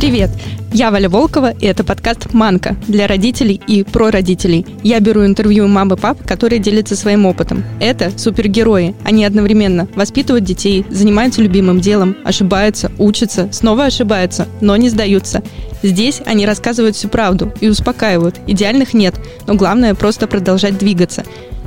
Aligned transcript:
Привет! 0.00 0.30
Я 0.74 0.90
Валя 0.90 1.10
Волкова, 1.10 1.50
и 1.50 1.66
это 1.66 1.84
подкаст 1.84 2.32
«Манка» 2.32 2.76
для 2.88 3.06
родителей 3.06 3.60
и 3.66 3.82
про 3.82 4.10
родителей. 4.10 4.64
Я 4.82 5.00
беру 5.00 5.26
интервью 5.26 5.68
мам 5.68 5.92
и 5.92 5.96
пап, 5.98 6.26
которые 6.26 6.60
делятся 6.60 6.96
своим 6.96 7.26
опытом. 7.26 7.62
Это 7.78 8.10
супергерои. 8.18 8.94
Они 9.04 9.26
одновременно 9.26 9.86
воспитывают 9.94 10.46
детей, 10.46 10.86
занимаются 10.88 11.42
любимым 11.42 11.80
делом, 11.80 12.16
ошибаются, 12.24 12.90
учатся, 12.98 13.50
снова 13.52 13.84
ошибаются, 13.84 14.48
но 14.62 14.74
не 14.76 14.88
сдаются. 14.88 15.42
Здесь 15.82 16.22
они 16.24 16.46
рассказывают 16.46 16.96
всю 16.96 17.08
правду 17.08 17.52
и 17.60 17.68
успокаивают. 17.68 18.36
Идеальных 18.46 18.94
нет, 18.94 19.14
но 19.46 19.54
главное 19.54 19.94
просто 19.94 20.26
продолжать 20.26 20.78
двигаться. 20.78 21.22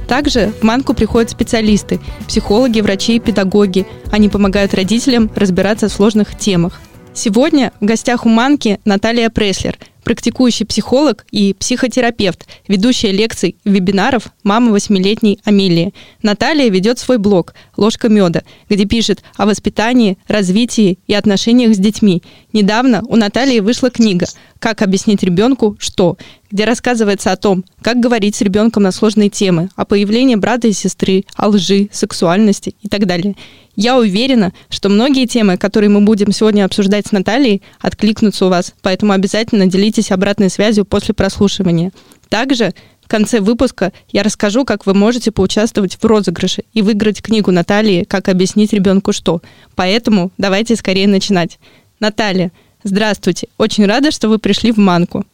Также 0.07 0.51
в 0.59 0.63
Манку 0.63 0.95
приходят 0.95 1.29
специалисты, 1.29 1.99
психологи, 2.27 2.81
врачи, 2.81 3.19
педагоги. 3.19 3.85
Они 4.11 4.29
помогают 4.29 4.73
родителям 4.73 5.29
разбираться 5.35 5.89
в 5.89 5.91
сложных 5.91 6.35
темах. 6.35 6.79
Сегодня 7.17 7.71
в 7.79 7.85
гостях 7.85 8.25
у 8.25 8.29
Манки 8.29 8.81
Наталья 8.83 9.29
Преслер, 9.29 9.79
практикующий 10.03 10.65
психолог 10.65 11.25
и 11.31 11.53
психотерапевт, 11.53 12.45
ведущая 12.67 13.13
лекций 13.13 13.55
и 13.63 13.69
вебинаров 13.69 14.27
мама 14.43 14.73
восьмилетней 14.73 15.39
Амелии. 15.45 15.93
Наталья 16.21 16.69
ведет 16.69 16.99
свой 16.99 17.17
блог 17.17 17.53
«Ложка 17.77 18.09
меда», 18.09 18.43
где 18.69 18.83
пишет 18.83 19.23
о 19.37 19.45
воспитании, 19.45 20.17
развитии 20.27 20.99
и 21.07 21.13
отношениях 21.13 21.73
с 21.73 21.79
детьми. 21.79 22.21
Недавно 22.51 23.01
у 23.07 23.15
Натальи 23.15 23.61
вышла 23.61 23.89
книга 23.89 24.25
«Как 24.59 24.81
объяснить 24.81 25.23
ребенку 25.23 25.77
что», 25.79 26.17
где 26.55 26.63
рассказывается 26.63 27.33
о 27.33 27.35
том, 27.35 27.65
как 27.81 27.99
говорить 27.99 28.37
с 28.37 28.41
ребенком 28.41 28.83
на 28.83 28.93
сложные 28.93 29.29
темы, 29.29 29.67
о 29.75 29.83
появлении 29.83 30.35
брата 30.35 30.69
и 30.69 30.71
сестры, 30.71 31.25
о 31.35 31.49
лжи, 31.49 31.89
сексуальности 31.91 32.75
и 32.81 32.87
так 32.87 33.05
далее. 33.05 33.35
Я 33.75 33.97
уверена, 33.97 34.53
что 34.69 34.87
многие 34.87 35.25
темы, 35.25 35.57
которые 35.57 35.89
мы 35.89 35.99
будем 35.99 36.31
сегодня 36.31 36.63
обсуждать 36.63 37.07
с 37.07 37.11
Натальей, 37.11 37.61
откликнутся 37.81 38.45
у 38.45 38.49
вас, 38.49 38.73
поэтому 38.81 39.11
обязательно 39.11 39.65
делитесь 39.65 40.11
обратной 40.13 40.49
связью 40.49 40.85
после 40.85 41.13
прослушивания. 41.13 41.91
Также 42.29 42.73
в 43.03 43.09
конце 43.09 43.41
выпуска 43.41 43.91
я 44.13 44.23
расскажу, 44.23 44.63
как 44.63 44.85
вы 44.85 44.93
можете 44.93 45.31
поучаствовать 45.33 45.97
в 46.01 46.05
розыгрыше 46.05 46.63
и 46.71 46.81
выиграть 46.81 47.21
книгу 47.21 47.51
Натальи 47.51 48.05
«Как 48.05 48.29
объяснить 48.29 48.71
ребенку 48.71 49.11
что». 49.11 49.41
Поэтому 49.75 50.31
давайте 50.37 50.77
скорее 50.77 51.09
начинать. 51.09 51.59
Наталья, 51.99 52.53
здравствуйте. 52.81 53.49
Очень 53.57 53.87
рада, 53.87 54.11
что 54.11 54.29
вы 54.29 54.39
пришли 54.39 54.71
в 54.71 54.77
Манку. 54.77 55.25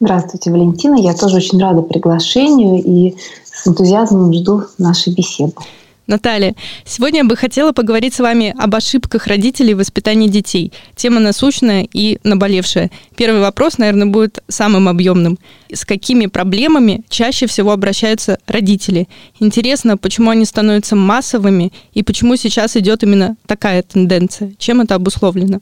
Здравствуйте, 0.00 0.50
Валентина. 0.50 0.96
Я 0.96 1.14
тоже 1.14 1.36
очень 1.36 1.60
рада 1.60 1.82
приглашению 1.82 2.82
и 2.82 3.16
с 3.44 3.66
энтузиазмом 3.66 4.32
жду 4.32 4.64
нашей 4.78 5.14
беседы. 5.14 5.54
Наталья, 6.06 6.54
сегодня 6.84 7.18
я 7.20 7.24
бы 7.24 7.34
хотела 7.34 7.72
поговорить 7.72 8.14
с 8.14 8.20
вами 8.20 8.54
об 8.56 8.76
ошибках 8.76 9.26
родителей 9.26 9.74
в 9.74 9.78
воспитании 9.78 10.28
детей. 10.28 10.72
Тема 10.94 11.18
насущная 11.18 11.86
и 11.92 12.18
наболевшая. 12.22 12.92
Первый 13.16 13.40
вопрос, 13.40 13.78
наверное, 13.78 14.06
будет 14.06 14.42
самым 14.46 14.88
объемным. 14.88 15.36
С 15.72 15.84
какими 15.84 16.26
проблемами 16.26 17.02
чаще 17.08 17.48
всего 17.48 17.72
обращаются 17.72 18.38
родители? 18.46 19.08
Интересно, 19.40 19.96
почему 19.96 20.30
они 20.30 20.44
становятся 20.44 20.94
массовыми 20.94 21.72
и 21.92 22.04
почему 22.04 22.36
сейчас 22.36 22.76
идет 22.76 23.02
именно 23.02 23.36
такая 23.46 23.82
тенденция? 23.82 24.54
Чем 24.58 24.82
это 24.82 24.94
обусловлено? 24.94 25.60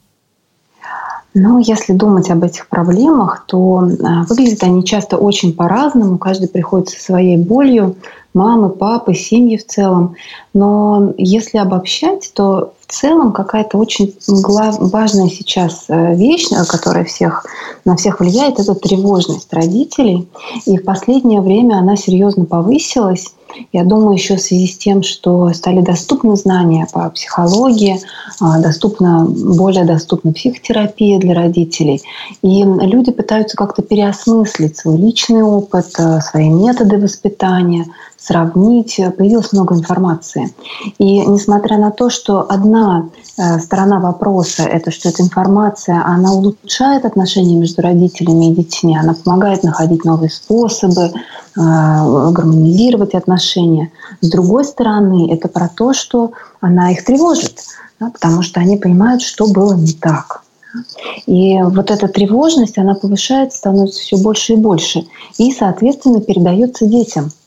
Ну, 1.34 1.58
если 1.58 1.92
думать 1.92 2.30
об 2.30 2.44
этих 2.44 2.68
проблемах, 2.68 3.44
то 3.46 3.88
а, 4.04 4.22
выглядят 4.28 4.62
они 4.62 4.84
часто 4.84 5.16
очень 5.16 5.52
по-разному. 5.52 6.16
Каждый 6.16 6.48
приходит 6.48 6.90
со 6.90 7.00
своей 7.00 7.36
болью, 7.36 7.96
мамы, 8.34 8.70
папы, 8.70 9.14
семьи 9.14 9.56
в 9.56 9.66
целом. 9.66 10.14
Но 10.52 11.12
если 11.18 11.58
обобщать, 11.58 12.30
то 12.34 12.72
в 12.86 12.92
целом 12.92 13.32
какая-то 13.32 13.78
очень 13.78 14.14
важная 14.28 15.28
сейчас 15.28 15.86
э, 15.88 16.14
вещь, 16.14 16.52
э, 16.52 16.64
которая 16.66 17.04
всех, 17.04 17.44
на 17.84 17.96
всех 17.96 18.20
влияет, 18.20 18.60
это 18.60 18.74
тревожность 18.76 19.52
родителей. 19.52 20.28
И 20.66 20.76
в 20.76 20.84
последнее 20.84 21.40
время 21.40 21.76
она 21.76 21.96
серьезно 21.96 22.44
повысилась. 22.44 23.33
Я 23.72 23.84
думаю, 23.84 24.14
еще 24.14 24.36
в 24.36 24.40
связи 24.40 24.66
с 24.66 24.76
тем, 24.78 25.02
что 25.02 25.52
стали 25.52 25.80
доступны 25.80 26.36
знания 26.36 26.86
по 26.92 27.08
психологии, 27.10 28.00
а, 28.40 28.60
доступна, 28.60 29.26
более 29.26 29.84
доступна 29.84 30.32
психотерапия 30.32 31.18
для 31.18 31.34
родителей. 31.34 32.02
И 32.42 32.62
люди 32.62 33.12
пытаются 33.12 33.56
как-то 33.56 33.82
переосмыслить 33.82 34.76
свой 34.76 34.96
личный 34.96 35.42
опыт, 35.42 35.86
э, 35.98 36.20
свои 36.20 36.48
методы 36.48 36.98
воспитания, 36.98 37.86
сравнить. 38.16 38.98
Появилось 39.18 39.52
много 39.52 39.74
информации. 39.74 40.54
И 40.98 41.20
несмотря 41.20 41.78
на 41.78 41.90
то, 41.90 42.10
что 42.10 42.46
одна 42.48 43.08
э, 43.36 43.58
сторона 43.58 44.00
вопроса– 44.00 44.62
это 44.64 44.90
что 44.90 45.08
эта 45.08 45.22
информация, 45.22 46.02
она 46.04 46.32
улучшает 46.32 47.04
отношения 47.04 47.56
между 47.56 47.82
родителями 47.82 48.50
и 48.50 48.54
детьми, 48.54 48.96
она 48.96 49.14
помогает 49.14 49.62
находить 49.62 50.04
новые 50.04 50.30
способы, 50.30 51.12
гармонизировать 51.56 53.14
отношения. 53.14 53.92
С 54.20 54.28
другой 54.28 54.64
стороны, 54.64 55.32
это 55.32 55.48
про 55.48 55.68
то, 55.68 55.92
что 55.92 56.32
она 56.60 56.92
их 56.92 57.04
тревожит, 57.04 57.60
да, 58.00 58.10
потому 58.10 58.42
что 58.42 58.60
они 58.60 58.76
понимают, 58.76 59.22
что 59.22 59.46
было 59.46 59.74
не 59.74 59.92
так. 59.92 60.42
И 61.26 61.60
вот 61.62 61.90
эта 61.90 62.08
тревожность, 62.08 62.78
она 62.78 62.94
повышается, 62.94 63.58
становится 63.58 64.00
все 64.00 64.16
больше 64.16 64.54
и 64.54 64.56
больше. 64.56 65.06
И, 65.38 65.52
соответственно, 65.52 66.20
передается 66.20 66.86
детям– 66.86 67.30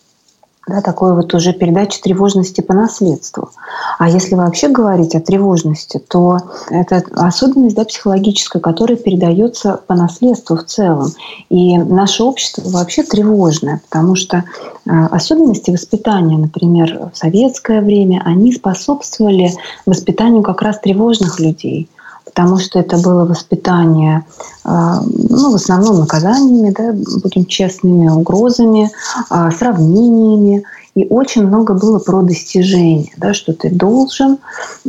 да, 0.67 0.81
такой 0.81 1.16
вот 1.16 1.33
уже 1.33 1.53
передача 1.53 2.01
тревожности 2.01 2.61
по 2.61 2.73
наследству. 2.73 3.50
А 3.97 4.09
если 4.09 4.35
вообще 4.35 4.67
говорить 4.67 5.16
о 5.16 5.22
тревожности, 5.22 5.97
то 5.97 6.39
это 6.69 7.03
особенность 7.16 7.75
да, 7.75 7.85
психологическая, 7.85 8.61
которая 8.61 8.97
передается 8.97 9.79
по 9.88 9.95
наследству 9.95 10.57
в 10.57 10.63
целом. 10.66 11.13
И 11.50 11.77
наше 11.77 12.23
общество 12.23 12.63
вообще 12.69 13.03
тревожное, 13.03 13.81
потому 13.89 14.16
что 14.16 14.38
э, 14.38 14.89
особенности 15.11 15.72
воспитания, 15.72 16.38
например, 16.38 17.11
в 17.13 17.17
советское 17.17 17.81
время, 17.81 18.22
они 18.25 18.51
способствовали 18.51 19.51
воспитанию 19.85 20.44
как 20.44 20.61
раз 20.61 20.79
тревожных 20.79 21.39
людей– 21.39 21.89
потому 22.38 22.59
что 22.59 22.78
это 22.78 22.98
было 23.00 23.25
воспитание, 23.25 24.24
а, 24.64 25.02
ну, 25.02 25.52
в 25.52 25.56
основном 25.56 25.98
наказаниями, 25.98 26.70
да, 26.70 26.94
будем 27.24 27.46
честными, 27.46 28.08
угрозами, 28.09 28.92
а, 29.31 29.50
сравнениями. 29.50 30.64
И 30.94 31.08
очень 31.09 31.48
много 31.48 31.74
было 31.74 31.98
про 31.98 32.22
достижение, 32.22 33.12
да, 33.18 33.34
что 33.34 33.53
ты 33.53 33.72
должен. 33.72 34.38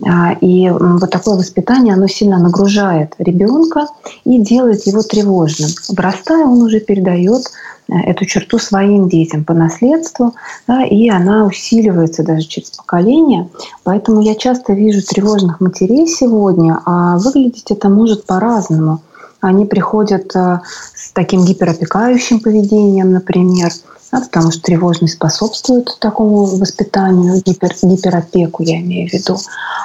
А, 0.06 0.32
и 0.42 0.68
вот 0.68 1.10
такое 1.10 1.36
воспитание, 1.36 1.94
оно 1.94 2.06
сильно 2.06 2.38
нагружает 2.38 3.14
ребенка 3.18 3.86
и 4.24 4.38
делает 4.38 4.86
его 4.86 5.00
тревожным. 5.02 5.70
Вырастая, 5.88 6.44
он 6.44 6.60
уже 6.60 6.80
передает 6.80 7.44
эту 7.88 8.24
черту 8.26 8.58
своим 8.58 9.08
детям 9.08 9.44
по 9.44 9.54
наследству, 9.54 10.34
да, 10.66 10.84
и 10.84 11.08
она 11.08 11.44
усиливается 11.44 12.22
даже 12.22 12.46
через 12.46 12.70
поколение. 12.70 13.48
Поэтому 13.84 14.20
я 14.20 14.34
часто 14.34 14.74
вижу 14.74 15.02
тревожных 15.02 15.60
матерей 15.60 16.06
сегодня, 16.06 16.80
а 16.84 17.18
выглядеть 17.18 17.70
это 17.70 17.88
может 17.88 18.26
по-разному. 18.26 19.00
Они 19.40 19.64
приходят 19.66 20.34
э, 20.34 20.60
с 20.94 21.12
таким 21.12 21.44
гиперопекающим 21.44 22.40
поведением, 22.40 23.12
например, 23.12 23.70
да, 24.10 24.20
потому 24.20 24.50
что 24.50 24.62
тревожность 24.62 25.14
способствует 25.14 25.96
такому 26.00 26.44
воспитанию, 26.44 27.40
гипер, 27.44 27.72
гиперопеку 27.82 28.62
я 28.64 28.80
имею 28.80 29.08
в 29.08 29.12
виду. 29.12 29.38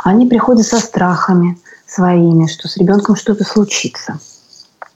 Они 0.03 0.25
приходят 0.25 0.65
со 0.65 0.79
страхами 0.79 1.57
своими, 1.85 2.47
что 2.47 2.67
с 2.67 2.77
ребенком 2.77 3.15
что-то 3.15 3.43
случится– 3.43 4.19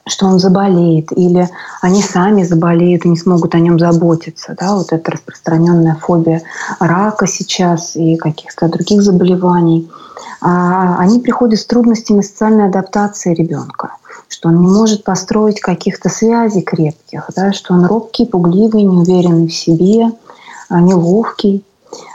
что 0.08 0.26
он 0.26 0.38
заболеет, 0.38 1.12
или 1.12 1.48
они 1.80 2.02
сами 2.02 2.42
заболеют 2.42 3.04
и 3.04 3.08
не 3.08 3.16
смогут 3.16 3.54
о 3.54 3.60
нем 3.60 3.78
заботиться. 3.78 4.56
Да? 4.58 4.74
Вот 4.74 4.92
это 4.92 5.12
распространенная 5.12 5.96
фобия 6.00 6.42
рака 6.80 7.26
сейчас 7.26 7.96
и 7.96 8.16
каких-то 8.16 8.68
других 8.68 9.02
заболеваний. 9.02 9.90
А 10.40 10.96
они 10.98 11.20
приходят 11.20 11.58
с 11.58 11.66
трудностями 11.66 12.20
социальной 12.22 12.66
адаптации 12.66 13.34
ребенка 13.34 13.92
что 14.28 14.50
он 14.50 14.60
не 14.60 14.66
может 14.66 15.04
построить 15.04 15.58
каких-то 15.58 16.10
связей 16.10 16.60
крепких, 16.60 17.30
да, 17.34 17.52
что 17.52 17.72
он 17.74 17.86
робкий, 17.86 18.26
пугливый, 18.26 18.82
неуверенный 18.82 19.48
в 19.48 19.54
себе, 19.54 20.12
а, 20.68 20.80
неловкий 20.80 21.64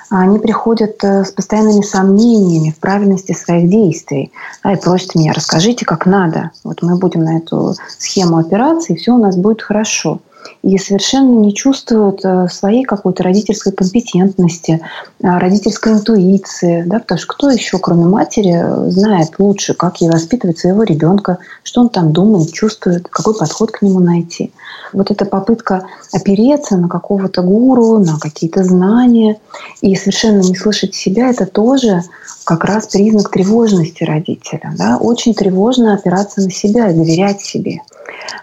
они 0.09 0.39
приходят 0.39 1.03
э, 1.03 1.25
с 1.25 1.31
постоянными 1.31 1.81
сомнениями 1.81 2.71
в 2.71 2.79
правильности 2.79 3.31
своих 3.31 3.69
действий. 3.69 4.31
Да, 4.63 4.73
и 4.73 4.75
просят 4.79 5.15
меня, 5.15 5.33
расскажите, 5.33 5.85
как 5.85 6.05
надо. 6.05 6.51
Вот 6.63 6.81
мы 6.81 6.97
будем 6.97 7.23
на 7.23 7.37
эту 7.37 7.75
схему 7.97 8.37
операции, 8.37 8.93
и 8.93 8.97
все 8.97 9.13
у 9.13 9.17
нас 9.17 9.35
будет 9.35 9.61
хорошо. 9.61 10.19
И 10.61 10.77
совершенно 10.77 11.39
не 11.39 11.53
чувствуют 11.53 12.23
э, 12.23 12.47
своей 12.49 12.83
какой-то 12.83 13.23
родительской 13.23 13.71
компетентности, 13.71 14.81
э, 15.21 15.37
родительской 15.37 15.93
интуиции, 15.93 16.83
да, 16.85 16.99
потому 16.99 17.19
что 17.19 17.27
кто 17.27 17.49
еще, 17.49 17.77
кроме 17.79 18.05
матери, 18.05 18.89
знает 18.89 19.39
лучше, 19.39 19.73
как 19.73 20.01
ей 20.01 20.09
воспитывать 20.09 20.59
своего 20.59 20.83
ребенка, 20.83 21.37
что 21.63 21.81
он 21.81 21.89
там 21.89 22.13
думает, 22.13 22.51
чувствует, 22.53 23.07
какой 23.09 23.35
подход 23.35 23.71
к 23.71 23.81
нему 23.81 23.99
найти. 23.99 24.51
Вот 24.93 25.11
эта 25.11 25.25
попытка 25.25 25.85
опереться 26.11 26.77
на 26.77 26.87
какого-то 26.87 27.41
гуру, 27.41 27.99
на 27.99 28.17
какие-то 28.19 28.63
знания 28.63 29.37
и 29.81 29.95
совершенно 29.95 30.41
не 30.41 30.55
слышать 30.55 30.95
себя, 30.95 31.29
это 31.29 31.45
тоже 31.45 32.03
как 32.45 32.65
раз 32.65 32.87
признак 32.87 33.31
тревожности 33.31 34.03
родителя. 34.03 34.73
Да? 34.77 34.97
Очень 34.97 35.33
тревожно 35.33 35.93
опираться 35.93 36.41
на 36.41 36.51
себя 36.51 36.91
доверять 36.91 37.41
себе. 37.41 37.81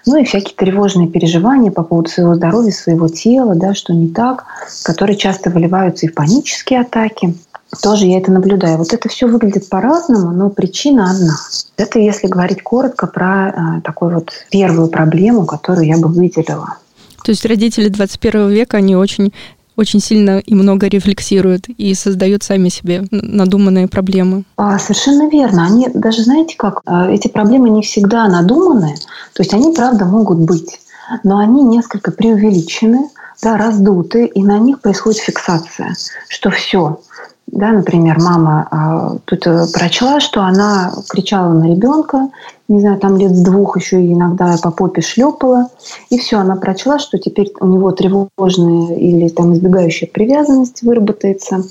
Ну 0.07 0.17
и 0.17 0.25
всякие 0.25 0.55
тревожные 0.55 1.09
переживания 1.09 1.71
по 1.71 1.83
поводу 1.83 2.11
своего 2.11 2.35
здоровья, 2.35 2.71
своего 2.73 3.09
тела, 3.09 3.55
да, 3.55 3.75
что 3.75 3.93
не 3.93 4.09
так, 4.09 4.45
которые 4.83 5.17
часто 5.17 5.51
выливаются 5.51 6.07
и 6.07 6.09
в 6.09 6.15
панические 6.15 6.81
атаки. 6.81 7.35
Тоже 7.83 8.07
я 8.07 8.19
это 8.19 8.33
наблюдаю. 8.33 8.79
Вот 8.79 8.93
это 8.93 9.09
все 9.09 9.27
выглядит 9.27 9.69
по-разному, 9.69 10.33
но 10.33 10.51
причина 10.51 11.11
одна. 11.11 11.37
Это 11.77 12.01
если 12.01 12.27
говорить 12.27 12.63
коротко 12.63 13.07
про 13.07 13.49
э, 13.49 13.81
такую 13.83 14.15
вот 14.15 14.31
первую 14.51 14.89
проблему, 14.89 15.47
которую 15.47 15.87
я 15.87 15.97
бы 15.97 16.09
выделила. 16.09 16.79
То 17.25 17.31
есть 17.31 17.45
родители 17.45 17.89
21 17.89 18.49
века, 18.49 18.79
они 18.79 18.97
очень 18.97 19.33
очень 19.81 20.01
сильно 20.01 20.39
и 20.39 20.55
много 20.55 20.87
рефлексируют 20.87 21.69
и 21.69 21.95
создают 21.95 22.43
сами 22.43 22.69
себе 22.69 23.05
надуманные 23.11 23.89
проблемы. 23.89 24.45
А, 24.57 24.79
совершенно 24.79 25.29
верно. 25.29 25.65
Они 25.65 25.89
даже, 25.93 26.23
знаете 26.23 26.55
как, 26.57 26.83
а, 26.85 27.11
эти 27.11 27.29
проблемы 27.29 27.71
не 27.71 27.83
всегда 27.83 28.29
надуманные, 28.29 28.97
то 29.33 29.43
есть 29.43 29.55
они, 29.55 29.75
правда, 29.75 30.05
могут 30.05 30.39
быть, 30.39 30.81
но 31.25 31.39
они 31.39 31.63
несколько 31.63 32.13
преувеличены, 32.13 33.09
да, 33.43 33.57
раздуты, 33.57 34.27
и 34.27 34.43
на 34.43 34.59
них 34.59 34.81
происходит 34.81 35.21
фиксация, 35.21 35.97
что 36.29 36.51
все, 36.51 37.01
да, 37.47 37.71
например, 37.73 38.19
мама 38.21 38.69
а, 38.71 39.17
тут 39.25 39.47
э, 39.47 39.67
прочла, 39.73 40.21
что 40.21 40.43
она 40.43 40.93
кричала 41.09 41.53
на 41.53 41.65
ребенка, 41.65 42.29
не 42.71 42.81
знаю, 42.81 42.99
там 42.99 43.17
лет 43.17 43.35
с 43.35 43.43
двух 43.43 43.77
еще 43.77 44.01
иногда 44.01 44.57
по 44.63 44.71
попе 44.71 45.03
шлепала, 45.03 45.69
и 46.09 46.19
все, 46.19 46.39
она 46.39 46.55
прочла, 46.55 47.01
что 47.01 47.19
теперь 47.19 47.53
у 47.61 47.67
него 47.67 47.91
тревожная 47.91 48.97
или 48.97 49.29
там 49.29 49.53
избегающая 49.53 50.09
привязанность 50.09 50.83
выработается, 50.83 51.65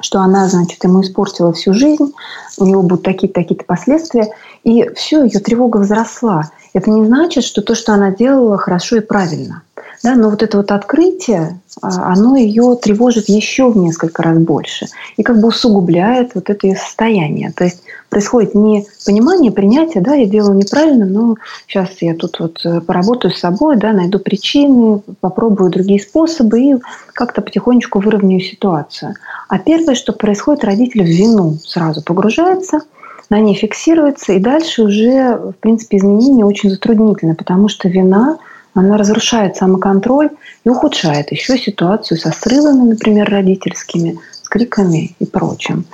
что 0.00 0.20
она, 0.20 0.48
значит, 0.48 0.82
ему 0.84 1.02
испортила 1.02 1.52
всю 1.52 1.74
жизнь, 1.74 2.12
у 2.58 2.64
него 2.64 2.82
будут 2.82 3.02
такие-то 3.02 3.40
такие 3.40 3.62
последствия, 3.62 4.32
и 4.64 4.88
все, 4.94 5.22
ее 5.22 5.38
тревога 5.38 5.76
возросла. 5.76 6.50
Это 6.72 6.90
не 6.90 7.04
значит, 7.04 7.44
что 7.44 7.60
то, 7.60 7.74
что 7.74 7.92
она 7.92 8.10
делала, 8.10 8.56
хорошо 8.56 8.96
и 8.96 9.00
правильно. 9.00 9.62
Да, 10.02 10.16
но 10.16 10.30
вот 10.30 10.42
это 10.42 10.56
вот 10.56 10.72
открытие, 10.72 11.60
а, 11.80 12.12
оно 12.12 12.34
ее 12.34 12.76
тревожит 12.80 13.28
еще 13.28 13.70
в 13.70 13.76
несколько 13.76 14.22
раз 14.22 14.36
больше 14.38 14.86
и 15.16 15.22
как 15.22 15.40
бы 15.40 15.48
усугубляет 15.48 16.34
вот 16.34 16.50
это 16.50 16.66
ее 16.66 16.76
состояние. 16.76 17.52
То 17.52 17.64
есть 17.64 17.82
происходит 18.10 18.54
не 18.56 18.84
понимание, 19.06 19.52
принятие, 19.52 20.02
да, 20.02 20.14
я 20.14 20.26
делаю 20.26 20.56
неправильно, 20.56 21.06
но 21.06 21.36
сейчас 21.68 21.90
я 22.00 22.16
тут 22.16 22.40
вот 22.40 22.60
э, 22.64 22.80
поработаю 22.80 23.32
с 23.32 23.38
собой, 23.38 23.76
да, 23.76 23.92
найду 23.92 24.18
причины, 24.18 25.00
попробую 25.20 25.70
другие 25.70 26.00
способы 26.00 26.60
и 26.60 26.74
как-то 27.14 27.40
потихонечку 27.40 28.00
выровняю 28.00 28.40
ситуацию. 28.40 29.14
А 29.48 29.58
первое, 29.60 29.94
что 29.94 30.12
происходит, 30.12 30.64
родитель 30.64 31.04
в 31.04 31.06
вину 31.06 31.58
сразу 31.64 32.02
погружается– 32.02 32.80
на 33.32 33.40
ней 33.40 33.54
фиксируется, 33.54 34.34
и 34.34 34.38
дальше 34.38 34.82
уже, 34.82 35.36
в 35.36 35.54
принципе, 35.60 35.96
изменения 35.96 36.44
очень 36.44 36.68
затруднительны, 36.68 37.34
потому 37.34 37.68
что 37.68 37.88
вина, 37.88 38.36
она 38.74 38.96
разрушает 38.96 39.56
самоконтроль 39.56 40.30
и 40.64 40.68
ухудшает 40.68 41.30
еще 41.30 41.58
ситуацию 41.58 42.18
со 42.18 42.30
срывами, 42.32 42.90
например, 42.90 43.30
родительскими, 43.30 44.18
с 44.42 44.48
криками 44.48 45.14
и 45.18 45.26
прочим. 45.26 45.84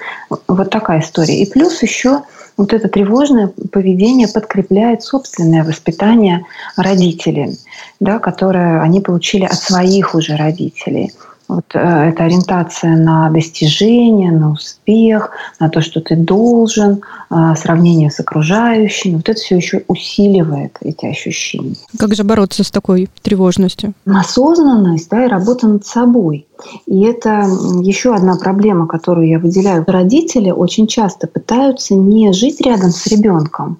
Вот 0.47 0.71
такая 0.71 1.01
история. 1.01 1.43
И 1.43 1.51
плюс 1.51 1.83
еще 1.83 2.23
вот 2.57 2.73
это 2.73 2.89
тревожное 2.89 3.53
поведение 3.73 4.29
подкрепляет 4.29 5.03
собственное 5.03 5.65
воспитание 5.65 6.45
родителей, 6.77 7.59
да, 8.01 8.19
которое 8.19 8.81
они 8.81 9.01
получили 9.01 9.45
от 9.45 9.55
своих 9.55 10.15
уже 10.15 10.37
родителей– 10.37 11.13
вот 11.49 11.65
э, 11.75 11.79
эта 12.11 12.25
ориентация 12.25 12.95
на 12.97 13.31
достижение, 13.31 14.31
на 14.31 14.53
успех, 14.53 15.31
на 15.59 15.71
то, 15.71 15.81
что 15.81 16.01
ты 16.01 16.15
должен, 16.15 17.01
э, 17.31 17.55
сравнение 17.57 18.11
с 18.11 18.21
окружающими, 18.21 19.17
вот 19.17 19.29
это 19.29 19.41
все 19.41 19.57
еще 19.57 19.83
усиливает 19.89 20.77
эти 20.83 21.07
ощущения. 21.07 21.77
Как 21.99 22.15
же 22.15 22.23
бороться 22.23 22.65
с 22.65 22.71
такой 22.71 23.09
тревожностью? 23.23 23.95
Осознанность 24.07 25.09
да, 25.09 25.25
и 25.25 25.29
работа 25.29 25.67
над 25.67 25.87
собой. 25.87 26.47
И 26.87 27.03
это 27.03 27.47
еще 27.81 28.15
одна 28.15 28.37
проблема, 28.37 28.87
которую 28.87 29.29
я 29.29 29.39
выделяю. 29.39 29.85
Родители 29.87 30.51
очень 30.51 30.87
часто 30.87 31.27
пытаются 31.27 31.95
не 31.95 32.33
жить 32.33 32.61
рядом 32.61 32.91
с 32.91 33.07
ребенком, 33.07 33.79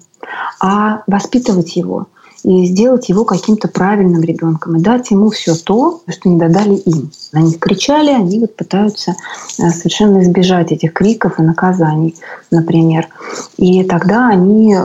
а 0.59 1.03
воспитывать 1.05 1.75
его 1.75 2.07
и 2.43 2.65
сделать 2.65 3.09
его 3.09 3.25
каким-то 3.25 3.67
правильным 3.67 4.21
ребенком 4.21 4.77
и 4.77 4.81
дать 4.81 5.11
ему 5.11 5.29
все 5.29 5.55
то, 5.55 6.01
что 6.07 6.29
не 6.29 6.39
додали 6.39 6.75
им. 6.75 7.11
Они 7.33 7.53
кричали, 7.53 8.11
они 8.11 8.39
вот 8.39 8.55
пытаются 8.55 9.15
э, 9.59 9.69
совершенно 9.69 10.21
избежать 10.23 10.71
этих 10.71 10.93
криков 10.93 11.39
и 11.39 11.43
наказаний, 11.43 12.15
например. 12.49 13.07
И 13.57 13.83
тогда 13.83 14.29
они 14.29 14.73
э, 14.73 14.79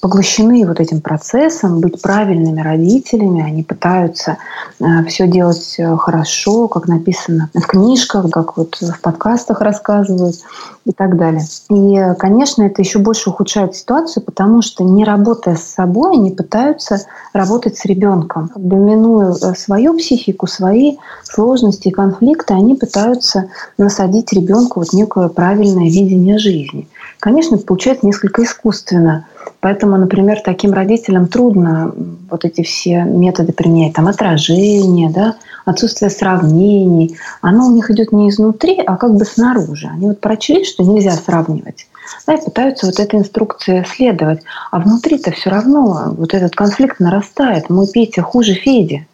поглощены 0.00 0.66
вот 0.66 0.80
этим 0.80 1.00
процессом 1.00 1.80
быть 1.80 2.02
правильными 2.02 2.60
родителями, 2.60 3.42
они 3.42 3.62
пытаются 3.62 4.36
э, 4.80 4.84
все 5.06 5.26
делать 5.26 5.78
хорошо, 5.98 6.68
как 6.68 6.88
написано 6.88 7.50
в 7.54 7.66
книжках, 7.66 8.30
как 8.30 8.56
вот 8.56 8.76
в 8.80 9.00
подкастах 9.00 9.60
рассказывают 9.60 10.36
и 10.84 10.92
так 10.92 11.16
далее. 11.16 11.42
И, 11.70 12.14
конечно, 12.18 12.62
это 12.62 12.82
еще 12.82 12.98
больше 12.98 13.30
ухудшает 13.30 13.74
ситуацию, 13.74 14.22
потому 14.22 14.62
что 14.62 14.84
не 14.84 15.04
работая 15.04 15.56
с 15.56 15.64
собой, 15.64 16.16
они 16.16 16.30
пытаются 16.30 17.00
работать 17.32 17.76
с 17.78 17.84
ребенком. 17.84 18.48
Как 18.48 18.62
бы 18.62 18.76
минуя 18.76 19.32
свою 19.54 19.96
психику, 19.96 20.46
свои 20.46 20.96
сложности 21.22 21.88
и 21.88 21.92
конфликты, 21.92 22.54
они 22.54 22.74
пытаются 22.74 23.48
насадить 23.78 24.32
ребенку 24.32 24.80
вот 24.80 24.92
некое 24.92 25.28
правильное 25.28 25.86
видение 25.86 26.38
жизни. 26.38 26.88
Конечно, 27.18 27.54
это 27.54 27.64
получается 27.64 28.06
несколько 28.06 28.42
искусственно. 28.42 29.26
Поэтому, 29.60 29.96
например, 29.96 30.40
таким 30.44 30.74
родителям 30.74 31.26
трудно 31.26 31.94
вот 32.30 32.44
эти 32.44 32.62
все 32.62 33.04
методы 33.04 33.52
применять, 33.52 33.94
там 33.94 34.08
отражение, 34.08 35.08
да, 35.08 35.36
отсутствие 35.64 36.10
сравнений. 36.10 37.16
Оно 37.40 37.66
у 37.66 37.72
них 37.72 37.90
идет 37.90 38.12
не 38.12 38.30
изнутри, 38.30 38.80
а 38.86 38.96
как 38.96 39.14
бы 39.14 39.24
снаружи. 39.24 39.88
Они 39.88 40.06
вот 40.06 40.20
прочли, 40.20 40.64
что 40.64 40.82
нельзя 40.82 41.12
сравнивать. 41.12 41.86
Да, 42.26 42.34
и 42.34 42.44
пытаются 42.44 42.86
вот 42.86 43.00
этой 43.00 43.20
инструкции 43.20 43.84
следовать. 43.88 44.42
А 44.70 44.78
внутри-то 44.78 45.30
все 45.30 45.50
равно 45.50 46.14
вот 46.16 46.34
этот 46.34 46.54
конфликт 46.54 47.00
нарастает. 47.00 47.70
Мой 47.70 47.86
Петя 47.86 48.22
хуже 48.22 48.54
Феди. 48.54 49.06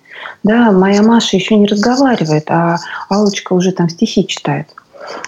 Да, 0.43 0.70
моя 0.70 1.02
Маша 1.02 1.37
еще 1.37 1.56
не 1.56 1.67
разговаривает, 1.67 2.50
а 2.50 2.79
Алочка 3.08 3.52
уже 3.52 3.73
там 3.73 3.88
стихи 3.88 4.26
читает. 4.26 4.69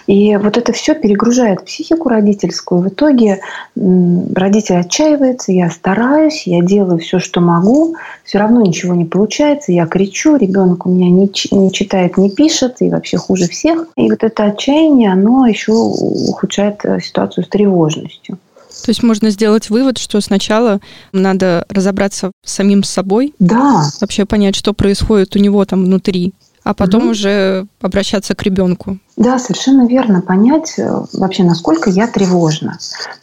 И 0.07 0.35
вот 0.37 0.57
это 0.57 0.73
все 0.73 0.93
перегружает 0.95 1.65
психику 1.65 2.09
родительскую. 2.09 2.81
В 2.81 2.89
итоге 2.89 3.41
родитель 3.75 4.75
отчаивается, 4.75 5.51
я 5.51 5.69
стараюсь, 5.69 6.45
я 6.45 6.61
делаю 6.61 6.99
все, 6.99 7.19
что 7.19 7.41
могу, 7.41 7.95
все 8.23 8.39
равно 8.39 8.61
ничего 8.61 8.95
не 8.95 9.05
получается, 9.05 9.71
я 9.71 9.85
кричу, 9.85 10.35
ребенок 10.35 10.85
у 10.85 10.89
меня 10.89 11.09
не, 11.09 11.31
не 11.51 11.71
читает, 11.71 12.17
не 12.17 12.29
пишет, 12.29 12.77
и 12.81 12.89
вообще 12.89 13.17
хуже 13.17 13.47
всех. 13.47 13.87
И 13.95 14.09
вот 14.09 14.23
это 14.23 14.43
отчаяние, 14.45 15.11
оно 15.11 15.47
еще 15.47 15.71
ухудшает 15.71 16.83
э, 16.83 16.99
ситуацию 16.99 17.45
с 17.45 17.47
тревожностью. 17.47 18.37
То 18.83 18.89
есть 18.89 19.01
можно 19.01 19.29
сделать 19.29 19.69
вывод, 19.69 19.97
что 19.97 20.19
сначала 20.19 20.81
надо 21.13 21.65
разобраться 21.69 22.31
с 22.43 22.53
самим 22.53 22.83
собой. 22.83 23.33
Да. 23.39 23.85
Вообще 24.01 24.25
понять, 24.25 24.55
что 24.55 24.73
происходит 24.73 25.35
у 25.35 25.39
него 25.39 25.63
там 25.63 25.85
внутри, 25.85 26.33
а 26.63 26.73
потом 26.73 27.03
угу. 27.03 27.11
уже 27.11 27.67
обращаться 27.81 28.35
к 28.35 28.43
ребенку. 28.43 28.97
Да, 29.17 29.37
совершенно 29.37 29.87
верно. 29.87 30.21
Понять 30.21 30.75
э, 30.77 31.03
вообще, 31.13 31.43
насколько 31.43 31.89
я 31.89 32.07
тревожна, 32.07 32.77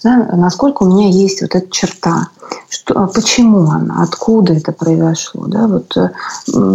да, 0.04 0.16
насколько 0.35 0.82
у 0.82 0.87
меня 0.87 1.09
есть 1.09 1.42
вот 1.42 1.54
эта 1.54 1.70
черта, 1.70 2.28
что, 2.68 2.99
а 2.99 3.06
почему 3.06 3.70
она, 3.70 4.02
откуда 4.02 4.52
это 4.52 4.73
произошло, 4.73 5.47
да, 5.47 5.66
вот, 5.66 5.97
э, 5.97 6.11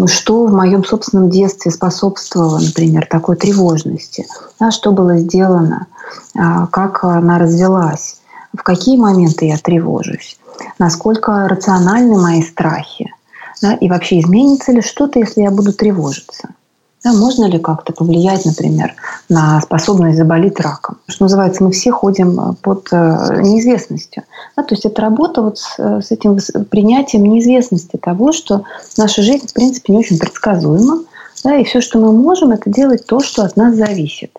что 0.07 0.45
в 0.45 0.53
моем 0.53 0.84
собственном 0.84 1.29
детстве 1.29 1.72
способствовало, 1.72 2.60
например, 2.60 3.07
такой 3.10 3.36
тревожности, 3.36 4.27
да, 4.60 4.72
что 4.72 4.91
было 4.91 5.17
сделано, 5.17 5.88
а, 6.38 6.67
как 6.67 7.03
она 7.03 7.39
развелась 7.39 8.17
в 8.57 8.63
какие 8.63 8.98
моменты 8.98 9.45
я 9.45 9.57
тревожусь, 9.57 10.38
насколько 10.79 11.48
рациональны 11.48 12.17
мои 12.19 12.41
страхи, 12.41 13.13
да, 13.62 13.74
и 13.74 13.89
вообще 13.89 14.19
изменится 14.19 14.71
ли 14.71 14.81
что-то, 14.81 15.19
если 15.19 15.41
я 15.41 15.51
буду 15.51 15.74
тревожиться. 15.74 16.50
Да, 17.03 17.13
можно 17.13 17.45
ли 17.45 17.59
как-то 17.59 17.93
повлиять, 17.93 18.45
например, 18.45 18.95
на 19.29 19.62
способность 19.62 20.17
заболеть 20.17 20.59
раком. 20.59 20.97
Что 21.07 21.25
называется, 21.25 21.63
мы 21.63 21.71
все 21.71 21.91
ходим 21.91 22.55
под 22.63 22.91
неизвестностью. 22.91 24.24
Да, 24.57 24.63
то 24.63 24.74
есть 24.74 24.85
это 24.85 25.03
работа 25.03 25.43
вот 25.43 25.59
с, 25.59 25.77
с 25.77 26.12
этим 26.12 26.39
принятием 26.65 27.24
неизвестности 27.25 27.97
того, 27.97 28.31
что 28.31 28.63
наша 28.97 29.21
жизнь, 29.21 29.47
в 29.47 29.53
принципе, 29.53 29.93
не 29.93 30.00
очень 30.00 30.17
предсказуема, 30.17 31.03
да, 31.43 31.55
и 31.57 31.63
все, 31.63 31.79
что 31.79 32.00
мы 32.00 32.12
можем, 32.12 32.50
это 32.50 32.71
делать 32.71 33.05
то, 33.05 33.19
что 33.19 33.43
от 33.43 33.55
нас 33.55 33.75
зависит. 33.75 34.31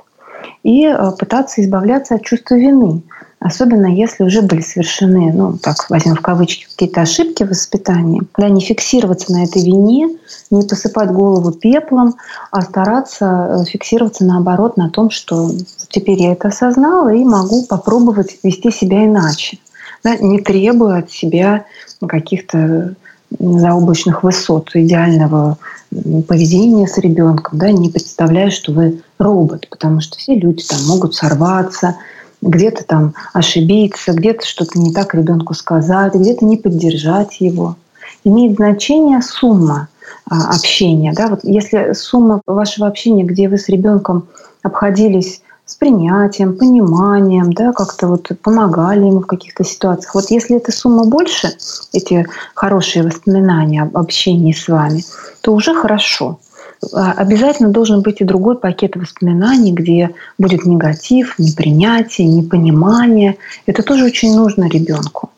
И 0.66 0.92
пытаться 1.18 1.62
избавляться 1.62 2.16
от 2.16 2.22
чувства 2.22 2.56
вины– 2.56 3.02
Особенно 3.38 3.86
если 3.86 4.24
уже 4.24 4.40
были 4.40 4.60
совершены, 4.60 5.30
ну, 5.32 5.58
так 5.58 5.90
возьмем 5.90 6.14
в 6.14 6.22
кавычки, 6.22 6.66
какие-то 6.68 7.02
ошибки 7.02 7.44
в 7.44 7.50
воспитании. 7.50 8.22
Да, 8.38 8.48
не 8.48 8.62
фиксироваться 8.62 9.30
на 9.30 9.44
этой 9.44 9.62
вине, 9.62 10.08
не 10.50 10.62
посыпать 10.62 11.10
голову 11.10 11.52
пеплом, 11.52 12.16
а 12.50 12.62
стараться 12.62 13.60
э, 13.60 13.64
фиксироваться 13.66 14.24
наоборот 14.24 14.78
на 14.78 14.88
том, 14.88 15.10
что 15.10 15.50
теперь 15.90 16.22
я 16.22 16.32
это 16.32 16.48
осознала 16.48 17.12
и 17.12 17.24
могу 17.24 17.64
попробовать 17.66 18.38
вести 18.42 18.70
себя 18.70 19.04
иначе. 19.04 19.58
Да, 20.02 20.16
не 20.16 20.40
требуя 20.40 21.00
от 21.00 21.10
себя 21.10 21.66
каких-то 22.06 22.94
заоблачных 23.38 24.22
высот, 24.22 24.70
идеального 24.74 25.58
поведения 26.26 26.86
с 26.86 26.98
ребенком, 26.98 27.58
да, 27.58 27.70
не 27.70 27.88
представляя, 27.88 28.50
что 28.50 28.72
вы 28.72 29.02
робот, 29.18 29.68
потому 29.68 30.00
что 30.00 30.18
все 30.18 30.34
люди 30.34 30.64
там 30.66 30.84
могут 30.86 31.14
сорваться, 31.14 31.96
где-то 32.42 32.84
там 32.84 33.14
ошибиться, 33.32 34.12
где-то 34.12 34.46
что-то 34.46 34.78
не 34.78 34.92
так 34.92 35.14
ребенку 35.14 35.54
сказать, 35.54 36.14
где-то 36.14 36.44
не 36.44 36.56
поддержать 36.56 37.40
его. 37.40 37.76
Имеет 38.24 38.56
значение 38.56 39.22
сумма 39.22 39.88
а, 40.28 40.54
общения. 40.54 41.12
Да? 41.14 41.28
Вот 41.28 41.40
если 41.42 41.92
сумма 41.92 42.40
вашего 42.46 42.86
общения, 42.86 43.24
где 43.24 43.48
вы 43.48 43.58
с 43.58 43.68
ребенком 43.68 44.26
обходились 44.62 45.40
с 45.66 45.74
принятием, 45.74 46.56
пониманием, 46.56 47.52
да, 47.52 47.72
как-то 47.72 48.06
вот 48.06 48.30
помогали 48.40 49.00
ему 49.00 49.20
в 49.20 49.26
каких-то 49.26 49.64
ситуациях. 49.64 50.14
Вот 50.14 50.30
если 50.30 50.56
эта 50.56 50.70
сумма 50.70 51.04
больше, 51.04 51.56
эти 51.92 52.24
хорошие 52.54 53.02
воспоминания 53.02 53.82
об 53.82 53.96
общении 53.98 54.52
с 54.52 54.68
вами, 54.68 55.04
то 55.40 55.52
уже 55.52 55.74
хорошо. 55.74 56.38
А, 56.92 57.12
обязательно 57.12 57.70
должен 57.70 58.02
быть 58.02 58.20
и 58.20 58.24
другой 58.24 58.56
пакет 58.56 58.94
воспоминаний, 58.94 59.72
где 59.72 60.14
будет 60.38 60.64
негатив, 60.64 61.36
непринятие, 61.36 62.28
непонимание. 62.28 63.36
Это 63.66 63.82
тоже 63.82 64.04
очень 64.04 64.36
нужно 64.36 64.68
ребенку. 64.68 65.30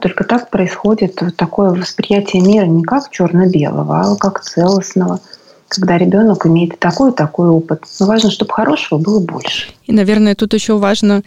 Только 0.00 0.24
так 0.24 0.50
происходит 0.50 1.22
такое 1.36 1.70
восприятие 1.70 2.42
мира 2.42 2.66
не 2.66 2.82
как 2.82 3.08
черно-белого, 3.10 4.00
а 4.00 4.16
как 4.16 4.40
целостного– 4.40 5.20
когда 5.68 5.98
ребенок 5.98 6.46
имеет 6.46 6.78
такой 6.78 7.10
и 7.10 7.14
такой 7.14 7.48
опыт. 7.48 7.82
Но 8.00 8.06
важно, 8.06 8.30
чтобы 8.30 8.52
хорошего 8.52 8.98
было 8.98 9.20
больше. 9.20 9.68
И, 9.86 9.92
наверное, 9.92 10.34
тут 10.34 10.54
еще 10.54 10.78
важно, 10.78 11.22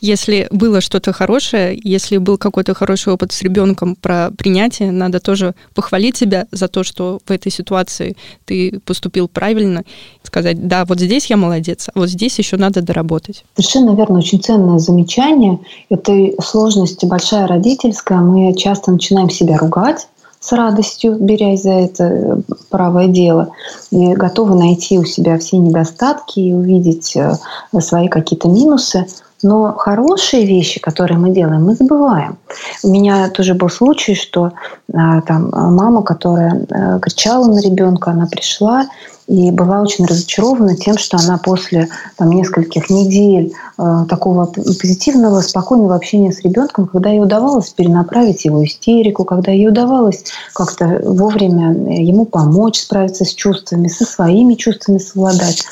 если 0.00 0.48
было 0.50 0.80
что-то 0.80 1.12
хорошее, 1.12 1.78
если 1.82 2.16
был 2.16 2.38
какой-то 2.38 2.74
хороший 2.74 3.12
опыт 3.12 3.32
с 3.32 3.42
ребенком 3.42 3.96
про 3.96 4.30
принятие, 4.36 4.90
надо 4.90 5.20
тоже 5.20 5.54
похвалить 5.74 6.16
себя 6.16 6.46
за 6.50 6.68
то, 6.68 6.82
что 6.84 7.20
в 7.24 7.30
этой 7.30 7.52
ситуации 7.52 8.16
ты 8.44 8.80
поступил 8.84 9.28
правильно, 9.28 9.84
сказать, 10.22 10.66
да, 10.66 10.84
вот 10.84 10.98
здесь 10.98 11.26
я 11.26 11.36
молодец, 11.36 11.88
а 11.94 11.98
вот 11.98 12.08
здесь 12.08 12.38
еще 12.38 12.56
надо 12.56 12.82
доработать. 12.82 13.44
Совершенно 13.56 13.94
верно, 13.94 14.18
очень 14.18 14.42
ценное 14.42 14.78
замечание. 14.78 15.58
Этой 15.90 16.34
сложности 16.42 17.06
большая 17.06 17.46
родительская. 17.46 18.18
Мы 18.18 18.54
часто 18.54 18.90
начинаем 18.90 19.30
себя 19.30 19.58
ругать, 19.58 20.08
с 20.40 20.50
радостью, 20.52 21.18
берясь 21.20 21.62
за 21.62 21.72
это 21.72 22.42
правое 22.72 23.06
дело, 23.06 23.50
и 23.90 24.14
готовы 24.14 24.56
найти 24.56 24.98
у 24.98 25.04
себя 25.04 25.38
все 25.38 25.58
недостатки 25.58 26.40
и 26.40 26.54
увидеть 26.54 27.14
э, 27.16 27.34
свои 27.80 28.08
какие-то 28.08 28.48
минусы. 28.48 29.06
Но 29.44 29.74
хорошие 29.76 30.46
вещи, 30.46 30.80
которые 30.80 31.18
мы 31.18 31.30
делаем, 31.30 31.64
мы 31.64 31.74
забываем. 31.74 32.38
У 32.84 32.88
меня 32.88 33.28
тоже 33.28 33.54
был 33.54 33.68
случай, 33.68 34.14
что 34.14 34.52
а, 34.94 35.20
там 35.22 35.50
мама, 35.52 36.02
которая 36.02 36.64
а, 36.70 37.00
кричала 37.00 37.52
на 37.52 37.60
ребенка, 37.60 38.12
она 38.12 38.26
пришла 38.26 38.86
и 39.26 39.50
была 39.50 39.80
очень 39.80 40.04
разочарована 40.06 40.76
тем, 40.76 40.98
что 40.98 41.16
она 41.16 41.38
после 41.38 41.88
там, 42.16 42.30
нескольких 42.30 42.90
недель 42.90 43.52
э, 43.78 44.04
такого 44.08 44.46
позитивного, 44.46 45.40
спокойного 45.40 45.94
общения 45.94 46.32
с 46.32 46.40
ребенком, 46.40 46.86
когда 46.86 47.10
ей 47.10 47.20
удавалось 47.20 47.70
перенаправить 47.70 48.44
его 48.44 48.64
истерику, 48.64 49.24
когда 49.24 49.52
ей 49.52 49.68
удавалось 49.68 50.24
как-то 50.54 51.00
вовремя 51.04 51.72
ему 52.02 52.24
помочь 52.24 52.80
справиться 52.80 53.24
с 53.24 53.32
чувствами, 53.34 53.88
со 53.88 54.04
своими 54.04 54.54
чувствами 54.54 54.98
совладать, 54.98 55.62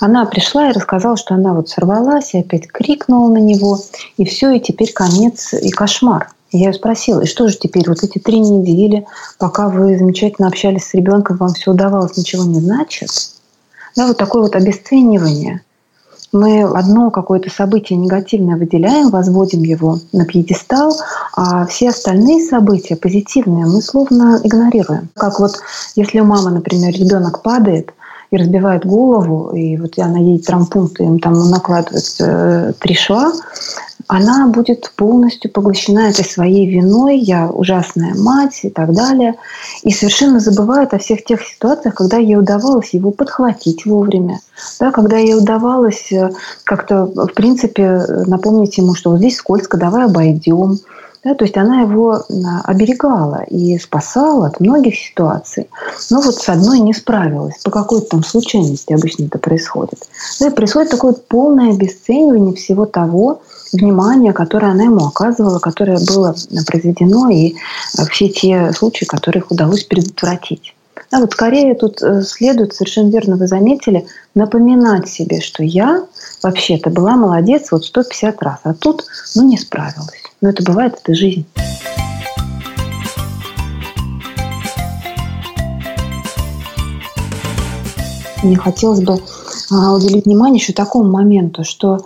она 0.00 0.24
пришла 0.24 0.70
и 0.70 0.72
рассказала, 0.72 1.16
что 1.16 1.34
она 1.34 1.54
вот 1.54 1.68
сорвалась 1.68 2.34
и 2.34 2.40
опять 2.40 2.68
крикнула 2.68 3.28
на 3.28 3.38
него, 3.38 3.78
и 4.16 4.24
все, 4.24 4.50
и 4.52 4.60
теперь 4.60 4.92
конец 4.92 5.54
и 5.54 5.70
кошмар. 5.70 6.28
Я 6.52 6.68
ее 6.68 6.74
спросила, 6.74 7.22
и 7.22 7.26
что 7.26 7.48
же 7.48 7.56
теперь, 7.56 7.88
вот 7.88 8.02
эти 8.02 8.18
три 8.18 8.38
недели, 8.38 9.06
пока 9.38 9.68
вы 9.68 9.96
замечательно 9.96 10.48
общались 10.48 10.84
с 10.84 10.94
ребенком, 10.94 11.38
вам 11.38 11.54
все 11.54 11.70
удавалось, 11.70 12.16
ничего 12.18 12.44
не 12.44 12.60
значит? 12.60 13.08
Да, 13.96 14.06
вот 14.06 14.18
такое 14.18 14.42
вот 14.42 14.54
обесценивание. 14.54 15.62
Мы 16.30 16.62
одно 16.62 17.10
какое-то 17.10 17.50
событие 17.50 17.98
негативное 17.98 18.56
выделяем, 18.56 19.10
возводим 19.10 19.62
его 19.62 19.98
на 20.12 20.24
пьедестал, 20.24 20.96
а 21.34 21.66
все 21.66 21.90
остальные 21.90 22.46
события 22.46 22.96
позитивные 22.96 23.66
мы 23.66 23.82
словно 23.82 24.40
игнорируем. 24.42 25.08
Как 25.14 25.40
вот 25.40 25.56
если 25.94 26.20
у 26.20 26.24
мамы, 26.24 26.50
например, 26.50 26.92
ребенок 26.94 27.42
падает 27.42 27.92
и 28.32 28.36
разбивает 28.38 28.86
голову, 28.86 29.54
и 29.54 29.76
вот 29.76 29.98
она 29.98 30.18
едет 30.18 30.46
травмпункт, 30.46 31.00
и 31.00 31.04
им 31.04 31.20
там 31.20 31.50
накладывают 31.50 32.16
э, 32.18 32.72
три 32.80 32.94
шва, 32.94 33.32
она 34.08 34.48
будет 34.48 34.90
полностью 34.96 35.52
поглощена 35.52 36.08
этой 36.08 36.24
своей 36.24 36.66
виной, 36.66 37.18
я 37.18 37.48
ужасная 37.48 38.14
мать 38.14 38.60
и 38.62 38.70
так 38.70 38.94
далее, 38.94 39.34
и 39.82 39.92
совершенно 39.92 40.40
забывает 40.40 40.94
о 40.94 40.98
всех 40.98 41.24
тех 41.24 41.42
ситуациях, 41.42 41.94
когда 41.94 42.16
ей 42.16 42.36
удавалось 42.36 42.94
его 42.94 43.10
подхватить 43.10 43.84
вовремя, 43.84 44.40
да, 44.80 44.92
когда 44.92 45.18
ей 45.18 45.36
удавалось 45.36 46.10
э, 46.10 46.30
как-то, 46.64 47.04
в 47.04 47.34
принципе, 47.34 48.02
напомнить 48.26 48.78
ему, 48.78 48.94
что 48.94 49.10
вот 49.10 49.18
здесь 49.18 49.36
скользко, 49.36 49.76
давай 49.76 50.06
обойдем, 50.06 50.78
да, 51.24 51.34
то 51.34 51.44
есть 51.44 51.56
она 51.56 51.82
его 51.82 52.24
оберегала 52.64 53.44
и 53.44 53.78
спасала 53.78 54.48
от 54.48 54.58
многих 54.58 54.96
ситуаций. 54.96 55.68
Но 56.10 56.20
вот 56.20 56.34
с 56.34 56.48
одной 56.48 56.80
не 56.80 56.92
справилась. 56.92 57.58
По 57.62 57.70
какой-то 57.70 58.06
там 58.06 58.24
случайности 58.24 58.92
обычно 58.92 59.26
это 59.26 59.38
происходит. 59.38 60.06
Да, 60.40 60.48
и 60.48 60.50
происходит 60.50 60.90
такое 60.90 61.12
полное 61.12 61.72
обесценивание 61.72 62.54
всего 62.54 62.86
того, 62.86 63.40
внимания, 63.72 64.32
которое 64.32 64.72
она 64.72 64.84
ему 64.84 65.06
оказывала, 65.06 65.58
которое 65.58 65.98
было 65.98 66.34
произведено, 66.66 67.30
и 67.30 67.54
э, 67.54 68.04
все 68.10 68.28
те 68.28 68.72
случаи, 68.72 69.04
которых 69.04 69.50
удалось 69.50 69.84
предотвратить. 69.84 70.74
Да, 71.10 71.20
вот 71.20 71.32
скорее 71.32 71.74
тут 71.74 72.02
э, 72.02 72.22
следует, 72.22 72.74
совершенно 72.74 73.10
верно 73.10 73.36
вы 73.36 73.46
заметили, 73.46 74.06
напоминать 74.34 75.08
себе, 75.08 75.40
что 75.40 75.62
я 75.62 76.04
вообще-то 76.42 76.90
была 76.90 77.16
молодец 77.16 77.68
вот 77.70 77.84
150 77.84 78.42
раз, 78.42 78.58
а 78.64 78.74
тут, 78.74 79.04
ну, 79.34 79.48
не 79.48 79.56
справилась. 79.56 80.21
Но 80.42 80.48
это 80.48 80.64
бывает, 80.64 80.98
это 81.00 81.14
жизнь. 81.14 81.46
Мне 88.42 88.56
хотелось 88.56 89.00
бы 89.00 89.20
а, 89.70 89.94
уделить 89.94 90.26
внимание 90.26 90.60
еще 90.60 90.72
такому 90.72 91.08
моменту, 91.08 91.62
что 91.62 92.00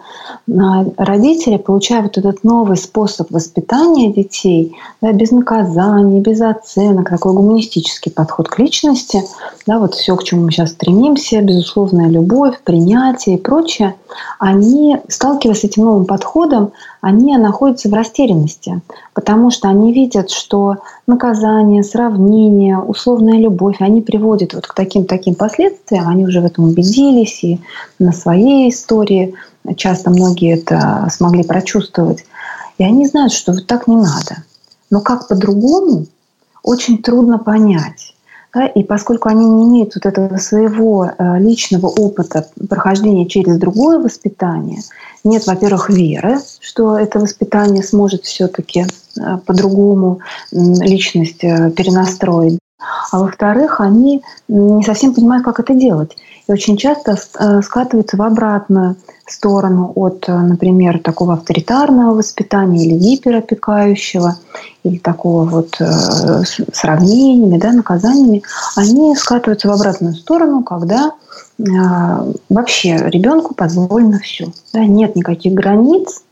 родители, 0.49 1.57
получая 1.57 2.03
вот 2.03 2.19
этот 2.19 2.45
новый 2.45 2.77
способ 2.77 3.31
воспитания 3.33 4.13
детей, 4.13 4.77
да, 5.01 5.13
без 5.13 5.33
наказаний, 5.33 6.21
без 6.21 6.41
оценок, 6.41 7.11
такой 7.11 7.33
гуманистический 7.33 8.13
подход 8.13 8.49
к 8.49 8.59
личности, 8.59 9.25
да, 9.67 9.81
вот 9.81 9.95
все, 9.95 10.15
к 10.15 10.23
чему 10.23 10.45
мы 10.45 10.53
сейчас 10.53 10.71
стремимся, 10.71 11.43
безусловная 11.43 12.09
любовь, 12.09 12.61
принятие 12.63 13.37
и 13.37 13.41
прочее, 13.41 13.97
они, 14.39 14.99
сталкиваясь 15.09 15.61
с 15.61 15.65
этим 15.65 15.85
новым 15.85 16.05
подходом, 16.05 16.73
они 17.01 17.37
находятся 17.37 17.89
в 17.89 17.95
растерянности, 17.95 18.81
потому 19.15 19.51
что 19.51 19.69
они 19.69 19.93
видят, 19.93 20.31
что 20.31 20.77
наказание, 21.09 21.83
сравнение, 21.83 22.79
условная 22.79 23.39
любовь, 23.39 23.77
они 23.81 24.01
приводят 24.01 24.55
вот 24.55 24.67
к 24.67 24.75
таким-таким 24.75 25.35
последствиям, 25.35 26.09
они 26.09 26.25
уже 26.25 26.41
в 26.41 26.45
этом 26.45 26.65
убедились 26.65 27.43
и 27.43 27.61
на 27.99 28.13
своей 28.13 28.71
истории 28.71 29.35
часто 29.75 30.11
многие 30.11 30.55
это 30.55 31.09
смогли 31.11 31.43
прочувствовать. 31.43 32.25
И 32.79 32.85
они 32.85 33.07
знают, 33.07 33.33
что 33.33 33.53
вот 33.53 33.67
так 33.67 33.87
не 33.87 33.97
надо. 33.97 34.45
Но 34.91 35.01
как 35.01 35.29
по-другому, 35.29 36.07
очень 36.63 36.99
трудно 36.99 37.39
понять. 37.39 38.15
Да? 38.55 38.67
И 38.67 38.83
поскольку 38.83 39.29
они 39.29 39.47
не 39.47 39.65
имеют 39.65 39.95
вот 39.95 40.07
этого 40.07 40.37
своего 40.39 41.07
э, 41.07 41.39
личного 41.39 41.87
опыта 41.87 42.49
прохождения 42.69 43.27
через 43.27 43.59
другое 43.59 43.99
воспитание, 43.99 44.81
нет, 45.25 45.47
во-первых, 45.47 45.91
веры, 45.91 46.39
что 46.61 46.99
это 46.99 47.19
воспитание 47.19 47.83
сможет 47.83 48.25
все-таки 48.25 48.81
э, 48.85 49.39
по-другому 49.45 50.21
личность 50.53 51.45
э, 51.45 51.71
перенастроить. 51.71 52.59
А 53.11 53.19
во-вторых, 53.19 53.81
они 53.81 54.23
не 54.49 54.85
совсем 54.85 55.15
понимают, 55.15 55.45
как 55.45 55.61
это 55.61 55.75
делать. 55.75 56.17
И 56.47 56.53
очень 56.53 56.77
часто 56.77 57.17
э, 57.39 57.63
скатываются 57.63 58.17
в 58.17 58.23
обратную 58.23 58.97
сторону 59.27 59.93
от, 59.95 60.29
э, 60.29 60.33
например, 60.33 60.99
такого 60.99 61.35
авторитарного 61.35 62.15
воспитания 62.15 62.85
или 62.85 62.95
гиперопекающего, 62.95 64.37
или 64.85 64.99
такого 64.99 65.45
вот 65.45 65.77
э, 65.81 66.43
сравнениями, 66.73 67.59
да, 67.59 67.73
наказаниями, 67.73 68.43
они 68.77 69.17
скатываются 69.17 69.69
в 69.69 69.73
обратную 69.73 70.15
сторону, 70.15 70.63
когда 70.63 71.13
э, 71.59 71.63
вообще 72.51 72.97
ребенку 73.09 73.55
позволено 73.55 74.19
все. 74.19 74.53
Да, 74.73 74.85
нет 74.85 75.17
никаких 75.17 75.55
границ. 75.55 76.23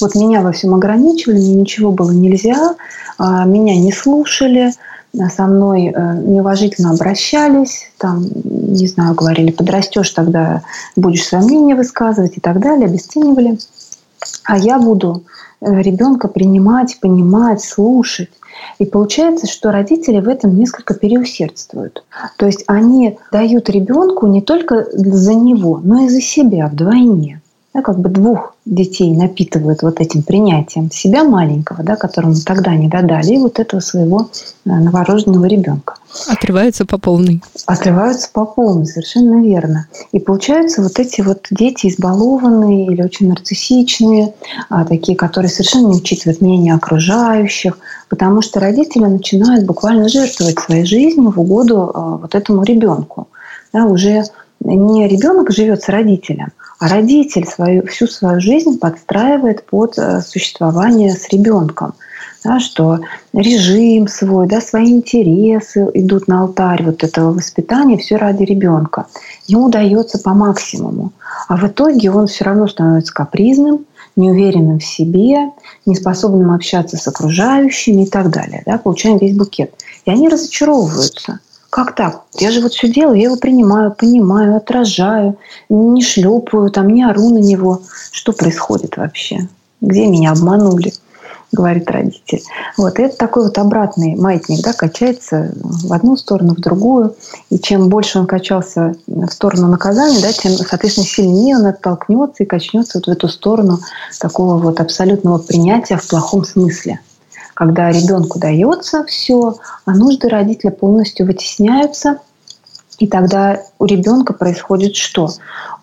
Вот 0.00 0.14
меня 0.14 0.42
во 0.42 0.52
всем 0.52 0.74
ограничивали, 0.74 1.36
мне 1.36 1.54
ничего 1.54 1.92
было 1.92 2.10
нельзя, 2.10 2.74
э, 3.18 3.24
меня 3.46 3.76
не 3.78 3.92
слушали, 3.92 4.72
со 5.14 5.46
мной 5.46 5.92
э, 5.94 6.22
неуважительно 6.22 6.90
обращались, 6.90 7.90
там, 7.98 8.24
не 8.44 8.86
знаю, 8.86 9.14
говорили, 9.14 9.50
подрастешь, 9.50 10.10
тогда 10.10 10.62
будешь 10.96 11.26
свое 11.26 11.44
мнение 11.44 11.76
высказывать 11.76 12.38
и 12.38 12.40
так 12.40 12.60
далее, 12.60 12.86
обесценивали. 12.86 13.58
А 14.44 14.56
я 14.56 14.78
буду 14.78 15.24
э, 15.60 15.82
ребенка 15.82 16.28
принимать, 16.28 16.98
понимать, 17.00 17.62
слушать. 17.62 18.30
И 18.78 18.86
получается, 18.86 19.46
что 19.46 19.70
родители 19.70 20.20
в 20.20 20.28
этом 20.28 20.56
несколько 20.56 20.94
переусердствуют. 20.94 22.04
То 22.36 22.46
есть 22.46 22.64
они 22.66 23.18
дают 23.30 23.68
ребенку 23.68 24.26
не 24.26 24.40
только 24.40 24.86
за 24.92 25.34
него, 25.34 25.80
но 25.82 26.04
и 26.04 26.08
за 26.08 26.20
себя 26.20 26.68
вдвойне 26.68 27.41
да, 27.74 27.80
как 27.80 27.98
бы 27.98 28.08
двух 28.08 28.54
детей 28.66 29.14
напитывают 29.14 29.82
вот 29.82 30.00
этим 30.00 30.22
принятием 30.22 30.90
себя 30.90 31.24
маленького, 31.24 31.82
да, 31.82 31.96
которому 31.96 32.34
тогда 32.44 32.74
не 32.74 32.88
додали, 32.88 33.34
и 33.34 33.38
вот 33.38 33.58
этого 33.58 33.80
своего 33.80 34.28
э, 34.64 34.70
новорожденного 34.70 35.46
ребенка. 35.46 35.94
Отрываются 36.28 36.84
по 36.84 36.98
полной. 36.98 37.42
Отрываются 37.66 38.28
по 38.30 38.44
полной, 38.44 38.86
совершенно 38.86 39.42
верно. 39.42 39.86
И 40.12 40.18
получаются 40.18 40.82
вот 40.82 40.98
эти 40.98 41.22
вот 41.22 41.46
дети 41.50 41.86
избалованные 41.86 42.86
или 42.86 43.02
очень 43.02 43.28
нарциссичные, 43.28 44.34
а, 44.68 44.84
такие, 44.84 45.16
которые 45.16 45.50
совершенно 45.50 45.88
не 45.88 45.96
учитывают 45.96 46.42
мнение 46.42 46.74
окружающих, 46.74 47.78
потому 48.10 48.42
что 48.42 48.60
родители 48.60 49.04
начинают 49.04 49.64
буквально 49.64 50.08
жертвовать 50.08 50.58
своей 50.58 50.84
жизнью 50.84 51.30
в 51.30 51.40
угоду 51.40 51.90
а, 51.94 52.16
вот 52.18 52.34
этому 52.34 52.62
ребенку. 52.62 53.28
Да, 53.72 53.86
уже 53.86 54.24
не 54.64 55.08
ребенок 55.08 55.50
живет 55.50 55.82
с 55.82 55.88
родителем, 55.88 56.52
а 56.78 56.88
родитель 56.88 57.46
свою, 57.46 57.86
всю 57.86 58.06
свою 58.06 58.40
жизнь 58.40 58.78
подстраивает 58.78 59.64
под 59.66 59.98
э, 59.98 60.20
существование 60.20 61.12
с 61.12 61.28
ребенком. 61.30 61.94
Да, 62.44 62.58
что 62.58 62.98
режим 63.32 64.08
свой, 64.08 64.48
да, 64.48 64.60
свои 64.60 64.90
интересы 64.90 65.88
идут 65.94 66.26
на 66.26 66.42
алтарь 66.42 66.82
вот 66.82 67.04
этого 67.04 67.32
воспитания, 67.32 67.96
все 67.98 68.16
ради 68.16 68.42
ребенка. 68.42 69.06
Ему 69.46 69.66
удается 69.66 70.18
по 70.18 70.34
максимуму. 70.34 71.12
А 71.46 71.56
в 71.56 71.64
итоге 71.68 72.10
он 72.10 72.26
все 72.26 72.44
равно 72.44 72.66
становится 72.66 73.14
капризным, 73.14 73.86
неуверенным 74.16 74.80
в 74.80 74.84
себе, 74.84 75.52
неспособным 75.86 76.50
общаться 76.52 76.96
с 76.96 77.06
окружающими 77.06 78.02
и 78.02 78.10
так 78.10 78.30
далее. 78.30 78.64
Да, 78.66 78.76
получаем 78.76 79.18
весь 79.18 79.36
букет. 79.36 79.72
И 80.04 80.10
они 80.10 80.28
разочаровываются– 80.28 81.38
как 81.72 81.94
так? 81.94 82.24
Я 82.34 82.50
же 82.50 82.60
вот 82.60 82.74
все 82.74 82.86
делаю, 82.86 83.16
я 83.16 83.24
его 83.24 83.36
принимаю, 83.36 83.92
понимаю, 83.92 84.56
отражаю, 84.56 85.38
не 85.70 86.02
шлепаю, 86.02 86.70
там, 86.70 86.90
не 86.90 87.02
ору 87.02 87.30
на 87.30 87.38
него. 87.38 87.80
Что 88.10 88.32
происходит 88.32 88.98
вообще? 88.98 89.48
Где 89.80 90.06
меня 90.06 90.32
обманули? 90.32 90.92
говорит 91.54 91.90
родитель. 91.90 92.42
Вот 92.78 92.98
и 92.98 93.02
это 93.02 93.14
такой 93.18 93.42
вот 93.44 93.58
обратный 93.58 94.16
маятник, 94.16 94.64
да, 94.64 94.72
качается 94.72 95.52
в 95.54 95.92
одну 95.92 96.16
сторону, 96.16 96.54
в 96.54 96.60
другую. 96.60 97.14
И 97.50 97.58
чем 97.58 97.90
больше 97.90 98.18
он 98.18 98.26
качался 98.26 98.94
в 99.06 99.28
сторону 99.28 99.68
наказания, 99.68 100.22
да, 100.22 100.32
тем, 100.32 100.52
соответственно, 100.52 101.06
сильнее 101.06 101.58
он 101.58 101.66
оттолкнется 101.66 102.42
и 102.42 102.46
качнется 102.46 102.98
вот 102.98 103.06
в 103.06 103.10
эту 103.10 103.28
сторону 103.28 103.80
такого 104.18 104.56
вот 104.56 104.80
абсолютного 104.80 105.36
принятия 105.36 105.98
в 105.98 106.08
плохом 106.08 106.46
смысле 106.46 107.00
когда 107.54 107.90
ребенку 107.90 108.38
дается 108.38 109.04
все, 109.04 109.56
а 109.84 109.94
нужды 109.94 110.28
родителя 110.28 110.70
полностью 110.70 111.26
вытесняются, 111.26 112.18
и 112.98 113.06
тогда 113.06 113.60
у 113.78 113.86
ребенка 113.86 114.32
происходит 114.32 114.94
что? 114.94 115.30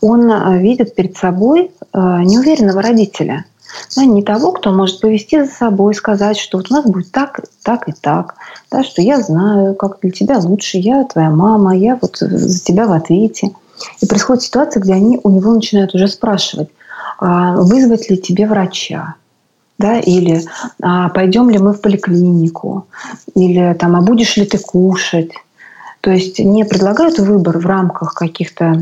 Он 0.01 0.31
э, 0.31 0.59
видит 0.59 0.95
перед 0.95 1.17
собой 1.17 1.71
э, 1.93 1.97
неуверенного 1.97 2.81
родителя. 2.81 3.45
Да, 3.95 4.05
не 4.05 4.23
того, 4.23 4.51
кто 4.51 4.71
может 4.71 5.01
повести 5.01 5.43
за 5.43 5.51
собой, 5.51 5.93
сказать, 5.93 6.38
что 6.38 6.57
вот 6.57 6.71
у 6.71 6.73
нас 6.73 6.85
будет 6.85 7.11
так, 7.11 7.41
так 7.63 7.88
и 7.88 7.91
так, 7.91 8.35
да, 8.71 8.83
что 8.83 9.01
я 9.01 9.21
знаю, 9.21 9.75
как 9.75 9.99
для 10.01 10.11
тебя 10.11 10.39
лучше, 10.39 10.77
я 10.77 11.03
твоя 11.03 11.29
мама, 11.29 11.75
я 11.75 11.97
вот 12.01 12.17
за 12.17 12.63
тебя 12.63 12.88
в 12.88 12.93
ответе. 12.93 13.51
И 14.01 14.07
происходит 14.07 14.43
ситуация, 14.43 14.81
где 14.81 14.93
они 14.93 15.19
у 15.23 15.29
него 15.29 15.53
начинают 15.53 15.93
уже 15.93 16.07
спрашивать, 16.07 16.69
а 17.19 17.57
вызвать 17.57 18.09
ли 18.09 18.17
тебе 18.17 18.47
врача, 18.47 19.15
да, 19.80 20.00
или 20.00 20.44
а, 20.82 21.10
пойдем 21.10 21.50
ли 21.50 21.58
мы 21.58 21.74
в 21.74 21.82
поликлинику, 21.82 22.86
или 23.34 23.74
там, 23.80 23.96
а 23.96 24.02
будешь 24.02 24.38
ли 24.38 24.46
ты 24.46 24.60
кушать. 24.60 25.32
То 26.02 26.12
есть 26.12 26.39
не 26.39 26.63
предлагают 26.63 27.20
выбор 27.20 27.58
в 27.58 27.65
рамках 27.65 28.13
каких-то 28.13 28.82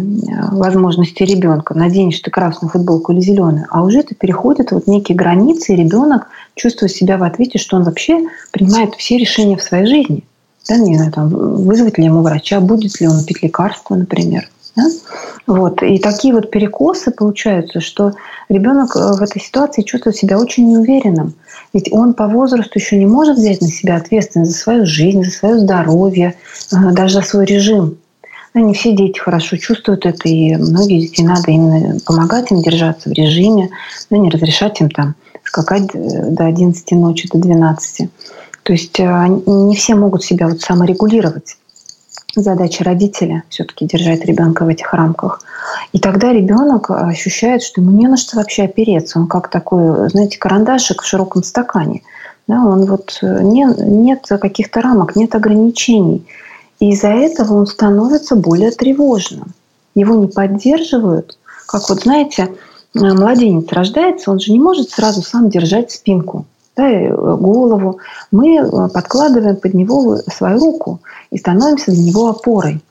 возможностей 0.51 1.25
ребенка, 1.25 1.73
наденешь 1.73 2.19
ты 2.19 2.29
красную 2.29 2.69
футболку 2.69 3.11
или 3.11 3.21
зеленую, 3.21 3.65
а 3.69 3.83
уже 3.83 3.99
это 3.99 4.13
переходит 4.13 4.71
вот 4.71 4.85
некие 4.85 5.15
границы, 5.15 5.73
и 5.73 5.77
ребенок 5.77 6.27
чувствует 6.53 6.91
себя 6.91 7.17
в 7.17 7.23
ответе, 7.23 7.57
что 7.57 7.77
он 7.77 7.83
вообще 7.83 8.27
принимает 8.51 8.93
все 8.95 9.17
решения 9.17 9.57
в 9.57 9.63
своей 9.63 9.87
жизни. 9.87 10.25
Да, 10.69 10.77
не 10.77 10.95
знаю, 10.95 11.11
там, 11.11 11.29
вызвать 11.29 11.97
ли 11.97 12.05
ему 12.05 12.21
врача, 12.21 12.59
будет 12.59 12.99
ли 12.99 13.07
он 13.07 13.23
пить 13.23 13.41
лекарства, 13.41 13.95
например. 13.95 14.47
Да? 14.77 14.83
Вот. 15.47 15.81
И 15.81 15.97
такие 15.97 16.33
вот 16.33 16.51
перекосы 16.51 17.09
получаются, 17.11 17.81
что 17.81 18.13
ребенок 18.47 18.95
э, 18.95 19.13
в 19.13 19.21
этой 19.21 19.41
ситуации 19.41 19.81
чувствует 19.81 20.15
себя 20.15 20.39
очень 20.39 20.69
неуверенным. 20.69 21.33
Ведь 21.73 21.91
он 21.91 22.13
по 22.13 22.27
возрасту 22.27 22.73
еще 22.75 22.97
не 22.97 23.07
может 23.07 23.37
взять 23.37 23.61
на 23.61 23.69
себя 23.69 23.95
ответственность 23.95 24.51
за 24.51 24.57
свою 24.57 24.85
жизнь, 24.85 25.23
за 25.23 25.31
свое 25.31 25.57
здоровье, 25.57 26.35
э, 26.71 26.75
даже 26.91 27.15
за 27.15 27.21
свой 27.23 27.45
режим. 27.45 27.97
Но 28.53 28.61
не 28.61 28.73
все 28.75 28.95
дети 28.95 29.17
хорошо 29.19 29.57
чувствуют 29.57 30.05
это, 30.05 30.29
и 30.29 30.55
многие 30.55 31.01
детей 31.01 31.23
надо 31.23 31.49
именно 31.49 31.99
помогать 32.05 32.51
им 32.51 32.61
держаться 32.61 33.09
в 33.09 33.13
режиме, 33.13 33.69
да, 34.11 34.17
не 34.17 34.29
разрешать 34.29 34.79
им 34.79 34.91
там 34.91 35.15
скакать 35.43 35.89
э, 35.93 36.29
до 36.29 36.45
11 36.45 36.91
ночи, 36.91 37.27
до 37.31 37.39
12. 37.39 38.09
То 38.61 38.73
есть 38.73 38.99
не 38.99 39.75
все 39.75 39.95
могут 39.95 40.23
себя 40.23 40.49
вот 40.49 40.59
саморегулировать 40.59 41.55
задача 42.41 42.83
родителя 42.83 43.43
все-таки 43.49 43.85
держать 43.85 44.25
ребенка 44.25 44.65
в 44.65 44.67
этих 44.67 44.93
рамках. 44.93 45.41
И 45.93 45.99
тогда 45.99 46.31
ребенок 46.31 46.89
ощущает, 46.89 47.63
что 47.63 47.81
ему 47.81 47.91
не 47.91 48.07
на 48.07 48.17
что 48.17 48.37
вообще 48.37 48.63
опереться. 48.63 49.19
Он 49.19 49.27
как 49.27 49.49
такой, 49.49 50.09
знаете, 50.09 50.37
карандашик 50.37 51.01
в 51.01 51.05
широком 51.05 51.43
стакане. 51.43 52.01
Да, 52.47 52.63
он 52.63 52.85
вот 52.85 53.19
э, 53.21 53.41
не, 53.43 53.67
нет 53.77 54.25
каких-то 54.27 54.81
рамок, 54.81 55.15
нет 55.15 55.35
ограничений. 55.35 56.25
И 56.79 56.91
из-за 56.91 57.09
этого 57.09 57.55
он 57.55 57.67
становится 57.67 58.35
более 58.35 58.71
тревожным. 58.71 59.53
Его 59.95 60.15
не 60.15 60.27
поддерживают. 60.27 61.37
Как 61.65 61.89
вот, 61.89 62.03
знаете, 62.03 62.43
э, 62.95 62.99
младенец 62.99 63.71
рождается, 63.71 64.31
он 64.31 64.39
же 64.39 64.53
не 64.53 64.59
может 64.59 64.91
сразу 64.91 65.21
сам 65.21 65.49
держать 65.49 65.91
спинку 65.91 66.45
да, 66.77 66.89
э, 66.89 67.09
голову, 67.09 67.99
мы 68.31 68.57
э, 68.57 68.89
подкладываем 68.89 69.55
под 69.55 69.73
него 69.73 70.17
свою 70.33 70.59
руку 70.59 71.01
и 71.31 71.37
становимся 71.37 71.91
для 71.91 72.03
него 72.03 72.29
опорой. 72.29 72.81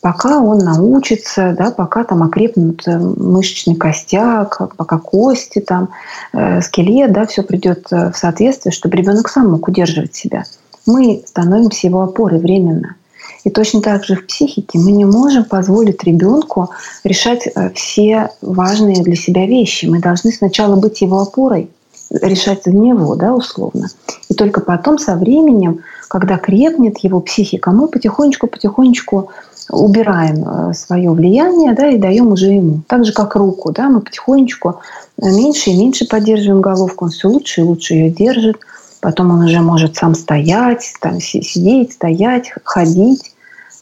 Пока 0.00 0.38
он 0.38 0.58
научится, 0.58 1.54
да, 1.58 1.70
пока 1.70 2.04
там 2.04 2.22
окрепнут 2.22 2.86
э, 2.86 2.96
мышечный 2.96 3.74
костяк, 3.74 4.76
пока 4.76 4.98
кости, 4.98 5.60
там, 5.60 5.90
э, 6.32 6.60
скелет, 6.62 7.12
да, 7.12 7.26
все 7.26 7.42
придет 7.42 7.90
в 7.90 8.12
соответствие, 8.14 8.72
чтобы 8.72 8.96
ребенок 8.96 9.28
сам 9.28 9.50
мог 9.50 9.66
удерживать 9.66 10.14
себя. 10.14 10.44
Мы 10.86 11.22
становимся 11.26 11.86
его 11.88 12.02
опорой 12.02 12.38
временно. 12.38 12.94
И 13.42 13.50
точно 13.50 13.82
так 13.82 14.04
же 14.04 14.16
в 14.16 14.26
психике 14.26 14.78
мы 14.78 14.92
не 14.92 15.04
можем 15.04 15.44
позволить 15.44 16.02
ребенку 16.04 16.70
решать 17.04 17.48
все 17.74 18.30
важные 18.40 19.02
для 19.02 19.16
себя 19.16 19.46
вещи. 19.46 19.84
Мы 19.86 20.00
должны 20.00 20.32
сначала 20.32 20.76
быть 20.76 21.00
его 21.02 21.20
опорой– 21.20 21.68
решать 22.20 22.64
за 22.64 22.72
него, 22.72 23.14
да, 23.16 23.34
условно. 23.34 23.88
И 24.28 24.34
только 24.34 24.60
потом, 24.60 24.98
со 24.98 25.16
временем, 25.16 25.80
когда 26.08 26.38
крепнет 26.38 26.98
его 26.98 27.20
психика, 27.20 27.70
мы 27.70 27.88
потихонечку-потихонечку 27.88 29.30
убираем 29.70 30.44
э, 30.46 30.74
свое 30.74 31.10
влияние 31.10 31.74
да, 31.74 31.88
и 31.88 31.98
даем 31.98 32.32
уже 32.32 32.48
ему. 32.48 32.80
Так 32.86 33.04
же, 33.04 33.12
как 33.12 33.34
руку. 33.34 33.72
Да, 33.72 33.88
мы 33.88 34.00
потихонечку 34.00 34.80
э, 35.20 35.26
меньше 35.26 35.70
и 35.70 35.76
меньше 35.76 36.06
поддерживаем 36.06 36.60
головку, 36.60 37.06
он 37.06 37.10
все 37.10 37.28
лучше 37.28 37.62
и 37.62 37.64
лучше 37.64 37.94
ее 37.94 38.10
держит. 38.10 38.58
Потом 39.00 39.30
он 39.30 39.44
уже 39.44 39.60
может 39.60 39.96
сам 39.96 40.14
стоять, 40.14 40.94
там, 41.00 41.20
сидеть, 41.20 41.92
стоять, 41.92 42.52
ходить. 42.64 43.34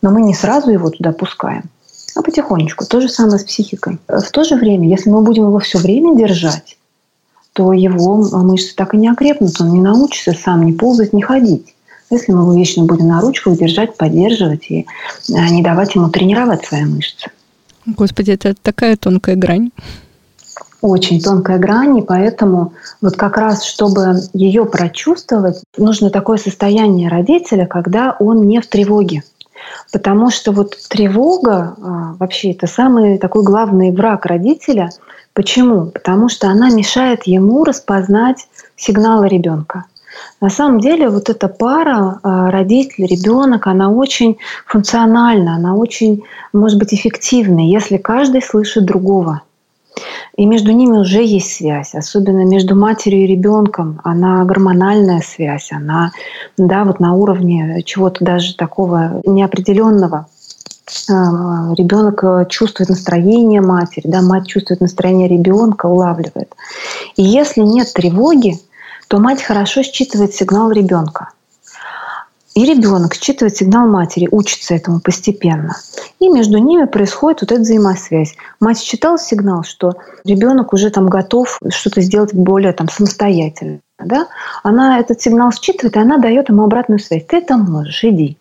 Но 0.02 0.10
мы 0.10 0.22
не 0.22 0.34
сразу 0.34 0.70
его 0.70 0.90
туда 0.90 1.12
пускаем, 1.12 1.64
а 2.16 2.22
потихонечку. 2.22 2.84
То 2.86 3.00
же 3.00 3.08
самое 3.08 3.38
с 3.38 3.44
психикой. 3.44 3.98
В 4.08 4.30
то 4.32 4.42
же 4.42 4.56
время, 4.56 4.88
если 4.88 5.10
мы 5.10 5.22
будем 5.22 5.44
его 5.44 5.60
все 5.60 5.78
время 5.78 6.16
держать, 6.16 6.76
то 7.52 7.72
его 7.72 8.16
мышцы 8.42 8.74
так 8.74 8.94
и 8.94 8.96
не 8.96 9.08
окрепнут, 9.08 9.60
он 9.60 9.72
не 9.72 9.80
научится 9.80 10.32
сам 10.32 10.64
не 10.64 10.72
ползать, 10.72 11.12
не 11.12 11.22
ходить. 11.22 11.74
если 12.10 12.32
мы 12.32 12.42
его 12.42 12.54
вечно 12.54 12.84
будем 12.84 13.08
на 13.08 13.20
ручках 13.20 13.58
держать, 13.58 13.96
поддерживать 13.96 14.70
и 14.70 14.86
а, 15.34 15.48
не 15.50 15.62
давать 15.62 15.94
ему 15.94 16.08
тренировать 16.10 16.64
свои 16.64 16.84
мышцы. 16.84 17.30
Господи, 17.86 18.32
это 18.32 18.54
такая 18.54 18.96
тонкая 18.96 19.36
грань. 19.36 19.70
Очень 20.80 21.20
тонкая 21.20 21.58
грань, 21.58 21.98
и 21.98 22.02
поэтому 22.02 22.72
вот 23.00 23.16
как 23.16 23.36
раз, 23.36 23.64
чтобы 23.64 24.16
ее 24.32 24.64
прочувствовать, 24.66 25.62
нужно 25.76 26.10
такое 26.10 26.38
состояние 26.38 27.08
родителя, 27.08 27.66
когда 27.66 28.16
он 28.18 28.48
не 28.48 28.60
в 28.60 28.66
тревоге. 28.66 29.22
Потому 29.92 30.30
что 30.30 30.52
вот 30.52 30.76
тревога 30.88 31.74
а, 31.76 32.14
вообще 32.18 32.52
это 32.52 32.66
самый 32.66 33.18
такой 33.18 33.44
главный 33.44 33.92
враг 33.92 34.26
родителя. 34.26 34.90
Почему? 35.34 35.86
Потому 35.86 36.28
что 36.28 36.48
она 36.48 36.70
мешает 36.70 37.26
ему 37.26 37.64
распознать 37.64 38.48
сигналы 38.76 39.28
ребенка. 39.28 39.84
На 40.40 40.50
самом 40.50 40.80
деле 40.80 41.08
вот 41.08 41.30
эта 41.30 41.48
пара 41.48 42.20
а, 42.22 42.50
родитель, 42.50 43.06
ребенок, 43.06 43.66
она 43.66 43.90
очень 43.90 44.38
функциональна, 44.66 45.56
она 45.56 45.74
очень, 45.74 46.24
может 46.52 46.78
быть, 46.78 46.92
эффективна, 46.92 47.60
если 47.60 47.96
каждый 47.96 48.42
слышит 48.42 48.84
другого. 48.84 49.42
И 50.36 50.46
между 50.46 50.72
ними 50.72 50.98
уже 50.98 51.22
есть 51.22 51.52
связь, 51.52 51.94
особенно 51.94 52.44
между 52.44 52.74
матерью 52.74 53.24
и 53.24 53.26
ребенком. 53.26 54.00
Она 54.04 54.44
гормональная 54.44 55.20
связь, 55.20 55.70
она 55.72 56.12
да, 56.56 56.84
вот 56.84 57.00
на 57.00 57.14
уровне 57.14 57.82
чего-то 57.84 58.24
даже 58.24 58.56
такого 58.56 59.20
неопределенного. 59.24 60.26
А, 61.10 61.74
ребенок 61.76 62.48
чувствует 62.48 62.88
настроение 62.88 63.60
матери, 63.60 64.08
да, 64.08 64.22
мать 64.22 64.46
чувствует 64.46 64.80
настроение 64.80 65.28
ребенка, 65.28 65.86
улавливает. 65.86 66.54
И 67.16 67.22
если 67.22 67.60
нет 67.60 67.92
тревоги, 67.92 68.58
то 69.08 69.18
мать 69.18 69.42
хорошо 69.42 69.82
считывает 69.82 70.34
сигнал 70.34 70.70
ребенка. 70.70 71.28
И 72.54 72.64
ребенок 72.66 73.14
считывает 73.14 73.56
сигнал 73.56 73.86
матери, 73.86 74.28
учится 74.30 74.74
этому 74.74 75.00
постепенно. 75.00 75.76
И 76.20 76.28
между 76.28 76.58
ними 76.58 76.84
происходит 76.84 77.40
вот 77.40 77.52
эта 77.52 77.62
взаимосвязь. 77.62 78.34
Мать 78.60 78.78
считала 78.78 79.18
сигнал, 79.18 79.64
что 79.64 79.94
ребенок 80.24 80.74
уже 80.74 80.90
там 80.90 81.08
готов 81.08 81.58
что-то 81.70 82.02
сделать 82.02 82.34
более 82.34 82.72
там, 82.72 82.88
самостоятельно. 82.88 83.80
Да? 83.98 84.28
Она 84.62 85.00
этот 85.00 85.22
сигнал 85.22 85.50
считывает, 85.52 85.96
и 85.96 86.00
она 86.00 86.18
дает 86.18 86.50
ему 86.50 86.64
обратную 86.64 86.98
связь. 86.98 87.24
Ты 87.26 87.38
это 87.38 87.56
можешь, 87.56 88.04
иди. 88.04 88.36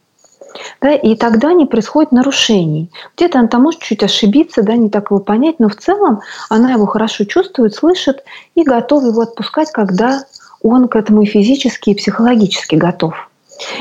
Да, 0.81 0.91
и 0.91 1.15
тогда 1.15 1.53
не 1.53 1.65
происходит 1.65 2.11
нарушений. 2.11 2.91
Где-то 3.15 3.39
она 3.39 3.47
там 3.47 3.63
может 3.63 3.79
чуть 3.79 4.03
ошибиться, 4.03 4.63
да, 4.63 4.75
не 4.75 4.89
так 4.89 5.09
его 5.09 5.21
понять, 5.21 5.59
но 5.59 5.69
в 5.69 5.77
целом 5.77 6.19
она 6.49 6.73
его 6.73 6.85
хорошо 6.85 7.23
чувствует, 7.23 7.73
слышит 7.73 8.25
и 8.55 8.63
готова 8.63 9.07
его 9.07 9.21
отпускать, 9.21 9.71
когда 9.71 10.25
он 10.61 10.89
к 10.89 10.97
этому 10.97 11.21
и 11.21 11.25
физически, 11.25 11.91
и 11.91 11.95
психологически 11.95 12.75
готов. 12.75 13.30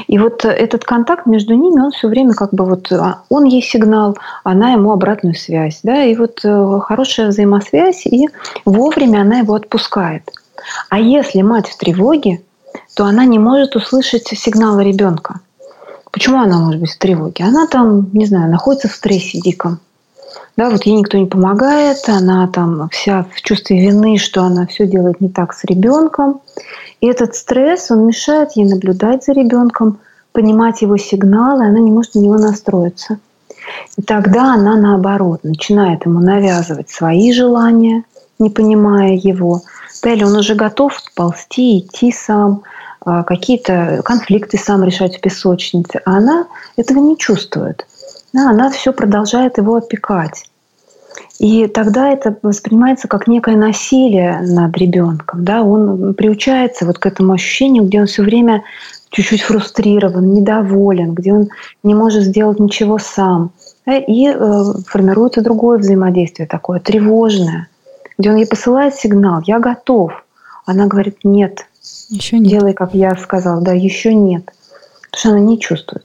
И 0.06 0.18
вот 0.18 0.44
этот 0.44 0.84
контакт 0.84 1.26
между 1.26 1.54
ними, 1.54 1.80
он 1.80 1.90
все 1.90 2.08
время 2.08 2.34
как 2.34 2.52
бы 2.52 2.64
вот, 2.64 2.90
а, 2.92 3.22
он 3.28 3.44
ей 3.44 3.62
сигнал, 3.62 4.16
она 4.44 4.72
ему 4.72 4.92
обратную 4.92 5.34
связь. 5.34 5.80
Да? 5.82 6.04
И 6.04 6.14
вот 6.14 6.40
э, 6.44 6.80
хорошая 6.82 7.28
взаимосвязь, 7.28 8.06
и 8.06 8.28
вовремя 8.64 9.20
она 9.20 9.38
его 9.38 9.54
отпускает. 9.54 10.30
А 10.88 10.98
если 10.98 11.42
мать 11.42 11.68
в 11.68 11.76
тревоге, 11.76 12.42
то 12.94 13.04
она 13.04 13.24
не 13.24 13.38
может 13.38 13.76
услышать 13.76 14.28
сигналы 14.28 14.84
ребенка. 14.84 15.40
Почему 16.12 16.40
она 16.40 16.58
может 16.58 16.80
быть 16.80 16.90
в 16.90 16.98
тревоге? 16.98 17.44
Она 17.44 17.66
там, 17.66 18.10
не 18.12 18.26
знаю, 18.26 18.50
находится 18.50 18.88
в 18.88 18.92
стрессе 18.92 19.40
диком. 19.40 19.80
Да, 20.60 20.68
вот 20.68 20.84
ей 20.84 20.96
никто 20.96 21.16
не 21.16 21.24
помогает, 21.24 22.06
она 22.06 22.46
там 22.46 22.90
вся 22.90 23.24
в 23.34 23.40
чувстве 23.40 23.80
вины, 23.80 24.18
что 24.18 24.42
она 24.42 24.66
все 24.66 24.86
делает 24.86 25.18
не 25.18 25.30
так 25.30 25.54
с 25.54 25.64
ребенком. 25.64 26.42
И 27.00 27.06
этот 27.06 27.34
стресс, 27.34 27.90
он 27.90 28.06
мешает 28.06 28.50
ей 28.56 28.68
наблюдать 28.68 29.24
за 29.24 29.32
ребенком, 29.32 30.00
понимать 30.32 30.82
его 30.82 30.98
сигналы, 30.98 31.64
она 31.64 31.78
не 31.78 31.90
может 31.90 32.14
на 32.14 32.18
него 32.18 32.34
настроиться. 32.34 33.20
И 33.96 34.02
тогда 34.02 34.52
она, 34.52 34.76
наоборот, 34.76 35.44
начинает 35.44 36.04
ему 36.04 36.20
навязывать 36.20 36.90
свои 36.90 37.32
желания, 37.32 38.04
не 38.38 38.50
понимая 38.50 39.14
его. 39.14 39.62
Да, 40.02 40.12
или 40.12 40.24
он 40.24 40.36
уже 40.36 40.56
готов 40.56 40.92
ползти, 41.14 41.78
идти 41.78 42.12
сам, 42.12 42.64
а, 43.00 43.22
какие-то 43.22 44.02
конфликты 44.04 44.58
сам 44.58 44.84
решать 44.84 45.16
в 45.16 45.20
песочнице, 45.22 46.02
а 46.04 46.18
она 46.18 46.48
этого 46.76 46.98
не 46.98 47.16
чувствует 47.16 47.86
она 48.32 48.70
все 48.70 48.92
продолжает 48.92 49.58
его 49.58 49.76
опекать. 49.76 50.49
И 51.38 51.66
тогда 51.66 52.10
это 52.10 52.36
воспринимается 52.42 53.08
как 53.08 53.26
некое 53.26 53.56
насилие 53.56 54.40
над 54.42 54.76
ребенком. 54.76 55.44
Да? 55.44 55.62
Он 55.62 56.14
приучается 56.14 56.86
вот 56.86 56.98
к 56.98 57.06
этому 57.06 57.32
ощущению, 57.32 57.84
где 57.84 58.00
он 58.00 58.06
все 58.06 58.22
время 58.22 58.62
чуть-чуть 59.10 59.42
фрустрирован, 59.42 60.32
недоволен, 60.32 61.14
где 61.14 61.32
он 61.32 61.48
не 61.82 61.94
может 61.94 62.22
сделать 62.24 62.60
ничего 62.60 62.98
сам. 62.98 63.52
Да? 63.86 63.96
И 63.96 64.26
э, 64.28 64.62
формируется 64.86 65.42
другое 65.42 65.78
взаимодействие, 65.78 66.46
такое 66.46 66.80
тревожное, 66.80 67.68
где 68.18 68.30
он 68.30 68.36
ей 68.36 68.46
посылает 68.46 68.94
сигнал 68.94 69.42
«я 69.46 69.58
готов». 69.58 70.24
Она 70.66 70.86
говорит 70.86 71.18
«нет». 71.24 71.66
Еще 72.10 72.38
нет. 72.38 72.48
Делай, 72.48 72.74
как 72.74 72.94
я 72.94 73.14
сказал. 73.14 73.62
Да, 73.62 73.72
еще 73.72 74.14
нет. 74.14 74.44
Потому 75.10 75.18
что 75.18 75.28
она 75.30 75.40
не 75.40 75.58
чувствует. 75.58 76.04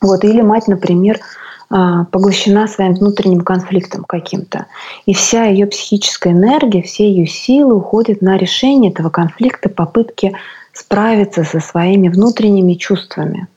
Вот, 0.00 0.24
или 0.24 0.40
мать, 0.40 0.68
например, 0.68 1.20
поглощена 1.68 2.66
своим 2.66 2.94
внутренним 2.94 3.42
конфликтом 3.42 4.04
каким-то. 4.04 4.66
И 5.06 5.12
вся 5.12 5.44
ее 5.44 5.66
психическая 5.66 6.32
энергия, 6.32 6.82
все 6.82 7.08
ее 7.08 7.26
силы 7.26 7.76
уходят 7.76 8.22
на 8.22 8.36
решение 8.38 8.90
этого 8.90 9.10
конфликта, 9.10 9.68
попытки 9.68 10.34
справиться 10.72 11.44
со 11.44 11.60
своими 11.60 12.08
внутренними 12.08 12.74
чувствами. 12.74 13.48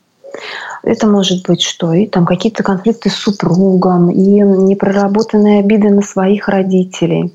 Это 0.82 1.06
может 1.06 1.46
быть 1.46 1.62
что? 1.62 1.92
И 1.92 2.06
там 2.06 2.26
какие-то 2.26 2.62
конфликты 2.62 3.08
с 3.10 3.14
супругом, 3.14 4.10
и 4.10 4.40
непроработанные 4.40 5.60
обиды 5.60 5.90
на 5.90 6.02
своих 6.02 6.48
родителей, 6.48 7.32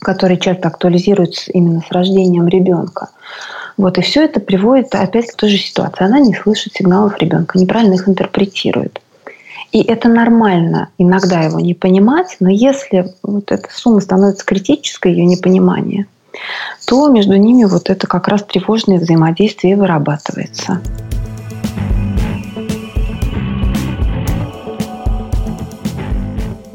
которые 0.00 0.38
часто 0.38 0.68
актуализируются 0.68 1.50
именно 1.52 1.80
с 1.80 1.90
рождением 1.90 2.48
ребенка. 2.48 3.08
Вот, 3.76 3.96
и 3.96 4.02
все 4.02 4.24
это 4.24 4.40
приводит 4.40 4.94
опять 4.94 5.28
к 5.28 5.36
той 5.36 5.48
же 5.48 5.56
ситуации. 5.56 6.04
Она 6.04 6.20
не 6.20 6.34
слышит 6.34 6.74
сигналов 6.74 7.16
ребенка, 7.18 7.58
неправильно 7.58 7.94
их 7.94 8.08
интерпретирует. 8.08 9.00
И 9.72 9.82
это 9.82 10.08
нормально 10.08 10.88
иногда 10.98 11.42
его 11.42 11.60
не 11.60 11.74
понимать, 11.74 12.36
но 12.40 12.50
если 12.50 13.14
вот 13.22 13.52
эта 13.52 13.68
сумма 13.72 14.00
становится 14.00 14.44
критической, 14.44 15.12
ее 15.12 15.24
непонимание, 15.24 16.06
то 16.86 17.08
между 17.08 17.36
ними 17.36 17.64
вот 17.64 17.88
это 17.88 18.06
как 18.06 18.28
раз 18.28 18.42
тревожное 18.42 18.98
взаимодействие 18.98 19.76
вырабатывается. 19.76 20.80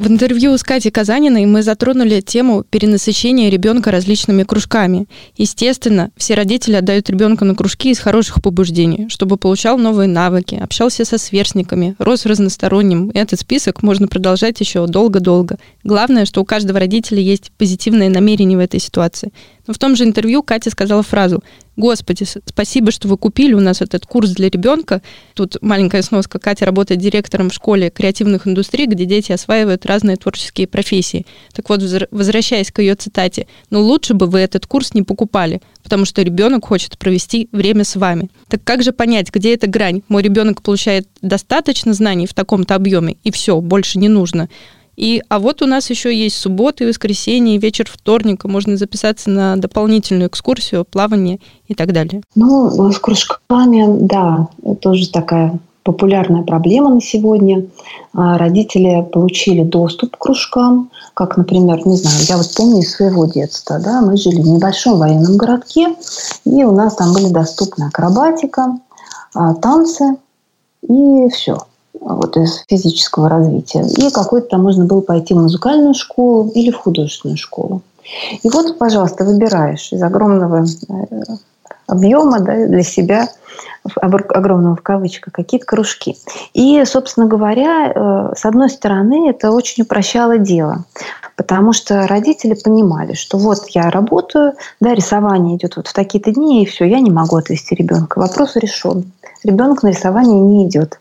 В 0.06 0.08
интервью 0.08 0.56
с 0.56 0.62
Катей 0.62 0.92
Казаниной 0.92 1.48
мы 1.48 1.64
затронули 1.64 2.22
тему 2.22 2.64
перенасыщения 2.64 3.50
ребенка 3.50 3.90
различными 3.90 4.44
кружками. 4.44 5.08
Естественно, 5.36 6.12
все 6.16 6.36
родители 6.36 6.76
отдают 6.76 7.10
ребенка 7.10 7.44
на 7.44 7.56
кружки 7.56 7.90
из 7.90 7.98
хороших 7.98 8.44
побуждений, 8.44 9.08
чтобы 9.10 9.38
получал 9.38 9.80
новые 9.80 10.08
навыки, 10.08 10.60
общался 10.62 11.06
со 11.06 11.18
сверстниками, 11.18 11.96
рос 11.98 12.28
разносторонним. 12.28 13.10
И 13.10 13.18
этот 13.18 13.40
список 13.40 13.82
можно 13.82 14.08
продолжать 14.08 14.60
еще 14.60 14.86
долго-долго. 14.86 15.58
Главное, 15.84 16.26
что 16.26 16.40
у 16.40 16.46
каждого 16.46 16.80
родителя 16.80 17.20
есть 17.20 17.52
позитивное 17.58 18.10
намерение 18.10 18.60
в 18.60 18.62
этой 18.62 18.80
ситуации. 18.80 19.34
Но 19.66 19.74
в 19.74 19.80
том 19.80 19.96
же 19.96 20.04
интервью 20.04 20.44
Катя 20.44 20.70
сказала 20.70 21.02
фразу 21.02 21.44
Господи, 21.78 22.26
спасибо, 22.46 22.92
что 22.92 23.08
вы 23.10 23.18
купили 23.18 23.54
у 23.54 23.60
нас 23.60 23.82
этот 23.82 24.06
курс 24.06 24.30
для 24.32 24.50
ребенка. 24.50 25.02
Тут 25.34 25.58
маленькая 25.62 26.02
сноска. 26.02 26.40
Катя 26.40 26.66
работает 26.66 27.02
директором 27.02 27.50
в 27.50 27.54
школе 27.54 27.90
креативных 27.90 28.48
индустрий, 28.48 28.86
где 28.86 29.06
дети 29.06 29.34
осваивают 29.34 29.86
разные 29.86 30.16
творческие 30.16 30.68
профессии. 30.68 31.26
Так 31.54 31.68
вот, 31.70 31.82
возвращаясь 32.12 32.72
к 32.72 32.80
ее 32.80 32.96
цитате, 32.96 33.48
ну 33.70 33.82
лучше 33.82 34.14
бы 34.14 34.28
вы 34.28 34.40
этот 34.40 34.66
курс 34.68 34.94
не 34.94 35.04
покупали, 35.04 35.62
потому 35.84 36.06
что 36.06 36.22
ребенок 36.22 36.66
хочет 36.66 36.98
провести 36.98 37.50
время 37.52 37.84
с 37.84 37.98
вами. 37.98 38.30
Так 38.48 38.64
как 38.64 38.82
же 38.82 38.94
понять, 38.94 39.30
где 39.34 39.54
эта 39.54 39.68
грань? 39.68 40.02
Мой 40.08 40.24
ребенок 40.24 40.62
получает 40.62 41.08
достаточно 41.22 41.94
знаний 41.94 42.26
в 42.26 42.34
таком-то 42.34 42.76
объеме, 42.76 43.18
и 43.24 43.32
все, 43.32 43.60
больше 43.60 44.00
не 44.00 44.08
нужно. 44.08 44.50
И, 44.96 45.22
а 45.30 45.40
вот 45.40 45.62
у 45.62 45.66
нас 45.66 45.90
еще 45.90 46.16
есть 46.16 46.38
субботы, 46.38 46.88
воскресенье, 46.88 47.58
вечер 47.58 47.90
вторника. 47.92 48.48
Можно 48.48 48.78
записаться 48.78 49.30
на 49.30 49.56
дополнительную 49.58 50.30
экскурсию, 50.30 50.86
плавание 50.86 51.40
и 51.68 51.74
так 51.74 51.92
далее. 51.92 52.22
Ну, 52.36 52.92
с 52.92 53.00
кружками, 53.00 53.86
да, 54.00 54.48
тоже 54.82 55.10
такая 55.10 55.60
популярная 55.84 56.42
проблема 56.42 56.96
на 56.96 57.02
сегодня. 57.02 57.68
А, 58.14 58.38
родители 58.40 59.08
получили 59.14 59.64
доступ 59.64 60.16
к 60.16 60.20
кружкам, 60.20 60.90
как, 61.14 61.38
например, 61.38 61.86
не 61.86 61.96
знаю, 61.96 62.18
я 62.28 62.38
вот 62.38 62.52
помню 62.56 62.80
из 62.80 62.96
своего 62.96 63.26
детства, 63.26 63.80
да, 63.80 64.02
мы 64.02 64.18
жили 64.18 64.42
в 64.42 64.48
небольшом 64.48 64.98
военном 64.98 65.38
городке, 65.38 65.96
и 66.44 66.64
у 66.64 66.72
нас 66.72 66.96
там 66.96 67.14
были 67.14 67.32
доступны 67.32 67.84
акробатика, 67.84 68.80
а, 69.36 69.54
танцы 69.54 70.16
и 70.82 71.30
все 71.30 71.60
вот 72.00 72.38
из 72.38 72.64
физического 72.68 73.30
развития. 73.30 73.86
И 73.98 74.12
какой-то 74.12 74.48
там 74.50 74.64
можно 74.64 74.86
было 74.86 75.02
пойти 75.02 75.34
в 75.34 75.38
музыкальную 75.38 75.94
школу 75.94 76.50
или 76.54 76.72
в 76.72 76.78
художественную 76.78 77.38
школу. 77.38 77.82
И 78.44 78.50
вот, 78.50 78.78
пожалуйста, 78.78 79.24
выбираешь 79.24 79.92
из 79.92 80.02
огромного 80.04 80.64
э, 80.64 81.24
объема 81.88 82.40
да, 82.40 82.68
для 82.68 82.84
себя 82.84 83.30
огромного 84.02 84.76
в 84.76 84.82
кавычках, 84.82 85.34
какие-то 85.34 85.66
кружки. 85.66 86.18
И, 86.54 86.84
собственно 86.86 87.28
говоря, 87.28 87.92
э, 87.94 88.34
с 88.36 88.46
одной 88.46 88.70
стороны, 88.70 89.30
это 89.30 89.52
очень 89.52 89.84
упрощало 89.84 90.38
дело, 90.38 90.86
потому 91.36 91.74
что 91.74 92.08
родители 92.08 92.56
понимали, 92.56 93.14
что 93.14 93.38
вот 93.38 93.68
я 93.70 93.90
работаю, 93.90 94.54
да, 94.80 94.94
рисование 94.94 95.58
идет 95.58 95.76
вот 95.78 95.88
в 95.88 95.94
такие-то 95.94 96.32
дни, 96.32 96.64
и 96.64 96.66
все, 96.66 96.86
я 96.86 97.00
не 97.00 97.12
могу 97.12 97.36
отвести 97.36 97.76
ребенка. 97.76 98.20
Вопрос 98.20 98.56
решен. 98.56 99.12
Ребенок 99.44 99.84
на 99.84 99.90
рисование 99.90 100.40
не 100.40 100.68
идет 100.68 101.00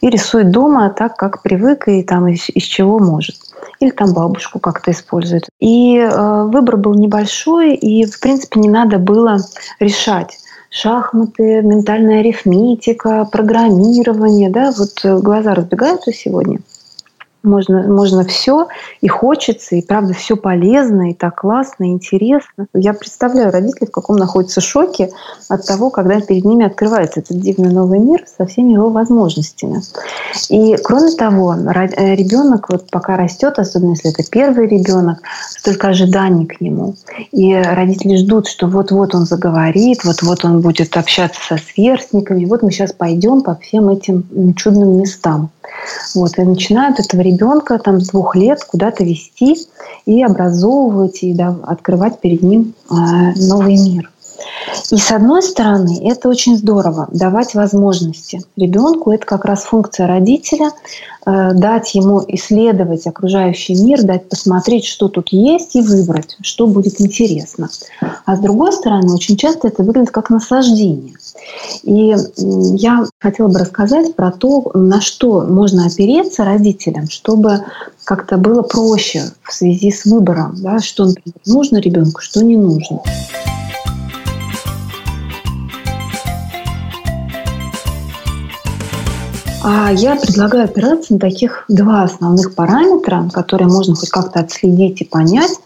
и 0.00 0.10
рисует 0.10 0.50
дома 0.50 0.90
так, 0.90 1.16
как 1.16 1.42
привык 1.42 1.88
и 1.88 2.02
там 2.02 2.28
из, 2.28 2.48
из 2.48 2.62
чего 2.62 2.98
может. 2.98 3.36
Или 3.80 3.90
там 3.90 4.12
бабушку 4.12 4.58
как-то 4.58 4.90
использует. 4.90 5.48
И 5.60 5.98
э, 5.98 6.44
выбор 6.44 6.76
был 6.76 6.94
небольшой, 6.94 7.74
и 7.74 8.06
в 8.06 8.20
принципе 8.20 8.60
не 8.60 8.68
надо 8.68 8.98
было 8.98 9.38
решать 9.80 10.38
шахматы, 10.70 11.62
ментальная 11.62 12.20
арифметика, 12.20 13.28
программирование, 13.30 14.50
да, 14.50 14.72
вот 14.76 15.04
э, 15.04 15.18
глаза 15.18 15.54
разбегаются 15.54 16.12
сегодня– 16.12 16.58
можно, 17.46 17.82
можно 17.82 18.24
все, 18.24 18.68
и 19.00 19.08
хочется, 19.08 19.76
и 19.76 19.82
правда 19.82 20.12
все 20.12 20.36
полезно, 20.36 21.10
и 21.10 21.14
так 21.14 21.40
классно, 21.40 21.84
и 21.84 21.88
интересно. 21.88 22.66
Я 22.74 22.92
представляю 22.92 23.50
родителей, 23.50 23.86
в 23.86 23.92
каком 23.92 24.16
находятся 24.16 24.60
шоке 24.60 25.10
от 25.48 25.66
того, 25.66 25.90
когда 25.90 26.20
перед 26.20 26.44
ними 26.44 26.66
открывается 26.66 27.20
этот 27.20 27.40
дивный 27.40 27.72
новый 27.72 27.98
мир 27.98 28.24
со 28.26 28.46
всеми 28.46 28.72
его 28.72 28.90
возможностями. 28.90 29.80
И 30.50 30.76
кроме 30.82 31.12
того, 31.12 31.54
э, 31.54 32.14
ребенок 32.14 32.68
вот 32.68 32.90
пока 32.90 33.16
растет, 33.16 33.58
особенно 33.58 33.90
если 33.90 34.10
это 34.10 34.22
первый 34.28 34.66
ребенок, 34.66 35.18
столько 35.48 35.88
ожиданий 35.88 36.46
к 36.46 36.60
нему. 36.60 36.94
И 37.32 37.54
родители 37.54 38.16
ждут, 38.16 38.48
что 38.48 38.66
вот-вот 38.66 39.14
он 39.14 39.24
заговорит, 39.26 40.04
вот-вот 40.04 40.44
он 40.44 40.60
будет 40.60 40.96
общаться 40.96 41.40
со 41.48 41.56
сверстниками, 41.58 42.44
вот 42.44 42.62
мы 42.62 42.70
сейчас 42.70 42.92
пойдем 42.92 43.42
по 43.42 43.54
всем 43.56 43.88
этим 43.88 44.54
чудным 44.54 44.98
местам. 44.98 45.50
Вот, 46.14 46.38
и 46.38 46.42
начинают 46.42 46.98
этого 47.00 47.20
ребенка 47.20 47.35
там 47.78 48.00
с 48.00 48.08
двух 48.08 48.36
лет 48.36 48.64
куда-то 48.64 49.04
вести 49.04 49.56
и 50.04 50.22
образовывать, 50.22 51.22
и 51.22 51.34
да, 51.34 51.56
открывать 51.62 52.20
перед 52.20 52.42
ним 52.42 52.74
э, 52.90 52.94
новый 53.36 53.76
мир. 53.76 54.10
И 54.90 54.96
с 54.96 55.10
одной 55.10 55.42
стороны, 55.42 56.08
это 56.08 56.28
очень 56.28 56.56
здорово, 56.56 57.08
давать 57.10 57.54
возможности 57.54 58.42
ребенку. 58.56 59.10
Это 59.10 59.26
как 59.26 59.44
раз 59.44 59.64
функция 59.64 60.06
родителя, 60.06 60.70
э, 61.24 61.52
дать 61.54 61.94
ему 61.94 62.22
исследовать 62.28 63.06
окружающий 63.06 63.74
мир, 63.74 64.02
дать 64.02 64.28
посмотреть, 64.28 64.84
что 64.84 65.08
тут 65.08 65.28
есть, 65.30 65.76
и 65.76 65.82
выбрать, 65.82 66.36
что 66.40 66.66
будет 66.66 67.00
интересно. 67.00 67.68
А 68.24 68.36
с 68.36 68.40
другой 68.40 68.72
стороны, 68.72 69.12
очень 69.14 69.36
часто 69.36 69.68
это 69.68 69.82
выглядит 69.82 70.10
как 70.10 70.30
наслаждение. 70.30 71.14
И 71.82 72.14
я 72.76 73.04
хотела 73.20 73.48
бы 73.48 73.58
рассказать 73.58 74.14
про 74.14 74.30
то, 74.32 74.70
на 74.74 75.00
что 75.00 75.42
можно 75.42 75.86
опереться 75.86 76.44
родителям, 76.44 77.08
чтобы 77.08 77.64
как-то 78.04 78.36
было 78.36 78.62
проще 78.62 79.24
в 79.42 79.52
связи 79.52 79.90
с 79.90 80.04
выбором, 80.04 80.54
да, 80.58 80.80
что 80.80 81.06
например, 81.06 81.34
нужно 81.46 81.76
ребенку, 81.78 82.20
что 82.20 82.42
не 82.44 82.56
нужно. 82.56 83.02
А 89.68 89.92
я 89.92 90.14
предлагаю 90.14 90.66
опираться 90.66 91.14
на 91.14 91.18
таких 91.18 91.64
два 91.68 92.04
основных 92.04 92.54
параметра, 92.54 93.28
которые 93.32 93.66
можно 93.66 93.96
хоть 93.96 94.10
как-то 94.10 94.38
отследить 94.38 95.00
и 95.00 95.04
понять. 95.04 95.58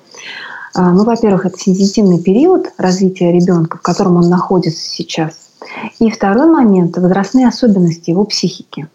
А, 0.72 0.92
ну, 0.92 1.04
во-первых, 1.04 1.44
это 1.44 1.58
сенситивный 1.58 2.18
период 2.18 2.68
развития 2.78 3.30
ребенка, 3.30 3.76
в 3.76 3.82
котором 3.82 4.16
он 4.16 4.30
находится 4.30 4.80
сейчас. 4.80 5.49
И 5.98 6.10
второй 6.10 6.46
момент– 6.46 6.96
возрастные 6.98 7.48
особенности 7.48 8.10
его 8.10 8.24
психики. 8.24 8.88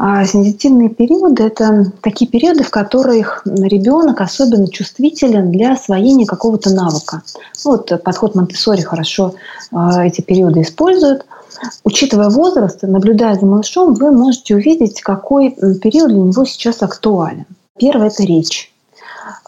А 0.00 0.24
сенситивные 0.24 0.90
периоды– 0.90 1.42
это 1.44 1.92
такие 2.02 2.30
периоды, 2.30 2.62
в 2.62 2.70
которых 2.70 3.42
ребенок 3.44 4.20
особенно 4.20 4.68
чувствителен 4.68 5.50
для 5.50 5.72
освоения 5.72 6.24
какого-то 6.24 6.70
навыка. 6.70 7.22
Вот 7.64 7.90
подход 8.04 8.34
монте 8.34 8.56
хорошо 8.84 9.34
а, 9.72 10.06
эти 10.06 10.20
периоды 10.20 10.62
использует– 10.62 11.26
Учитывая 11.84 12.30
возраст, 12.30 12.82
наблюдая 12.82 13.34
за 13.34 13.46
малышом, 13.46 13.94
вы 13.94 14.12
можете 14.12 14.54
увидеть, 14.54 15.00
какой 15.00 15.50
период 15.50 16.08
для 16.08 16.20
него 16.20 16.44
сейчас 16.44 16.82
актуален. 16.82 17.46
Первое– 17.78 18.08
это 18.08 18.22
речь. 18.22 18.72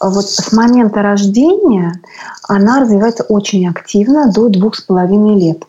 Вот 0.00 0.28
с 0.28 0.52
момента 0.52 1.02
рождения 1.02 2.00
она 2.48 2.80
развивается 2.80 3.22
очень 3.24 3.68
активно 3.68 4.30
до 4.33 4.48
двух 4.48 4.76
с 4.76 4.83
половиной 4.83 5.38
лет. 5.38 5.64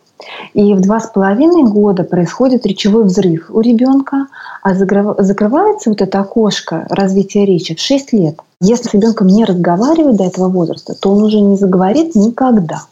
И 0.53 0.73
в 0.73 0.81
два 0.81 0.99
с 0.99 1.07
половиной 1.07 1.63
года 1.63 2.03
происходит 2.03 2.65
речевой 2.65 3.03
взрыв 3.03 3.49
у 3.49 3.61
ребенка, 3.61 4.27
а 4.61 4.75
закрывается 4.75 5.89
вот 5.89 6.01
это 6.01 6.19
окошко 6.19 6.85
развития 6.89 7.45
речи 7.45 7.75
в 7.75 7.79
6 7.79 8.13
лет. 8.13 8.39
Если 8.59 8.89
с 8.89 8.93
ребенком 8.93 9.27
не 9.27 9.45
разговаривать 9.45 10.17
до 10.17 10.25
этого 10.25 10.49
возраста, 10.49 10.93
то 10.99 11.11
он 11.11 11.23
уже 11.23 11.39
не 11.39 11.55
заговорит 11.55 12.15
никогда. 12.15 12.83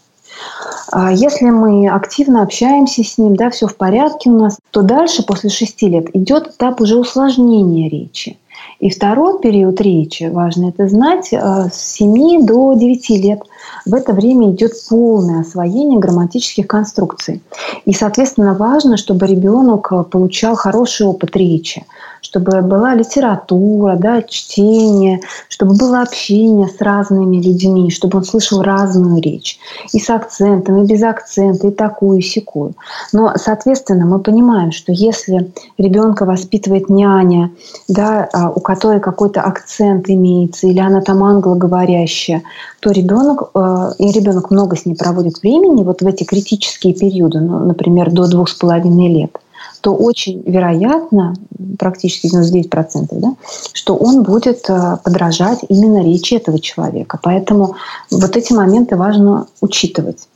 А 0.91 1.11
если 1.11 1.45
мы 1.45 1.87
активно 1.87 2.41
общаемся 2.41 3.03
с 3.03 3.17
ним, 3.17 3.35
да, 3.35 3.49
все 3.49 3.67
в 3.67 3.75
порядке 3.75 4.29
у 4.29 4.37
нас, 4.37 4.57
то 4.71 4.81
дальше, 4.81 5.23
после 5.23 5.49
шести 5.49 5.87
лет, 5.87 6.07
идет 6.15 6.47
этап 6.47 6.81
уже 6.81 6.97
усложнения 6.97 7.89
речи. 7.89 8.37
И 8.79 8.89
второй 8.89 9.39
период 9.39 9.79
речи, 9.81 10.29
важно 10.31 10.69
это 10.69 10.87
знать, 10.87 11.29
э, 11.31 11.69
с 11.71 11.95
7 11.97 12.45
до 12.45 12.73
9 12.73 13.09
лет. 13.17 13.41
В 13.85 13.93
это 13.93 14.13
время 14.13 14.51
идет 14.51 14.73
полное 14.89 15.41
освоение 15.41 15.99
грамматических 15.99 16.67
конструкций. 16.67 17.41
И, 17.85 17.93
соответственно, 17.93 18.53
важно, 18.53 18.97
чтобы 18.97 19.27
ребенок 19.27 19.91
получал 20.09 20.55
хороший 20.55 21.07
опыт 21.07 21.35
речи 21.35 21.85
чтобы 22.21 22.61
была 22.61 22.95
литература, 22.95 23.95
да, 23.97 24.21
чтение, 24.21 25.21
чтобы 25.47 25.75
было 25.75 26.01
общение 26.01 26.67
с 26.67 26.79
разными 26.81 27.37
людьми, 27.37 27.89
чтобы 27.91 28.19
он 28.19 28.23
слышал 28.23 28.61
разную 28.61 29.21
речь. 29.21 29.57
И 29.93 29.99
с 29.99 30.09
акцентом, 30.09 30.83
и 30.83 30.85
без 30.85 31.01
акцента, 31.03 31.67
и 31.67 31.71
такую, 31.71 32.19
и 32.19 32.21
секую. 32.21 32.73
Но, 33.13 33.33
соответственно, 33.35 34.05
мы 34.05 34.19
понимаем, 34.19 34.71
что 34.71 34.91
если 34.91 35.51
ребенка 35.77 36.25
воспитывает 36.25 36.89
няня, 36.89 37.51
да, 37.87 38.29
а, 38.33 38.49
у 38.49 38.59
которой 38.59 38.99
какой-то 38.99 39.41
акцент 39.41 40.09
имеется, 40.09 40.67
или 40.67 40.79
она 40.79 41.01
там 41.01 41.23
англоговорящая, 41.23 42.43
то 42.79 42.91
ребенок, 42.91 43.51
э, 43.53 43.91
и 43.99 44.11
ребенок 44.11 44.51
много 44.51 44.75
с 44.75 44.85
ней 44.85 44.95
проводит 44.95 45.41
времени 45.41 45.83
вот 45.83 46.01
в 46.01 46.07
эти 46.07 46.23
критические 46.23 46.93
периоды, 46.93 47.39
ну, 47.39 47.59
например, 47.65 48.11
до 48.11 48.27
двух 48.27 48.49
с 48.49 48.53
половиной 48.53 49.13
лет– 49.13 49.37
то 49.81 49.93
очень 49.95 50.41
вероятно, 50.45 51.35
практически 51.77 52.27
99%, 52.27 53.07
да, 53.11 53.35
что 53.73 53.95
он 53.95 54.23
будет 54.23 54.69
э, 54.69 54.97
подражать 55.03 55.59
именно 55.69 56.03
речи 56.03 56.33
этого 56.33 56.59
человека. 56.59 57.19
Поэтому 57.21 57.75
вот 58.11 58.35
эти 58.35 58.53
моменты 58.53 58.95
важно 58.95 59.47
учитывать. 59.61 60.27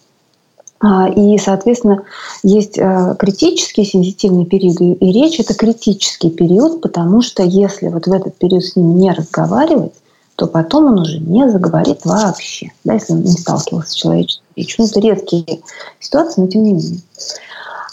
А, 0.79 1.10
и, 1.10 1.38
соответственно, 1.38 2.03
есть 2.43 2.77
э, 2.77 3.15
критические 3.17 3.86
сенситивные 3.86 4.45
периоды, 4.45 4.93
и 4.93 5.12
речь 5.12 5.39
это 5.39 5.53
критический 5.53 6.29
период, 6.29 6.82
потому 6.82 7.21
что 7.21 7.43
если 7.43 7.88
вот 7.88 8.08
в 8.08 8.12
этот 8.12 8.38
период 8.38 8.63
с 8.63 8.75
ним 8.75 8.97
не 8.97 9.12
разговаривать, 9.12 9.93
то 10.36 10.48
потом 10.48 10.86
он 10.86 11.00
уже 11.00 11.19
не 11.19 11.48
заговорит 11.50 12.06
вообще, 12.06 12.72
да, 12.84 12.93
если 12.93 13.13
он 13.13 13.22
не 13.22 13.32
сталкивался 13.32 13.91
с 13.91 13.96
человеческой 13.96 14.41
речью. 14.56 14.76
Ну, 14.80 14.86
это 14.88 15.00
редкие 15.00 15.62
ситуации, 16.00 16.41
но 16.41 16.48
тем 16.48 16.63
не 16.63 16.74
менее. 16.74 17.00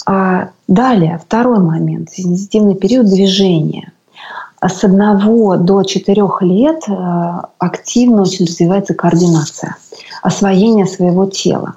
А 0.07 0.51
далее, 0.67 1.21
второй 1.25 1.61
момент, 1.61 2.11
сенситивный 2.11 2.75
период 2.75 3.07
движения. 3.07 3.93
С 4.63 4.85
одного 4.85 5.57
до 5.57 5.83
четырех 5.85 6.43
лет 6.43 6.83
э, 6.87 6.93
активно 7.59 8.23
очень 8.23 8.45
развивается 8.45 8.93
координация, 8.93 9.77
освоение 10.23 10.87
своего 10.87 11.27
тела. 11.27 11.77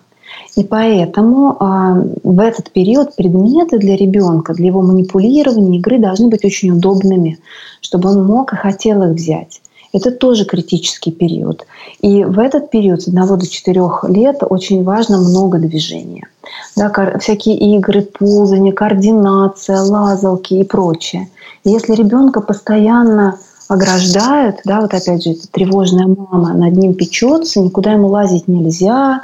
И 0.56 0.64
поэтому 0.64 1.54
э, 1.54 2.20
в 2.24 2.40
этот 2.40 2.72
период 2.72 3.16
предметы 3.16 3.78
для 3.78 3.96
ребенка, 3.96 4.54
для 4.54 4.68
его 4.68 4.82
манипулирования, 4.82 5.78
игры 5.78 5.98
должны 5.98 6.28
быть 6.28 6.44
очень 6.44 6.72
удобными, 6.72 7.40
чтобы 7.82 8.10
он 8.10 8.26
мог 8.26 8.52
и 8.52 8.58
хотел 8.58 9.04
их 9.04 9.12
взять. 9.12 9.62
Это 9.94 10.12
тоже 10.12 10.46
критический 10.46 11.12
период. 11.12 11.68
И 12.02 12.24
в 12.24 12.40
этот 12.40 12.72
период 12.72 13.04
с 13.04 13.08
1 13.08 13.38
до 13.38 13.48
4 13.48 13.82
лет 14.10 14.38
очень 14.42 14.84
важно 14.84 15.20
много 15.20 15.60
движения. 15.60 16.28
Да, 16.76 16.92
всякие 17.20 17.58
игры, 17.78 18.02
ползание, 18.02 18.74
координация, 18.74 19.82
лазалки 19.82 20.56
и 20.56 20.64
прочее. 20.64 21.30
И 21.64 21.70
если 21.70 21.94
ребенка 21.94 22.42
постоянно 22.42 23.38
ограждают, 23.68 24.58
да, 24.66 24.82
вот 24.82 24.94
опять 24.94 25.24
же, 25.24 25.32
эта 25.32 25.48
тревожная 25.48 26.08
мама 26.08 26.54
над 26.54 26.76
ним 26.76 26.96
печется, 26.96 27.60
никуда 27.60 27.94
ему 27.94 28.08
лазить 28.08 28.48
нельзя, 28.48 29.22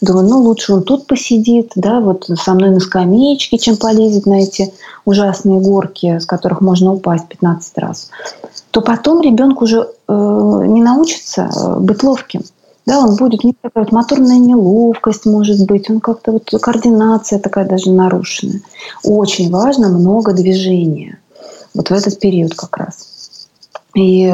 Думаю, 0.00 0.28
ну 0.28 0.38
лучше 0.40 0.72
он 0.72 0.82
тут 0.82 1.06
посидит, 1.06 1.72
да, 1.74 2.00
вот 2.00 2.24
со 2.42 2.54
мной 2.54 2.70
на 2.70 2.80
скамеечке, 2.80 3.58
чем 3.58 3.76
полезет 3.76 4.24
на 4.24 4.40
эти 4.40 4.72
ужасные 5.04 5.60
горки, 5.60 6.18
с 6.18 6.24
которых 6.24 6.62
можно 6.62 6.92
упасть 6.92 7.28
15 7.28 7.78
раз, 7.78 8.10
то 8.70 8.80
потом 8.80 9.20
ребенок 9.20 9.60
уже 9.60 9.80
э, 9.80 10.12
не 10.66 10.82
научится 10.82 11.50
э, 11.54 11.80
быть 11.80 12.02
ловким. 12.02 12.42
Да, 12.86 12.98
он 12.98 13.16
будет 13.16 13.44
не 13.44 13.52
такая 13.52 13.84
вот 13.84 13.92
моторная 13.92 14.38
неловкость, 14.38 15.26
может 15.26 15.66
быть, 15.66 15.90
он 15.90 16.00
как-то 16.00 16.32
вот 16.32 16.50
координация 16.62 17.38
такая 17.38 17.68
даже 17.68 17.92
нарушенная. 17.92 18.62
Очень 19.04 19.50
важно 19.50 19.90
много 19.90 20.32
движения. 20.32 21.18
Вот 21.74 21.90
в 21.90 21.92
этот 21.92 22.18
период 22.18 22.54
как 22.54 22.76
раз. 22.78 23.09
И 23.94 24.32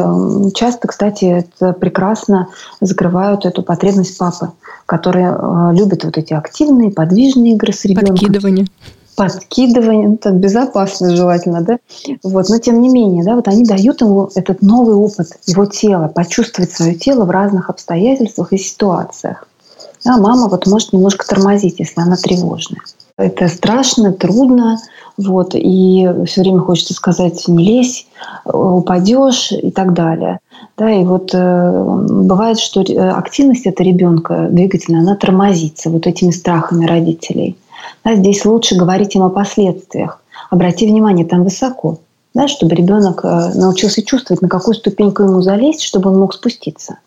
часто, 0.54 0.88
кстати, 0.88 1.24
это 1.24 1.72
прекрасно 1.72 2.48
закрывают 2.80 3.46
эту 3.46 3.62
потребность 3.62 4.18
папы, 4.18 4.50
который 4.84 5.24
э, 5.24 5.74
любит 5.74 6.04
вот 6.04 6.18
эти 6.18 6.34
активные, 6.34 6.90
подвижные 6.90 7.54
игры 7.54 7.72
с 7.72 7.84
ребенком. 7.84 8.16
Подкидывание 8.16 8.66
подкидывание, 9.16 10.08
ну, 10.08 10.16
так 10.18 10.34
безопасно 10.34 11.16
желательно, 11.16 11.62
да, 11.62 11.78
вот, 12.22 12.48
но 12.48 12.58
тем 12.58 12.80
не 12.80 12.90
менее, 12.90 13.24
да, 13.24 13.34
вот 13.34 13.48
они 13.48 13.64
дают 13.64 14.02
ему 14.02 14.28
этот 14.34 14.62
новый 14.62 14.94
опыт 14.94 15.28
его 15.46 15.64
тела, 15.64 16.08
почувствовать 16.08 16.70
свое 16.70 16.94
тело 16.94 17.24
в 17.24 17.30
разных 17.30 17.70
обстоятельствах 17.70 18.52
и 18.52 18.58
ситуациях. 18.58 19.48
А 20.04 20.18
мама 20.18 20.48
вот 20.48 20.66
может 20.66 20.92
немножко 20.92 21.26
тормозить, 21.26 21.80
если 21.80 22.00
она 22.00 22.16
тревожная. 22.16 22.82
Это 23.18 23.48
страшно, 23.48 24.12
трудно, 24.12 24.78
вот, 25.16 25.54
и 25.54 26.06
все 26.26 26.42
время 26.42 26.60
хочется 26.60 26.92
сказать, 26.92 27.48
не 27.48 27.64
лезь, 27.64 28.06
упадешь 28.44 29.52
и 29.52 29.70
так 29.70 29.94
далее. 29.94 30.40
Да, 30.76 30.90
и 30.90 31.02
вот 31.02 31.30
э, 31.32 31.84
бывает, 32.10 32.58
что 32.58 32.82
э, 32.82 33.10
активность 33.10 33.64
этого 33.64 33.86
ребенка 33.86 34.48
двигательная, 34.50 35.00
она 35.00 35.16
тормозится 35.16 35.88
вот 35.88 36.06
этими 36.06 36.30
страхами 36.30 36.84
родителей. 36.84 37.56
Да, 38.04 38.14
здесь 38.14 38.44
лучше 38.44 38.76
говорить 38.76 39.14
им 39.14 39.22
о 39.22 39.30
последствиях. 39.30 40.20
Обрати 40.50 40.86
внимание, 40.86 41.24
там 41.24 41.44
высоко, 41.44 41.98
да, 42.34 42.48
чтобы 42.48 42.74
ребенок 42.74 43.24
э, 43.24 43.52
научился 43.54 44.02
чувствовать, 44.02 44.42
на 44.42 44.50
какую 44.50 44.74
ступеньку 44.74 45.22
ему 45.22 45.40
залезть, 45.40 45.82
чтобы 45.82 46.10
он 46.10 46.18
мог 46.18 46.34
спуститься. 46.34 46.98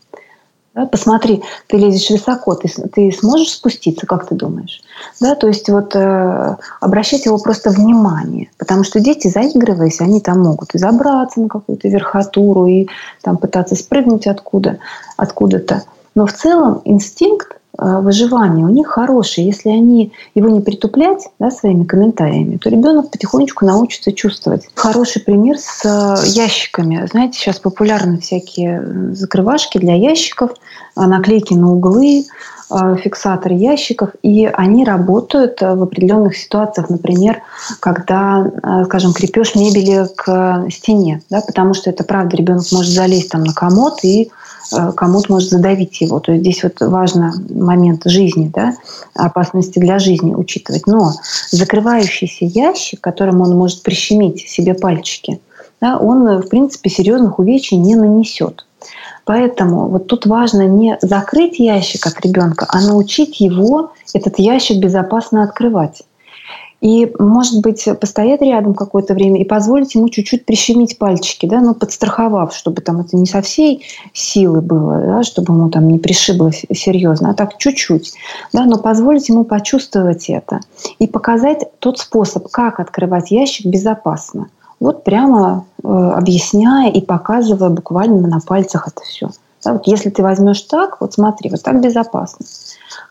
Да, 0.79 0.85
посмотри, 0.85 1.43
ты 1.67 1.75
лезешь 1.75 2.09
высоко, 2.09 2.55
ты, 2.55 2.69
ты 2.69 3.11
сможешь 3.11 3.51
спуститься, 3.51 4.07
как 4.07 4.25
ты 4.29 4.35
думаешь? 4.35 4.81
Да, 5.19 5.35
то 5.35 5.47
есть 5.47 5.67
вот 5.67 5.93
э, 5.93 6.55
обращать 6.79 7.25
его 7.25 7.37
просто 7.37 7.69
внимание, 7.69 8.49
потому 8.57 8.85
что 8.85 9.01
дети, 9.01 9.27
заигрываясь, 9.27 9.99
они 9.99 10.21
там 10.21 10.39
могут 10.39 10.73
и 10.75 10.77
забраться 10.77 11.41
на 11.41 11.49
какую-то 11.49 11.89
верхотуру, 11.89 12.65
и 12.67 12.87
там 13.21 13.35
пытаться 13.35 13.75
спрыгнуть 13.75 14.25
откуда, 14.25 14.79
откуда-то. 15.17 15.83
Но 16.15 16.25
в 16.25 16.31
целом 16.31 16.81
инстинкт 16.85 17.58
выживания 17.79 18.65
у 18.65 18.69
них 18.69 18.87
хорошие. 18.87 19.47
Если 19.47 19.69
они 19.69 20.11
его 20.35 20.49
не 20.49 20.61
притуплять 20.61 21.29
да, 21.39 21.51
своими 21.51 21.83
комментариями, 21.83 22.57
то 22.57 22.69
ребенок 22.69 23.11
потихонечку 23.11 23.65
научится 23.65 24.11
чувствовать. 24.11 24.67
Хороший 24.75 25.21
пример 25.21 25.57
с 25.57 25.85
э, 25.85 26.27
ящиками. 26.27 27.07
Знаете, 27.09 27.39
сейчас 27.39 27.59
популярны 27.59 28.19
всякие 28.19 28.81
э, 28.83 29.13
закрывашки 29.13 29.77
для 29.77 29.95
ящиков, 29.95 30.51
наклейки 30.95 31.53
на 31.53 31.71
углы, 31.71 32.25
фиксаторы 33.01 33.55
ящиков, 33.55 34.11
и 34.21 34.45
они 34.45 34.85
работают 34.85 35.61
в 35.61 35.83
определенных 35.83 36.37
ситуациях, 36.37 36.89
например, 36.89 37.41
когда, 37.79 38.51
скажем, 38.85 39.13
крепеж 39.13 39.55
мебели 39.55 40.07
к 40.15 40.65
стене, 40.69 41.21
да, 41.29 41.41
потому 41.41 41.73
что 41.73 41.89
это 41.89 42.03
правда, 42.03 42.37
ребенок 42.37 42.63
может 42.71 42.93
залезть 42.93 43.31
там 43.31 43.43
на 43.43 43.53
комод 43.53 44.03
и 44.03 44.31
Э, 44.71 44.91
кому-то 44.95 45.31
может 45.31 45.49
задавить 45.49 46.01
его. 46.01 46.19
То 46.19 46.31
есть 46.31 46.43
здесь 46.43 46.63
вот 46.63 46.79
важно 46.81 47.33
момент 47.49 48.03
жизни, 48.05 48.51
да, 48.53 48.75
опасности 49.15 49.79
для 49.79 49.99
жизни 49.99 50.33
учитывать. 50.33 50.85
Но 50.87 51.13
закрывающийся 51.51 52.45
ящик, 52.45 53.01
которым 53.01 53.41
он 53.41 53.55
может 53.55 53.83
прищемить 53.83 54.47
себе 54.47 54.73
пальчики, 54.73 55.39
да, 55.81 55.97
он, 55.97 56.41
в 56.41 56.49
принципе, 56.49 56.89
серьезных 56.89 57.39
увечий 57.39 57.77
не 57.77 57.95
нанесет. 57.95 58.65
Поэтому 59.29 59.89
вот 59.89 60.07
тут 60.07 60.25
важно 60.25 60.65
не 60.65 60.97
закрыть 61.03 61.59
ящик 61.59 62.07
от 62.07 62.19
ребенка, 62.25 62.65
а 62.67 62.81
научить 62.81 63.39
его 63.39 63.91
этот 64.11 64.39
ящик 64.39 64.79
безопасно 64.79 65.43
открывать. 65.43 66.01
И, 66.81 67.13
может 67.19 67.61
быть, 67.61 67.87
постоять 68.01 68.41
рядом 68.41 68.73
какое-то 68.73 69.13
время 69.13 69.39
и 69.39 69.45
позволить 69.45 69.93
ему 69.93 70.09
чуть-чуть 70.09 70.47
прищемить 70.47 70.97
пальчики, 70.97 71.45
да, 71.45 71.61
ну, 71.61 71.75
подстраховав, 71.75 72.55
чтобы 72.55 72.81
там 72.81 73.01
это 73.01 73.17
не 73.17 73.27
со 73.27 73.43
всей 73.43 73.85
силы 74.13 74.61
было, 74.61 74.99
да, 74.99 75.21
чтобы 75.21 75.53
ему 75.53 75.69
там 75.69 75.87
не 75.89 75.99
пришибло 75.99 76.51
серьезно, 76.51 77.29
а 77.29 77.33
так 77.35 77.59
чуть-чуть, 77.59 78.13
да, 78.51 78.65
но 78.65 78.79
позволить 78.79 79.29
ему 79.29 79.43
почувствовать 79.43 80.27
это 80.29 80.61
и 80.97 81.05
показать 81.05 81.67
тот 81.77 81.99
способ, 81.99 82.47
как 82.49 82.79
открывать 82.79 83.29
ящик 83.29 83.67
безопасно. 83.67 84.47
Вот 84.79 85.03
прямо 85.03 85.65
э, 85.83 85.87
объясняя 85.87 86.91
и 86.91 87.01
показывая 87.01 87.69
буквально 87.69 88.27
на 88.27 88.39
пальцах 88.39 88.87
это 88.87 89.01
все. 89.01 89.29
Да, 89.63 89.73
вот 89.73 89.87
если 89.87 90.09
ты 90.09 90.23
возьмешь 90.23 90.61
так, 90.61 91.01
вот 91.01 91.13
смотри, 91.13 91.49
вот 91.49 91.61
так 91.63 91.81
безопасно. 91.81 92.45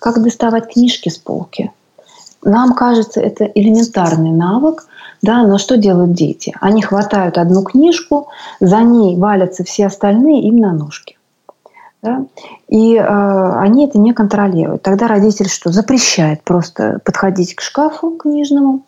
Как 0.01 0.23
доставать 0.23 0.73
книжки 0.73 1.09
с 1.09 1.19
полки– 1.19 1.71
нам 2.43 2.75
кажется, 2.75 3.21
это 3.21 3.45
элементарный 3.45 4.31
навык, 4.31 4.87
да, 5.23 5.43
но 5.43 5.59
что 5.59 5.77
делают 5.77 6.13
дети? 6.13 6.55
Они 6.61 6.83
хватают 6.83 7.37
одну 7.37 7.63
книжку, 7.63 8.29
за 8.61 8.79
ней 8.79 9.17
валятся 9.17 9.65
все 9.65 9.87
остальные 9.87 10.43
им 10.43 10.59
на 10.59 10.73
ножки. 10.73 11.19
Да? 12.01 12.27
И 12.69 12.95
э, 12.95 13.53
они 13.59 13.87
это 13.87 13.99
не 13.99 14.13
контролируют. 14.13 14.83
Тогда 14.83 15.09
родитель 15.09 15.49
что? 15.49 15.73
Запрещает 15.73 16.45
просто 16.45 17.01
подходить 17.05 17.57
к 17.57 17.61
шкафу 17.61 18.13
книжному, 18.13 18.83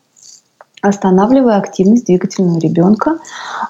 останавливая 0.82 1.58
активность 1.58 2.06
двигательного 2.06 2.58
ребенка 2.58 3.18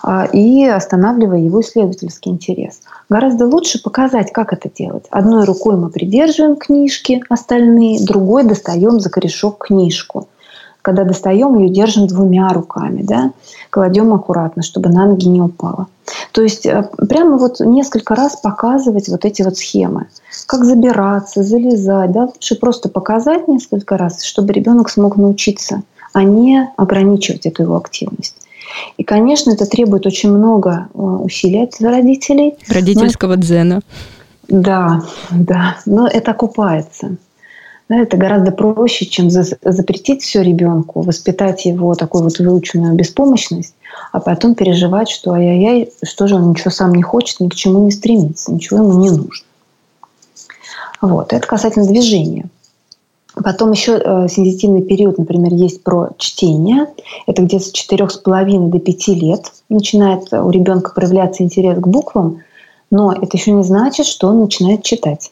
а, 0.03 0.27
и 0.27 0.65
останавливая 0.67 1.41
его 1.41 1.61
исследовательский 1.61 2.31
интерес. 2.31 2.81
Гораздо 3.09 3.47
лучше 3.47 3.83
показать, 3.83 4.33
как 4.33 4.53
это 4.53 4.71
делать. 4.71 5.07
Одной 5.11 5.45
рукой 5.45 5.77
мы 5.77 5.91
придерживаем 5.91 6.57
книжки 6.57 7.23
остальные, 7.29 8.05
другой 8.05 8.45
достаем 8.45 9.01
за 9.01 9.11
корешок 9.11 9.67
книжку. 9.67 10.29
Когда 10.83 11.05
достаем, 11.05 11.59
ее 11.59 11.69
держим 11.69 12.07
двумя 12.07 12.49
руками, 12.51 13.03
да? 13.03 13.33
кладем 13.69 14.15
аккуратно, 14.15 14.63
чтобы 14.63 14.89
на 14.89 15.05
ноги 15.05 15.29
не 15.29 15.43
упала. 15.43 15.89
То 16.33 16.41
есть 16.41 16.65
э, 16.65 16.89
прямо 17.07 17.37
вот 17.37 17.61
несколько 17.61 18.15
раз 18.15 18.37
показывать 18.37 19.09
вот 19.09 19.27
эти 19.27 19.43
вот 19.43 19.59
схемы. 19.59 20.07
Как 20.47 20.65
забираться, 20.65 21.43
залезать. 21.43 22.13
Да? 22.13 22.25
Лучше 22.25 22.59
просто 22.59 22.89
показать 22.89 23.47
несколько 23.47 23.99
раз, 23.99 24.23
чтобы 24.23 24.55
ребенок 24.55 24.89
смог 24.89 25.17
научиться– 25.17 25.83
а 26.13 26.23
не 26.23 26.71
ограничивать 26.77 27.47
эту 27.47 27.63
его 27.63 27.77
активность. 27.77 28.37
И, 28.97 29.05
конечно, 29.05 29.51
это 29.51 29.67
требует 29.67 30.07
очень 30.07 30.31
много 30.31 30.89
э, 30.95 30.99
усилий 30.99 31.65
от 31.65 31.81
родителей. 31.81 32.55
Родительского 32.69 33.35
но... 33.35 33.43
дзена. 33.43 33.81
Да, 34.49 35.03
да, 35.31 35.79
но 35.87 36.09
это 36.09 36.33
окупается. 36.33 37.17
Да, 37.89 37.97
это 37.97 38.17
гораздо 38.17 38.53
проще, 38.53 39.05
чем 39.07 39.31
запретить 39.31 40.23
все 40.23 40.43
ребенку, 40.43 41.03
воспитать 41.03 41.65
его 41.65 41.95
такую 41.97 42.23
вот 42.23 42.39
выученную 42.39 42.95
беспомощность, 42.95 43.75
а 44.13 44.21
потом 44.21 44.55
переживать, 44.55 45.09
что 45.09 45.33
ай-яй-яй, 45.33 45.91
что 46.05 46.29
же 46.29 46.37
он 46.37 46.51
ничего 46.51 46.71
сам 46.71 46.95
не 46.95 47.03
хочет, 47.03 47.41
ни 47.41 47.49
к 47.49 47.55
чему 47.55 47.85
не 47.85 47.91
стремится, 47.91 48.53
ничего 48.53 48.79
ему 48.79 49.01
не 49.01 49.11
нужно. 49.11 49.45
Вот, 51.01 51.33
это 51.33 51.47
касательно 51.47 51.87
движения. 51.87 52.49
Потом 53.35 53.73
еще 53.73 53.99
э, 53.99 54.29
сензитивный 54.29 54.83
период, 54.83 55.19
например, 55.19 55.53
есть 55.55 55.83
про 55.83 56.11
чтение. 56.19 56.89
Это 57.27 57.43
где-то 57.43 57.65
с 57.65 57.71
четырех 57.71 58.11
с 58.11 58.19
половиной 58.19 58.71
до 58.71 58.79
пяти 58.79 59.15
лет 59.15 59.53
начинает 59.69 60.33
у 60.33 60.51
ребенка 60.51 60.93
проявляться 60.95 61.43
интерес 61.43 61.79
к 61.79 61.87
буквам, 61.87 62.43
но 62.91 63.13
это 63.13 63.37
еще 63.37 63.53
не 63.53 63.63
значит, 63.63 64.07
что 64.07 64.29
он 64.29 64.41
начинает 64.41 64.83
читать. 64.83 65.31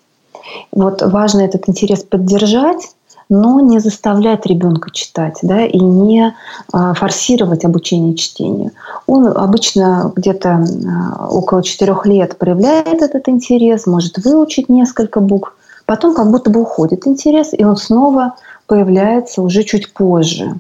Вот 0.71 1.03
важно 1.03 1.41
этот 1.41 1.69
интерес 1.69 2.05
поддержать, 2.05 2.91
но 3.29 3.61
не 3.61 3.79
заставлять 3.79 4.47
ребенка 4.47 4.91
читать, 4.91 5.39
да, 5.43 5.65
и 5.65 5.79
не 5.79 6.35
а, 6.73 6.95
форсировать 6.95 7.65
обучение 7.65 8.15
чтению. 8.15 8.71
Он 9.07 9.27
обычно 9.27 10.13
где-то 10.17 10.65
а, 10.65 11.29
около 11.29 11.63
четырех 11.63 12.07
лет 12.07 12.39
проявляет 12.39 13.03
этот 13.03 13.29
интерес, 13.29 13.87
может 13.87 14.19
выучить 14.19 14.69
несколько 14.69 15.21
букв, 15.21 15.55
Потом 15.88 16.14
как 16.14 16.31
будто 16.31 16.51
бы 16.51 16.61
уходит 16.61 17.07
интерес, 17.07 17.55
и 17.57 17.64
он 17.64 17.79
снова 17.79 18.35
появляется 18.66 19.40
уже 19.40 19.62
чуть 19.62 19.94
позже. 19.94 20.53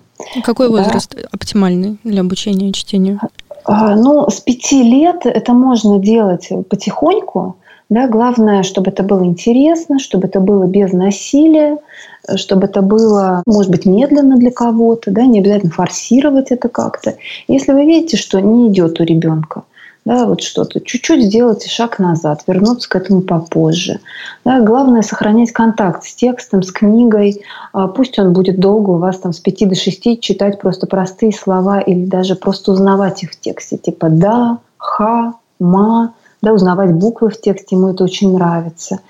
Какой 0.42 0.70
возраст 0.70 1.14
да? 1.14 1.28
оптимальный 1.30 1.98
для 2.02 2.22
обучения 2.22 2.72
чтению? 2.72 3.20
А, 3.64 3.94
ну, 3.94 4.30
с 4.30 4.40
пяти 4.40 4.82
лет 4.82 5.26
это 5.26 5.52
можно 5.52 5.98
делать 5.98 6.48
потихоньку. 6.70 7.56
Да, 7.90 8.08
главное, 8.08 8.62
чтобы 8.62 8.90
это 8.90 9.02
было 9.02 9.22
интересно, 9.22 9.98
чтобы 9.98 10.28
это 10.28 10.40
было 10.40 10.64
без 10.64 10.94
насилия, 10.94 11.76
чтобы 12.36 12.64
это 12.64 12.80
было, 12.80 13.42
может 13.44 13.70
быть, 13.70 13.84
медленно 13.84 14.38
для 14.38 14.50
кого-то, 14.50 15.10
да, 15.10 15.26
не 15.26 15.40
обязательно 15.40 15.72
форсировать 15.72 16.50
это 16.52 16.70
как-то. 16.70 17.16
Если 17.48 17.72
вы 17.72 17.84
видите, 17.84 18.16
что 18.16 18.40
не 18.40 18.68
идет 18.68 18.98
у 18.98 19.04
ребенка, 19.04 19.64
да, 20.08 20.24
вот 20.24 20.40
что-то. 20.40 20.80
Чуть-чуть 20.80 21.22
сделайте 21.22 21.68
шаг 21.68 21.98
назад, 21.98 22.42
вернуться 22.46 22.88
к 22.88 22.96
этому 22.96 23.20
попозже. 23.20 24.00
Да, 24.42 24.60
главное 24.62 25.02
сохранять 25.02 25.52
контакт 25.52 26.02
с 26.02 26.14
текстом, 26.14 26.62
с 26.62 26.72
книгой. 26.72 27.42
А, 27.74 27.88
пусть 27.88 28.18
он 28.18 28.32
будет 28.32 28.58
долго 28.58 28.92
у 28.92 28.96
вас 28.96 29.18
там 29.18 29.34
с 29.34 29.38
5 29.38 29.68
до 29.68 29.74
6 29.74 30.18
читать 30.22 30.58
просто 30.60 30.86
простые 30.86 31.34
слова 31.34 31.80
или 31.80 32.06
даже 32.06 32.36
просто 32.36 32.72
узнавать 32.72 33.22
их 33.22 33.32
в 33.32 33.38
тексте. 33.38 33.76
Типа 33.76 34.08
«да», 34.08 34.56
«ха», 34.78 35.34
«ма», 35.60 36.14
да, 36.40 36.54
узнавать 36.54 36.94
буквы 36.94 37.28
в 37.28 37.38
тексте, 37.38 37.76
ему 37.76 37.88
это 37.88 38.02
очень 38.04 38.32
нравится. 38.32 39.00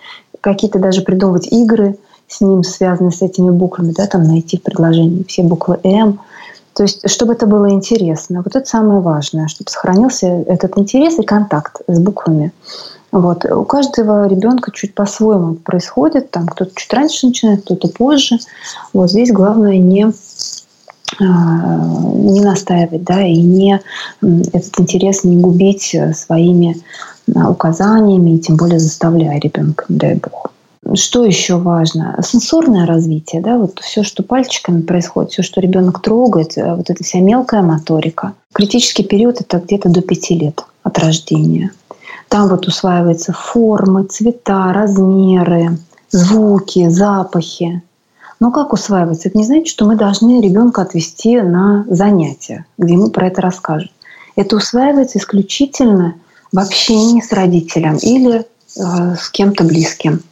какие-то 0.41 0.81
даже 0.81 1.03
придумывать 1.03 1.47
игры 1.53 1.97
с 2.27 2.41
ним, 2.41 2.65
связанные 2.65 3.13
с 3.13 3.23
этими 3.23 3.51
буквами, 3.51 3.93
да, 3.97 4.09
там 4.09 4.25
найти 4.25 4.59
в 4.59 4.63
предложении 4.63 5.25
все 5.29 5.45
буквы 5.45 5.79
М. 5.85 6.19
То 6.79 6.85
есть, 6.85 7.11
чтобы 7.11 7.33
это 7.33 7.49
было 7.49 7.73
интересно. 7.73 8.41
Вот 8.45 8.55
это 8.55 8.65
самое 8.65 9.01
важное, 9.01 9.49
чтобы 9.49 9.69
сохранился 9.69 10.29
этот 10.29 10.79
интерес 10.79 11.19
и 11.19 11.25
контакт 11.25 11.81
с 11.89 11.99
буквами. 11.99 12.53
Вот. 13.11 13.45
У 13.47 13.65
каждого 13.65 14.29
ребенка 14.29 14.71
чуть 14.71 14.95
по-своему 14.95 15.57
происходит. 15.57 16.31
Там 16.31 16.47
кто-то 16.47 16.71
чуть 16.77 16.93
раньше 16.93 17.27
начинает, 17.27 17.63
кто-то 17.63 17.89
позже. 17.89 18.39
Вот 18.93 19.11
здесь 19.11 19.33
главное 19.33 19.79
не 19.79 20.07
а, 21.21 21.25
не 22.15 22.43
настаивать, 22.43 23.03
да, 23.03 23.27
и 23.27 23.43
не 23.43 23.81
этот 24.21 24.79
интерес 24.79 25.25
не 25.25 25.37
губить 25.37 25.97
своими 26.15 26.77
а, 27.35 27.51
указаниями, 27.51 28.37
и 28.37 28.39
тем 28.39 28.57
более 28.57 28.79
заставляя 28.79 29.41
ребенка, 29.41 29.85
не 29.89 29.97
дай 29.97 30.15
бог. 30.15 30.53
Что 30.95 31.25
еще 31.25 31.57
важно? 31.57 32.19
Сенсорное 32.23 32.87
развитие, 32.87 33.43
да, 33.43 33.59
вот 33.59 33.81
все, 33.81 34.03
что 34.03 34.23
пальчиками 34.23 34.81
происходит, 34.81 35.33
все, 35.33 35.43
что 35.43 35.61
ребенок 35.61 36.01
трогает, 36.01 36.57
э, 36.57 36.75
вот 36.75 36.89
эта 36.89 37.05
вся 37.05 37.21
мелкая 37.21 37.63
моторика. 37.63 38.35
Критический 38.53 39.05
период 39.05 39.41
это 39.41 39.59
где-то 39.59 39.89
до 39.89 40.01
пяти 40.01 40.35
лет 40.35 40.65
от 40.83 40.99
рождения. 40.99 41.73
Там 42.29 42.49
вот 42.49 42.67
усваиваются 42.67 43.33
формы, 43.33 44.05
цвета, 44.05 44.73
размеры, 44.73 45.79
звуки, 46.11 46.89
запахи. 46.89 47.83
Но 48.41 48.51
как 48.51 48.73
усваивается? 48.73 49.29
Это 49.29 49.39
не 49.39 49.45
значит, 49.45 49.69
что 49.69 49.85
мы 49.85 49.97
должны 49.97 50.41
ребенка 50.41 50.83
отвести 50.83 51.41
на 51.41 51.85
занятия, 51.89 52.67
где 52.79 52.95
ему 52.95 53.11
про 53.11 53.27
это 53.27 53.43
расскажут. 53.43 53.91
Это 54.37 54.57
усваивается 54.57 55.19
исключительно 55.19 56.15
в 56.53 56.59
общении 56.59 57.21
с 57.21 57.33
родителем 57.33 57.97
или 57.97 58.41
э, 58.41 59.15
с 59.17 59.29
кем-то 59.31 59.65
близким, 59.65 60.23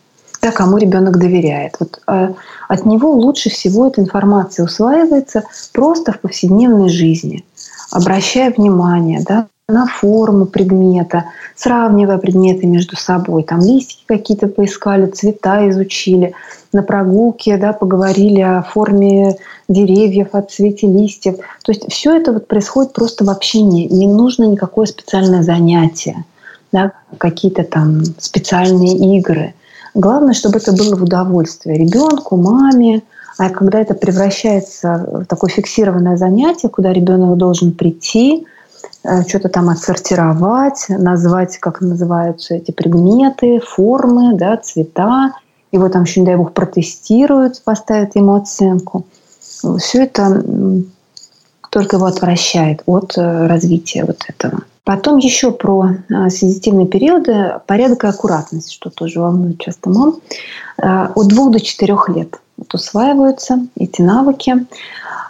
да, 0.47 0.53
кому 0.53 0.79
ребенок 0.79 1.19
доверяет. 1.19 1.75
Вот, 1.81 2.01
э, 2.07 2.33
от 2.69 2.87
него 2.87 3.11
лучше 3.11 3.51
всего 3.51 3.89
эта 3.89 4.01
информация 4.01 4.65
усваивается 4.65 5.43
просто 5.73 6.13
в 6.13 6.21
повседневной 6.21 6.89
жизни, 6.89 7.45
обращая 7.91 8.53
внимание 8.53 9.23
да, 9.27 9.49
на 9.69 9.87
форму 9.87 10.47
предмета, 10.47 11.25
сравнивая 11.57 12.19
предметы 12.19 12.69
между 12.69 12.97
собой. 12.97 13.43
Там 13.43 13.61
листики 13.61 14.05
какие-то 14.07 14.47
поискали, 14.47 15.07
цвета 15.07 15.69
изучили, 15.69 16.35
на 16.73 16.83
прогулке 16.83 17.57
да, 17.57 17.73
поговорили 17.73 18.41
о 18.41 18.63
форме 18.63 19.37
деревьев, 19.69 20.29
о 20.33 20.43
цвете 20.43 20.87
листьев. 20.87 21.39
То 21.65 21.73
есть 21.73 21.91
все 21.91 22.17
это 22.17 22.33
вот 22.33 22.47
происходит 22.47 22.93
просто 22.93 23.25
в 23.25 23.31
общении. 23.31 23.89
Не 23.89 24.07
нужно 24.07 24.45
никакое 24.45 24.87
специальное 24.87 25.43
занятие, 25.43 26.25
да, 26.71 26.93
какие-то 27.19 27.65
там 27.65 28.05
специальные 28.19 29.19
игры. 29.19 29.55
Главное, 29.97 30.35
чтобы 30.35 30.59
это 30.59 30.73
было 30.73 30.95
в 30.95 31.03
удовольствие 31.03 31.79
ребенку, 31.79 32.37
маме. 32.37 33.03
А 33.39 33.51
когда 33.51 33.81
это 33.81 33.95
превращается 33.95 35.07
в 35.11 35.25
такое 35.27 35.51
фиксированное 35.51 36.17
занятие, 36.17 36.69
куда 36.69 36.93
ребенок 36.93 37.37
должен 37.37 37.73
прийти, 37.73 38.47
Э, 39.07 39.23
что-то 39.27 39.49
там 39.49 39.69
отсортировать, 39.69 40.87
назвать, 40.89 41.59
как 41.59 41.81
называются 41.81 42.55
эти 42.55 42.73
предметы, 42.73 43.61
формы, 43.61 44.35
да, 44.35 44.57
цвета. 44.57 45.33
Его 45.73 45.89
там 45.89 46.05
еще, 46.05 46.21
не 46.21 46.27
дай 46.27 46.37
бог, 46.37 46.53
протестируют, 46.53 47.63
поставят 47.63 48.17
ему 48.17 48.35
оценку. 48.35 49.07
Все 49.79 50.05
это 50.05 50.43
только 51.71 51.97
его 51.97 52.07
отвращает 52.07 52.83
от 52.87 53.17
э, 53.17 53.47
развития 53.47 54.05
вот 54.05 54.19
этого. 54.29 54.63
Потом 54.87 55.19
еще 55.19 55.51
про 55.51 55.89
э, 56.09 56.31
сензитивные 56.31 56.87
периоды, 56.87 57.61
порядок 57.67 58.05
и 58.05 58.07
аккуратность, 58.07 58.73
что 58.73 58.89
тоже 58.89 59.21
волнует 59.21 59.59
часто 59.59 59.91
мам. 59.91 60.21
От 60.79 61.27
двух 61.29 61.51
до 61.51 61.61
четырех 61.61 62.09
лет 62.09 62.39
вот 62.57 62.73
усваиваются 62.75 63.67
эти 63.77 64.03
навыки. 64.03 64.67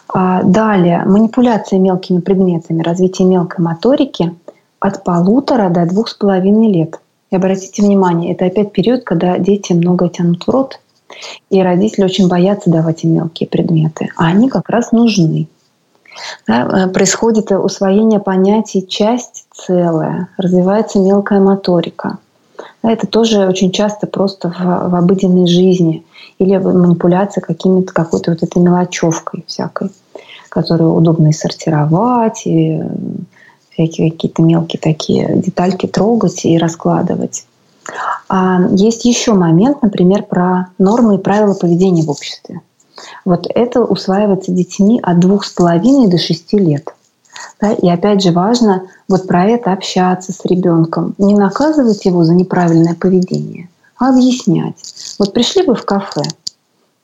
А, 0.08 0.42
далее, 0.42 1.04
манипуляция 1.04 1.78
мелкими 1.78 2.20
предметами, 2.20 2.82
развитие 2.82 3.26
мелкой 3.26 3.64
моторики 3.64 4.34
от 4.78 5.04
полутора 5.04 5.68
до 5.68 5.86
двух 5.86 6.08
с 6.08 6.14
половиной 6.14 6.72
лет. 6.72 7.00
И 7.30 7.36
обратите 7.36 7.82
внимание, 7.82 8.32
это 8.32 8.44
опять 8.44 8.72
период, 8.72 9.04
когда 9.04 9.38
дети 9.38 9.72
много 9.72 10.08
тянут 10.08 10.46
в 10.46 10.50
рот, 10.50 10.80
и 11.50 11.60
родители 11.60 12.04
очень 12.04 12.28
боятся 12.28 12.70
давать 12.70 13.04
им 13.04 13.14
мелкие 13.14 13.48
предметы, 13.48 14.10
а 14.16 14.26
они 14.26 14.48
как 14.48 14.68
раз 14.68 14.92
нужны. 14.92 15.48
Да, 16.46 16.84
э, 16.84 16.88
происходит 16.88 17.50
усвоение 17.50 18.20
понятий 18.20 18.86
часть 18.86 19.45
целая, 19.56 20.28
развивается 20.36 20.98
мелкая 20.98 21.40
моторика. 21.40 22.18
Это 22.82 23.06
тоже 23.06 23.46
очень 23.46 23.72
часто 23.72 24.06
просто 24.06 24.50
в, 24.50 24.90
в 24.90 24.94
обыденной 24.94 25.46
жизни 25.46 26.04
или 26.38 26.56
манипуляция 26.56 27.40
какими-то 27.40 27.92
какой-то 27.92 28.32
вот 28.32 28.42
этой 28.42 28.62
мелочевкой 28.62 29.44
всякой, 29.46 29.90
которую 30.48 30.94
удобно 30.94 31.28
и 31.28 31.32
сортировать, 31.32 32.46
и 32.46 32.80
всякие 33.70 34.10
какие-то 34.10 34.42
мелкие 34.42 34.80
такие 34.80 35.36
детальки 35.36 35.86
трогать 35.86 36.44
и 36.44 36.58
раскладывать. 36.58 37.46
А 38.28 38.60
есть 38.70 39.04
еще 39.04 39.34
момент, 39.34 39.82
например, 39.82 40.24
про 40.24 40.68
нормы 40.78 41.16
и 41.16 41.18
правила 41.18 41.54
поведения 41.54 42.02
в 42.02 42.10
обществе. 42.10 42.60
Вот 43.24 43.46
это 43.54 43.82
усваивается 43.82 44.52
детьми 44.52 44.98
от 45.02 45.20
двух 45.20 45.44
с 45.44 45.50
половиной 45.52 46.08
до 46.08 46.18
шести 46.18 46.58
лет. 46.58 46.94
Да? 47.60 47.72
И 47.72 47.88
опять 47.88 48.22
же 48.22 48.32
важно 48.32 48.88
вот 49.08 49.26
про 49.26 49.44
это 49.44 49.72
общаться 49.72 50.32
с 50.32 50.44
ребенком, 50.44 51.14
не 51.18 51.34
наказывать 51.34 52.04
его 52.04 52.24
за 52.24 52.34
неправильное 52.34 52.94
поведение, 52.94 53.68
а 53.98 54.10
объяснять. 54.10 54.76
Вот 55.18 55.32
пришли 55.32 55.62
вы 55.62 55.74
в 55.74 55.84
кафе, 55.84 56.22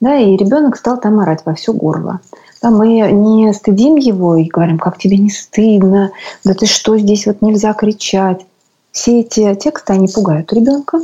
да, 0.01 0.17
и 0.17 0.37
ребенок 0.37 0.77
стал 0.77 0.99
там 0.99 1.21
орать 1.21 1.43
во 1.45 1.55
все 1.55 1.73
горло. 1.73 2.21
Да, 2.61 2.71
мы 2.71 2.89
не 3.13 3.53
стыдим 3.53 3.97
его 3.97 4.37
и 4.37 4.49
говорим, 4.49 4.79
как 4.79 4.99
тебе 4.99 5.17
не 5.17 5.31
стыдно, 5.31 6.13
да 6.45 6.55
ты 6.55 6.67
что, 6.67 6.99
здесь 6.99 7.27
вот 7.27 7.41
нельзя 7.41 7.73
кричать. 7.73 8.45
Все 8.93 9.21
эти 9.21 9.55
тексты, 9.55 9.95
они 9.95 10.07
пугают 10.07 10.53
ребенка, 10.53 11.01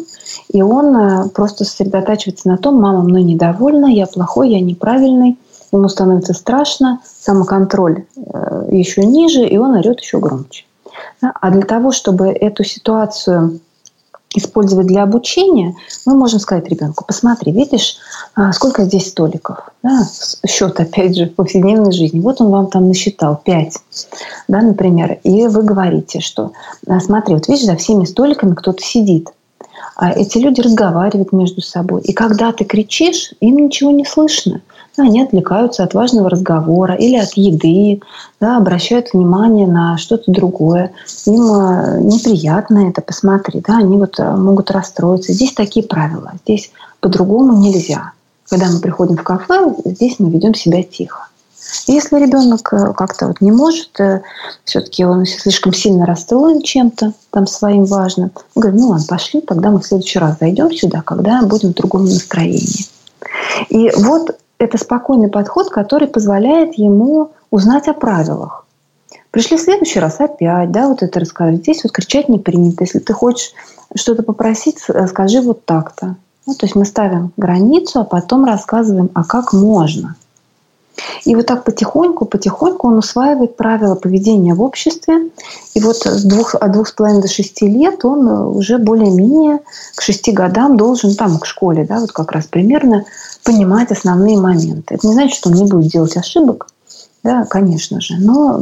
и 0.52 0.60
он 0.60 0.94
э, 0.94 1.28
просто 1.30 1.64
сосредотачивается 1.64 2.46
на 2.48 2.58
том, 2.58 2.78
мама 2.78 3.00
мной 3.00 3.22
недовольна, 3.22 3.86
я 3.86 4.06
плохой, 4.06 4.50
я 4.50 4.60
неправильный, 4.60 5.38
ему 5.72 5.88
становится 5.88 6.34
страшно, 6.34 7.00
самоконтроль 7.04 8.04
э, 8.16 8.68
еще 8.70 9.04
ниже, 9.04 9.46
и 9.46 9.56
он 9.58 9.74
орет 9.74 10.00
еще 10.00 10.18
громче. 10.18 10.64
А 11.20 11.50
для 11.50 11.62
того, 11.62 11.92
чтобы 11.92 12.28
эту 12.28 12.64
ситуацию 12.64 13.60
использовать 14.34 14.86
для 14.86 15.02
обучения, 15.02 15.74
мы 16.04 16.14
можем 16.14 16.38
сказать 16.38 16.68
ребенку, 16.68 17.04
посмотри, 17.06 17.52
видишь, 17.52 17.96
а, 18.34 18.52
сколько 18.52 18.84
здесь 18.84 19.08
столиков. 19.08 19.70
Да? 19.82 20.06
Счет, 20.46 20.78
опять 20.80 21.16
же, 21.16 21.26
в 21.26 21.34
повседневной 21.34 21.92
жизни. 21.92 22.20
Вот 22.20 22.40
он 22.40 22.50
вам 22.50 22.66
там 22.68 22.88
насчитал, 22.88 23.40
пять, 23.42 23.78
да, 24.46 24.60
например. 24.60 25.18
И 25.24 25.46
вы 25.46 25.62
говорите, 25.62 26.20
что 26.20 26.52
«А, 26.86 27.00
смотри, 27.00 27.34
вот 27.34 27.48
видишь, 27.48 27.64
за 27.64 27.76
всеми 27.76 28.04
столиками 28.04 28.54
кто-то 28.54 28.82
сидит. 28.82 29.28
А 29.96 30.12
эти 30.12 30.38
люди 30.38 30.60
разговаривают 30.60 31.32
между 31.32 31.60
собой. 31.60 32.02
И 32.02 32.12
когда 32.12 32.52
ты 32.52 32.64
кричишь, 32.64 33.32
им 33.40 33.56
ничего 33.56 33.90
не 33.90 34.04
слышно 34.04 34.60
они 35.02 35.22
отвлекаются 35.22 35.84
от 35.84 35.94
важного 35.94 36.30
разговора 36.30 36.94
или 36.94 37.16
от 37.16 37.32
еды, 37.34 38.00
да, 38.40 38.56
обращают 38.56 39.12
внимание 39.12 39.66
на 39.66 39.96
что-то 39.98 40.30
другое. 40.30 40.92
Им 41.26 41.42
э, 41.52 42.00
неприятно 42.02 42.88
это 42.88 43.02
посмотреть, 43.02 43.64
да, 43.66 43.78
они 43.78 43.96
вот 43.96 44.18
э, 44.18 44.36
могут 44.36 44.70
расстроиться. 44.70 45.32
Здесь 45.32 45.52
такие 45.52 45.86
правила, 45.86 46.32
здесь 46.44 46.70
по-другому 47.00 47.58
нельзя. 47.58 48.12
Когда 48.48 48.70
мы 48.70 48.80
приходим 48.80 49.16
в 49.16 49.22
кафе, 49.22 49.74
здесь 49.84 50.16
мы 50.18 50.30
ведем 50.30 50.54
себя 50.54 50.82
тихо. 50.82 51.28
Если 51.86 52.18
ребенок 52.18 52.72
э, 52.72 52.92
как-то 52.94 53.28
вот 53.28 53.40
не 53.40 53.52
может, 53.52 53.90
все-таки 54.64 55.04
он 55.04 55.26
слишком 55.26 55.72
сильно 55.72 56.06
расстроен 56.06 56.62
чем-то 56.62 57.12
там 57.30 57.46
своим 57.46 57.84
важным, 57.84 58.30
мы 58.54 58.62
говорим, 58.62 58.80
ну 58.80 58.88
ладно, 58.88 59.06
пошли, 59.08 59.40
тогда 59.40 59.70
мы 59.70 59.80
в 59.80 59.86
следующий 59.86 60.18
раз 60.18 60.36
зайдем 60.40 60.72
сюда, 60.72 61.02
когда 61.02 61.42
будем 61.42 61.70
в 61.70 61.74
другом 61.74 62.04
настроении. 62.04 62.86
И 63.68 63.90
вот 63.96 64.36
это 64.58 64.78
спокойный 64.78 65.28
подход, 65.28 65.70
который 65.70 66.08
позволяет 66.08 66.74
ему 66.74 67.30
узнать 67.50 67.88
о 67.88 67.94
правилах. 67.94 68.66
Пришли 69.30 69.56
в 69.56 69.60
следующий 69.60 70.00
раз 70.00 70.20
опять, 70.20 70.72
да, 70.72 70.88
вот 70.88 71.02
это 71.02 71.20
рассказывать. 71.20 71.62
Здесь 71.62 71.84
вот 71.84 71.92
кричать 71.92 72.28
не 72.28 72.38
принято. 72.38 72.84
Если 72.84 72.98
ты 72.98 73.12
хочешь 73.12 73.52
что-то 73.94 74.22
попросить, 74.22 74.78
скажи 75.08 75.40
вот 75.40 75.64
так-то. 75.64 76.16
Ну, 76.46 76.54
то 76.54 76.64
есть 76.64 76.74
мы 76.74 76.86
ставим 76.86 77.32
границу, 77.36 78.00
а 78.00 78.04
потом 78.04 78.46
рассказываем, 78.46 79.10
а 79.14 79.24
как 79.24 79.52
можно. 79.52 80.16
И 81.24 81.36
вот 81.36 81.46
так 81.46 81.64
потихоньку, 81.64 82.24
потихоньку 82.24 82.88
он 82.88 82.98
усваивает 82.98 83.56
правила 83.56 83.94
поведения 83.94 84.54
в 84.54 84.62
обществе. 84.62 85.30
И 85.74 85.80
вот 85.80 85.98
с 85.98 86.24
двух, 86.24 86.54
от 86.54 86.72
двух 86.72 86.88
с 86.88 86.92
половиной 86.92 87.22
до 87.22 87.28
шести 87.28 87.68
лет 87.68 88.04
он 88.04 88.26
уже 88.28 88.78
более-менее 88.78 89.60
к 89.94 90.00
шести 90.00 90.32
годам 90.32 90.76
должен, 90.76 91.14
там, 91.14 91.38
к 91.38 91.46
школе, 91.46 91.84
да, 91.84 92.00
вот 92.00 92.12
как 92.12 92.32
раз 92.32 92.46
примерно 92.46 93.04
понимать 93.48 93.90
основные 93.90 94.36
моменты. 94.36 94.94
Это 94.94 95.06
не 95.06 95.14
значит, 95.14 95.38
что 95.38 95.48
он 95.48 95.54
не 95.54 95.64
будет 95.64 95.90
делать 95.90 96.14
ошибок, 96.18 96.66
да, 97.22 97.46
конечно 97.46 97.98
же, 97.98 98.16
но 98.18 98.60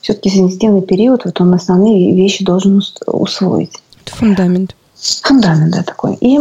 все-таки 0.00 0.28
сенситивный 0.28 0.82
период, 0.82 1.24
вот 1.24 1.40
он 1.40 1.54
основные 1.54 2.12
вещи 2.16 2.44
должен 2.44 2.82
усвоить. 3.06 3.80
Это 4.04 4.16
фундамент. 4.16 4.74
Фундамент, 5.22 5.72
да, 5.72 5.84
такой. 5.84 6.16
И 6.20 6.40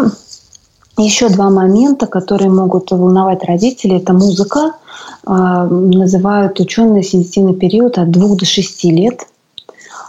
Еще 0.98 1.30
два 1.30 1.52
момента, 1.52 2.08
которые 2.08 2.50
могут 2.50 2.90
волновать 2.90 3.44
родителей, 3.44 3.98
это 3.98 4.14
музыка. 4.14 4.74
А, 5.26 5.66
называют 5.68 6.60
ученые 6.60 7.04
сенситивный 7.04 7.54
период 7.54 8.00
от 8.00 8.10
2 8.10 8.36
до 8.36 8.46
6 8.46 8.84
лет. 8.86 9.28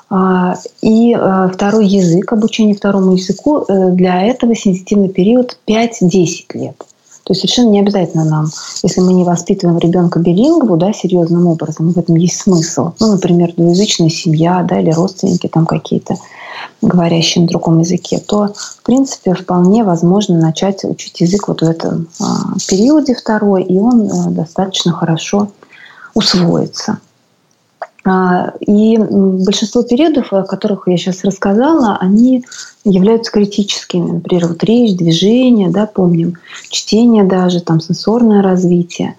А, 0.09 0.57
и 0.81 1.13
а, 1.13 1.49
второй 1.49 1.87
язык, 1.87 2.33
обучение 2.33 2.75
второму 2.75 3.13
языку, 3.13 3.65
э, 3.69 3.91
для 3.91 4.23
этого 4.23 4.55
сенситивный 4.55 5.09
период 5.11 5.59
5-10 5.67 6.55
лет. 6.55 6.77
То 7.25 7.33
есть 7.33 7.41
совершенно 7.41 7.71
не 7.71 7.81
обязательно 7.81 8.25
нам, 8.25 8.51
если 8.83 9.01
мы 9.01 9.15
не 9.15 9.25
воспитываем 9.25 9.79
ребенка 9.79 10.19
билингву, 10.19 10.77
да, 10.77 10.93
серьезным 10.93 11.47
образом, 11.47 11.91
в 11.91 11.99
этом 11.99 12.17
есть 12.17 12.39
смысл. 12.39 12.93
Ну, 13.01 13.13
например, 13.13 13.55
двуязычная 13.57 14.11
семья, 14.11 14.63
да, 14.63 14.79
или 14.79 14.91
родственники 14.91 15.49
там 15.49 15.65
какие-то, 15.65 16.17
говорящие 16.83 17.43
на 17.43 17.49
другом 17.49 17.79
языке, 17.79 18.19
то, 18.19 18.53
в 18.55 18.83
принципе, 18.83 19.33
вполне 19.33 19.85
возможно 19.85 20.39
начать 20.39 20.85
учить 20.85 21.23
язык 21.23 21.49
вот 21.49 21.63
в 21.63 21.65
этом 21.65 22.09
а, 22.21 22.59
периоде 22.69 23.15
второй, 23.15 23.63
и 23.63 23.79
он 23.79 24.11
а, 24.13 24.31
достаточно 24.31 24.93
хорошо 24.93 25.49
усвоится. 26.13 26.99
А, 28.05 28.53
и 28.61 28.99
большинство 28.99 29.83
периодов, 29.83 30.33
о 30.33 30.43
которых 30.43 30.87
я 30.87 30.97
сейчас 30.97 31.25
рассказала, 31.25 31.97
они 32.01 32.45
являются 32.85 33.33
критическими. 33.33 34.13
Например, 34.13 34.49
вот 34.49 34.63
речь, 34.63 34.97
движение, 34.97 35.71
да, 35.71 35.87
помним, 35.87 36.35
чтение 36.69 37.25
даже, 37.25 37.61
там, 37.61 37.81
сенсорное 37.81 38.43
развитие. 38.43 39.17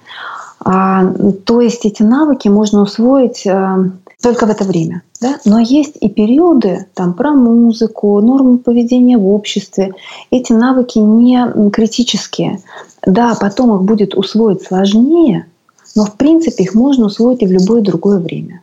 А, 0.59 1.03
то 1.45 1.61
есть 1.61 1.85
эти 1.85 2.03
навыки 2.03 2.47
можно 2.47 2.83
усвоить 2.83 3.45
а, 3.47 3.89
только 4.21 4.45
в 4.45 4.49
это 4.49 4.63
время. 4.63 5.01
Да? 5.19 5.39
Но 5.45 5.59
есть 5.59 5.95
и 5.99 6.09
периоды 6.09 6.85
там, 6.93 7.13
про 7.13 7.31
музыку, 7.31 8.19
нормы 8.21 8.59
поведения 8.59 9.17
в 9.17 9.27
обществе. 9.27 9.93
Эти 10.29 10.53
навыки 10.53 10.99
не 10.99 11.69
критические. 11.71 12.61
Да, 13.05 13.35
потом 13.39 13.75
их 13.75 13.81
будет 13.83 14.15
усвоить 14.15 14.63
сложнее, 14.63 15.47
но 15.95 16.05
в 16.05 16.13
принципе 16.13 16.63
их 16.63 16.75
можно 16.75 17.05
усвоить 17.05 17.41
и 17.41 17.47
в 17.47 17.51
любое 17.51 17.81
другое 17.81 18.19
время. 18.19 18.61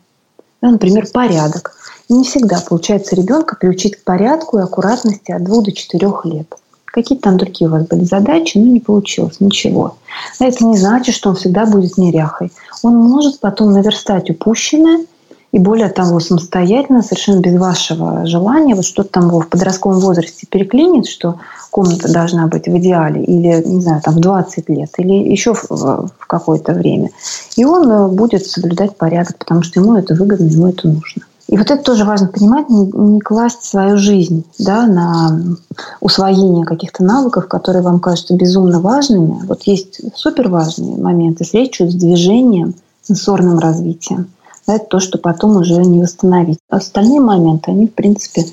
Да, 0.62 0.70
например, 0.70 1.06
порядок. 1.12 1.74
Не 2.08 2.24
всегда 2.24 2.60
получается 2.60 3.16
ребенка 3.16 3.56
приучить 3.56 3.96
к 3.96 4.04
порядку 4.04 4.58
и 4.58 4.62
аккуратности 4.62 5.32
от 5.32 5.42
2 5.44 5.62
до 5.62 5.72
4 5.72 6.12
лет. 6.24 6.54
Какие-то 6.84 7.24
там 7.24 7.38
другие 7.38 7.68
у 7.68 7.72
вас 7.72 7.86
были 7.86 8.04
задачи, 8.04 8.58
но 8.58 8.66
не 8.66 8.80
получилось 8.80 9.40
ничего. 9.40 9.96
Но 10.38 10.46
это 10.46 10.64
не 10.64 10.76
значит, 10.76 11.14
что 11.14 11.30
он 11.30 11.36
всегда 11.36 11.66
будет 11.66 11.98
неряхой. 11.98 12.52
Он 12.82 12.96
может 12.96 13.40
потом 13.40 13.72
наверстать 13.72 14.30
упущенное 14.30 15.06
и 15.52 15.58
более 15.58 15.90
того, 15.90 16.18
самостоятельно, 16.18 17.02
совершенно 17.02 17.40
без 17.40 17.58
вашего 17.58 18.26
желания, 18.26 18.74
вот 18.74 18.86
что-то 18.86 19.10
там 19.10 19.28
в 19.28 19.48
подростковом 19.48 20.00
возрасте 20.00 20.46
переклинит, 20.48 21.06
что 21.06 21.36
комната 21.70 22.10
должна 22.10 22.46
быть 22.46 22.66
в 22.66 22.78
идеале, 22.78 23.22
или, 23.22 23.62
не 23.66 23.82
знаю, 23.82 24.00
там 24.02 24.14
в 24.14 24.20
20 24.20 24.68
лет, 24.70 24.90
или 24.96 25.12
еще 25.30 25.52
в, 25.52 26.08
какое-то 26.26 26.72
время. 26.72 27.10
И 27.56 27.66
он 27.66 27.90
э, 27.90 28.08
будет 28.08 28.46
соблюдать 28.46 28.96
порядок, 28.96 29.36
потому 29.36 29.62
что 29.62 29.78
ему 29.78 29.94
это 29.94 30.14
выгодно, 30.14 30.46
ему 30.46 30.68
это 30.68 30.88
нужно. 30.88 31.22
И 31.48 31.58
вот 31.58 31.70
это 31.70 31.82
тоже 31.82 32.06
важно 32.06 32.28
понимать, 32.28 32.70
не, 32.70 32.86
не 32.86 33.20
класть 33.20 33.62
свою 33.62 33.98
жизнь 33.98 34.46
да, 34.58 34.86
на 34.86 35.38
усвоение 36.00 36.64
каких-то 36.64 37.04
навыков, 37.04 37.46
которые 37.46 37.82
вам 37.82 38.00
кажутся 38.00 38.34
безумно 38.34 38.80
важными. 38.80 39.42
Вот 39.46 39.64
есть 39.64 40.00
супер 40.14 40.48
важные 40.48 40.96
моменты 40.96 41.44
с 41.44 41.52
речью, 41.52 41.90
с 41.90 41.94
движением, 41.94 42.74
сенсорным 43.02 43.58
развитием 43.58 44.28
это 44.66 44.84
то, 44.86 45.00
что 45.00 45.18
потом 45.18 45.56
уже 45.56 45.76
не 45.76 46.00
восстановить. 46.00 46.58
Остальные 46.68 47.20
моменты, 47.20 47.70
они, 47.70 47.86
в 47.86 47.94
принципе, 47.94 48.44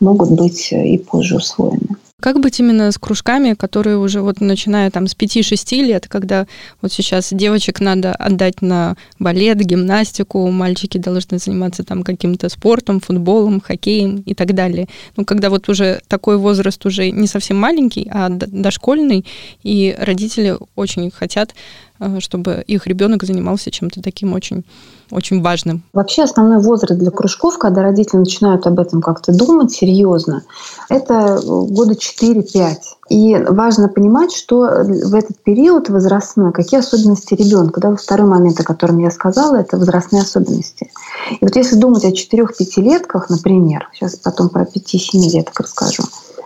могут 0.00 0.30
быть 0.30 0.72
и 0.72 0.98
позже 0.98 1.36
усвоены. 1.36 1.96
Как 2.18 2.40
быть 2.40 2.58
именно 2.60 2.90
с 2.90 2.96
кружками, 2.96 3.52
которые 3.52 3.98
уже 3.98 4.22
вот 4.22 4.40
начиная 4.40 4.90
там 4.90 5.06
с 5.06 5.14
5-6 5.14 5.82
лет, 5.82 6.08
когда 6.08 6.46
вот 6.80 6.90
сейчас 6.90 7.28
девочек 7.30 7.80
надо 7.80 8.14
отдать 8.14 8.62
на 8.62 8.96
балет, 9.18 9.58
гимнастику, 9.58 10.50
мальчики 10.50 10.96
должны 10.96 11.38
заниматься 11.38 11.84
там 11.84 12.02
каким-то 12.02 12.48
спортом, 12.48 13.00
футболом, 13.00 13.60
хоккеем 13.60 14.22
и 14.24 14.32
так 14.32 14.54
далее. 14.54 14.88
Ну, 15.16 15.26
когда 15.26 15.50
вот 15.50 15.68
уже 15.68 16.00
такой 16.08 16.38
возраст 16.38 16.84
уже 16.86 17.10
не 17.10 17.26
совсем 17.26 17.58
маленький, 17.58 18.08
а 18.10 18.30
дошкольный, 18.30 19.26
и 19.62 19.94
родители 19.98 20.56
очень 20.74 21.10
хотят, 21.10 21.54
э, 21.95 21.95
чтобы 22.20 22.62
их 22.66 22.86
ребенок 22.86 23.24
занимался 23.24 23.70
чем-то 23.70 24.02
таким 24.02 24.32
очень 24.32 24.64
очень 25.10 25.40
важным. 25.40 25.82
Вообще 25.92 26.24
основной 26.24 26.58
возраст 26.58 26.98
для 26.98 27.10
кружков, 27.10 27.58
когда 27.58 27.82
родители 27.82 28.18
начинают 28.18 28.66
об 28.66 28.80
этом 28.80 29.00
как-то 29.00 29.32
думать 29.32 29.70
серьезно, 29.70 30.42
это 30.88 31.40
года 31.44 31.94
4-5. 31.94 32.74
И 33.08 33.36
важно 33.36 33.88
понимать, 33.88 34.32
что 34.32 34.82
в 34.84 35.14
этот 35.14 35.40
период 35.44 35.88
возрастной, 35.88 36.52
какие 36.52 36.80
особенности 36.80 37.34
ребенка. 37.34 37.80
Да, 37.80 37.94
второй 37.94 38.28
момент, 38.28 38.58
о 38.58 38.64
котором 38.64 38.98
я 38.98 39.10
сказала, 39.10 39.56
это 39.56 39.76
возрастные 39.76 40.22
особенности. 40.22 40.90
И 41.30 41.44
вот 41.44 41.54
если 41.54 41.76
думать 41.76 42.04
о 42.04 42.10
4-5-летках, 42.10 43.30
например, 43.30 43.88
сейчас 43.94 44.16
потом 44.16 44.48
про 44.48 44.64
5-7 44.64 45.20
леток 45.32 45.60
расскажу, 45.60 46.02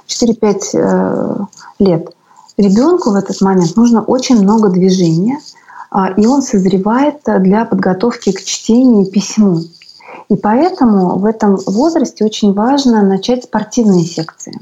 4-5 0.07 0.61
э, 0.75 1.37
лет, 1.79 2.11
ребенку 2.61 3.11
в 3.11 3.15
этот 3.15 3.41
момент 3.41 3.77
нужно 3.77 4.03
очень 4.03 4.41
много 4.43 4.69
движения– 4.69 5.39
а, 5.91 6.09
и 6.09 6.27
он 6.27 6.43
созревает 6.43 7.23
для 7.25 7.65
подготовки 7.65 8.33
к 8.33 8.43
чтению 8.43 9.07
и 9.07 9.11
письму. 9.11 9.63
И 10.29 10.37
поэтому 10.37 11.19
в 11.19 11.25
этом 11.25 11.59
возрасте 11.67 12.25
очень 12.25 12.53
важно 12.53 13.03
начать 13.03 13.45
спортивные 13.45 14.05
секции. 14.05 14.59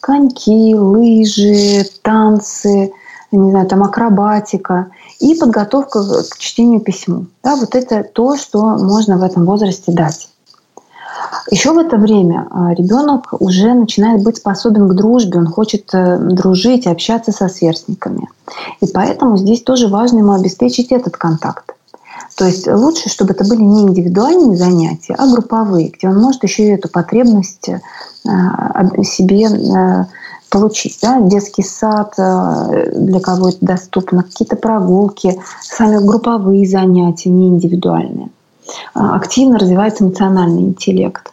Коньки, 0.00 0.74
лыжи, 0.74 1.84
танцы, 2.02 2.92
не 3.30 3.50
знаю, 3.50 3.66
там 3.68 3.82
акробатика 3.82 4.90
и 5.20 5.34
подготовка 5.34 6.00
к 6.28 6.38
чтению 6.38 6.80
письму. 6.80 7.26
Да, 7.42 7.56
вот 7.56 7.74
это 7.74 8.02
то, 8.02 8.36
что 8.36 8.76
можно 8.76 9.16
в 9.16 9.22
этом 9.22 9.44
возрасте 9.44 9.92
дать. 9.92 10.28
Еще 11.50 11.72
в 11.72 11.78
это 11.78 11.96
время 11.96 12.46
а, 12.50 12.74
ребенок 12.74 13.34
уже 13.38 13.74
начинает 13.74 14.22
быть 14.22 14.38
способен 14.38 14.88
к 14.88 14.94
дружбе, 14.94 15.38
он 15.38 15.46
хочет 15.46 15.90
э, 15.92 16.18
дружить, 16.18 16.86
общаться 16.86 17.32
со 17.32 17.48
сверстниками. 17.48 18.28
И 18.80 18.86
поэтому 18.86 19.36
здесь 19.36 19.62
тоже 19.62 19.88
важно 19.88 20.18
ему 20.18 20.32
обеспечить 20.32 20.90
этот 20.90 21.16
контакт. 21.16 21.74
То 22.36 22.46
есть 22.46 22.66
лучше, 22.66 23.08
чтобы 23.08 23.32
это 23.32 23.44
были 23.44 23.62
не 23.62 23.82
индивидуальные 23.82 24.56
занятия, 24.56 25.14
а 25.16 25.30
групповые, 25.30 25.88
где 25.88 26.08
он 26.08 26.20
может 26.20 26.42
еще 26.42 26.64
и 26.64 26.74
эту 26.74 26.88
потребность 26.88 27.68
э, 27.68 29.04
себе 29.04 29.46
э, 29.46 30.04
получить. 30.50 30.98
Да? 31.02 31.20
Детский 31.20 31.62
сад, 31.62 32.14
для 32.16 33.20
кого 33.20 33.50
это 33.50 33.58
доступно, 33.60 34.22
какие-то 34.22 34.56
прогулки, 34.56 35.38
сами 35.62 36.04
групповые 36.04 36.66
занятия, 36.66 37.28
не 37.30 37.48
индивидуальные. 37.48 38.30
А, 38.94 39.16
активно 39.16 39.58
развивается 39.58 40.04
эмоциональный 40.04 40.62
интеллект. 40.62 41.30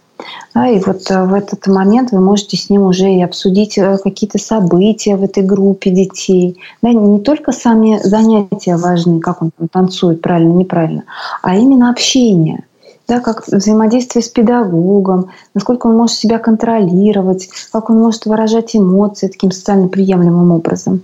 Да, 0.53 0.67
и 0.67 0.79
вот 0.79 1.09
э, 1.09 1.25
в 1.25 1.33
этот 1.33 1.67
момент 1.67 2.11
вы 2.11 2.19
можете 2.19 2.57
с 2.57 2.69
ним 2.69 2.83
уже 2.83 3.11
и 3.11 3.23
обсудить 3.23 3.77
э, 3.77 3.97
какие-то 4.03 4.37
события 4.37 5.15
в 5.15 5.23
этой 5.23 5.43
группе 5.43 5.89
детей. 5.91 6.59
Да, 6.81 6.89
не 6.89 7.19
только 7.19 7.51
сами 7.51 7.99
занятия 8.03 8.75
важны, 8.75 9.19
как 9.19 9.41
он 9.41 9.51
там 9.57 9.67
танцует, 9.69 10.21
правильно, 10.21 10.53
неправильно, 10.53 11.03
а 11.41 11.55
именно 11.55 11.89
общение. 11.89 12.65
Да, 13.07 13.19
как 13.19 13.47
взаимодействие 13.47 14.23
с 14.23 14.29
педагогом, 14.29 15.31
насколько 15.53 15.87
он 15.87 15.97
может 15.97 16.17
себя 16.17 16.37
контролировать, 16.37 17.49
как 17.71 17.89
он 17.89 17.99
может 17.99 18.25
выражать 18.25 18.75
эмоции 18.75 19.27
таким 19.27 19.51
социально 19.51 19.87
приемлемым 19.87 20.51
образом. 20.51 21.01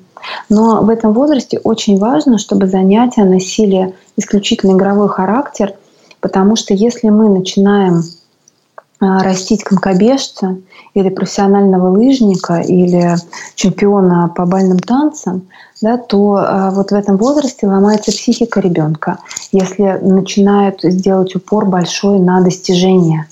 Но 0.49 0.81
в 0.83 0.89
этом 0.89 1.13
возрасте 1.13 1.59
очень 1.63 1.97
важно, 1.97 2.37
чтобы 2.37 2.67
занятия 2.67 3.23
носили 3.23 3.93
исключительно 4.15 4.73
игровой 4.73 5.09
характер– 5.09 5.73
Потому 6.27 6.57
что 6.57 6.73
если 6.73 7.07
мы 7.07 7.29
начинаем 7.29 8.03
а, 8.99 9.23
растить 9.23 9.63
конькобежца 9.63 10.57
или 10.93 11.07
профессионального 11.07 11.89
лыжника 11.89 12.55
или 12.55 13.15
чемпиона 13.55 14.29
по 14.35 14.45
бальным 14.45 14.77
танцам, 14.77 15.47
да, 15.81 15.95
то 15.97 16.35
а, 16.35 16.71
вот 16.71 16.91
в 16.91 16.93
этом 16.93 17.15
возрасте 17.15 17.65
ломается 17.65 18.11
психика 18.11 18.59
ребенка, 18.59 19.19
если 19.53 19.97
начинают 20.01 20.81
сделать 20.81 21.33
упор 21.33 21.65
большой 21.65 22.19
на 22.19 22.41
достижения. 22.41 23.29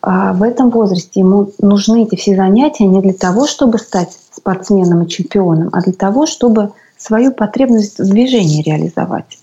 А 0.00 0.32
в 0.32 0.42
этом 0.42 0.70
возрасте 0.70 1.20
ему 1.20 1.52
нужны 1.58 2.04
эти 2.04 2.16
все 2.16 2.34
занятия 2.34 2.86
не 2.86 3.02
для 3.02 3.12
того, 3.12 3.46
чтобы 3.46 3.76
стать 3.76 4.16
спортсменом 4.34 5.02
и 5.02 5.08
чемпионом, 5.08 5.68
а 5.74 5.82
для 5.82 5.92
того, 5.92 6.24
чтобы 6.24 6.70
свою 6.96 7.32
потребность 7.32 7.98
в 7.98 8.08
движении 8.08 8.62
реализовать. 8.62 9.36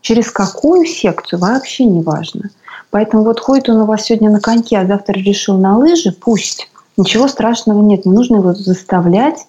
Через 0.00 0.30
какую 0.30 0.86
секцию 0.86 1.38
вообще 1.40 1.84
не 1.84 2.02
важно. 2.02 2.50
Поэтому 2.90 3.22
вот 3.22 3.40
ходит 3.40 3.68
он 3.68 3.78
у 3.82 3.84
вас 3.84 4.04
сегодня 4.04 4.30
на 4.30 4.40
коньке, 4.40 4.78
а 4.78 4.86
завтра 4.86 5.14
решил 5.14 5.56
на 5.58 5.76
лыжи, 5.76 6.12
пусть. 6.12 6.68
Ничего 6.96 7.28
страшного 7.28 7.80
нет, 7.82 8.04
не 8.04 8.12
нужно 8.12 8.36
его 8.36 8.52
заставлять, 8.52 9.46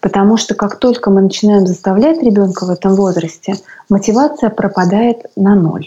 потому 0.00 0.36
что 0.36 0.54
как 0.54 0.78
только 0.78 1.10
мы 1.10 1.22
начинаем 1.22 1.66
заставлять 1.66 2.22
ребенка 2.22 2.66
в 2.66 2.70
этом 2.70 2.94
возрасте, 2.94 3.54
мотивация 3.88 4.50
пропадает 4.50 5.26
на 5.36 5.54
ноль. 5.54 5.86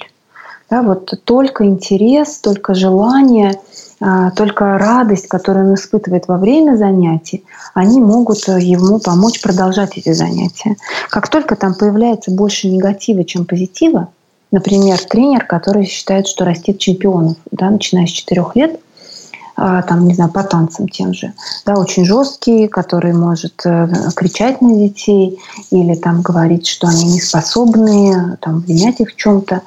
Да, 0.69 0.81
вот 0.81 1.13
только 1.25 1.65
интерес, 1.65 2.39
только 2.39 2.73
желание 2.73 3.59
только 3.99 4.77
радость, 4.77 5.27
которую 5.27 5.69
он 5.69 5.75
испытывает 5.75 6.27
во 6.27 6.37
время 6.37 6.75
занятий, 6.75 7.45
они 7.73 8.01
могут 8.01 8.47
э, 8.49 8.59
ему 8.59 8.99
помочь 8.99 9.41
продолжать 9.41 9.97
эти 9.97 10.11
занятия. 10.11 10.75
Как 11.09 11.29
только 11.29 11.55
там 11.55 11.75
появляется 11.75 12.31
больше 12.31 12.67
негатива, 12.67 13.23
чем 13.23 13.45
позитива, 13.45 14.09
например, 14.51 14.99
тренер, 14.99 15.45
который 15.45 15.85
считает, 15.85 16.27
что 16.27 16.43
растит 16.43 16.79
чемпионов, 16.79 17.37
да, 17.51 17.69
начиная 17.69 18.05
с 18.05 18.11
4 18.11 18.43
лет, 18.55 18.73
а, 18.73 18.79
там, 19.55 20.07
не 20.07 20.13
знаю, 20.13 20.31
по 20.31 20.43
танцам 20.43 20.87
тем 20.87 21.13
же, 21.13 21.33
да, 21.65 21.75
очень 21.75 22.05
жесткий, 22.05 22.67
который 22.67 23.13
может 23.13 23.65
э, 23.65 23.87
кричать 24.15 24.61
на 24.61 24.75
детей 24.75 25.39
или 25.71 25.95
там 25.95 26.21
говорить, 26.21 26.67
что 26.67 26.87
они 26.87 27.05
не 27.05 27.21
способны, 27.21 28.37
там, 28.41 28.57
обвинять 28.57 28.99
их 28.99 29.11
в 29.11 29.15
чем-то, 29.15 29.61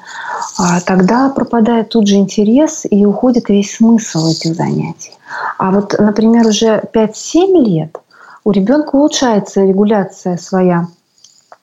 а 0.57 0.79
тогда 0.81 1.29
пропадает 1.29 1.89
тут 1.89 2.07
же 2.07 2.15
интерес 2.15 2.85
и 2.89 3.05
уходит 3.05 3.49
весь 3.49 3.75
смысл 3.75 4.27
этих 4.27 4.55
занятий. 4.55 5.11
А 5.57 5.71
вот, 5.71 5.95
например, 5.97 6.47
уже 6.47 6.83
5-7 6.93 7.63
лет 7.63 7.97
у 8.43 8.51
ребенка 8.51 8.95
улучшается 8.95 9.61
регуляция 9.61 10.37
своя 10.37 10.87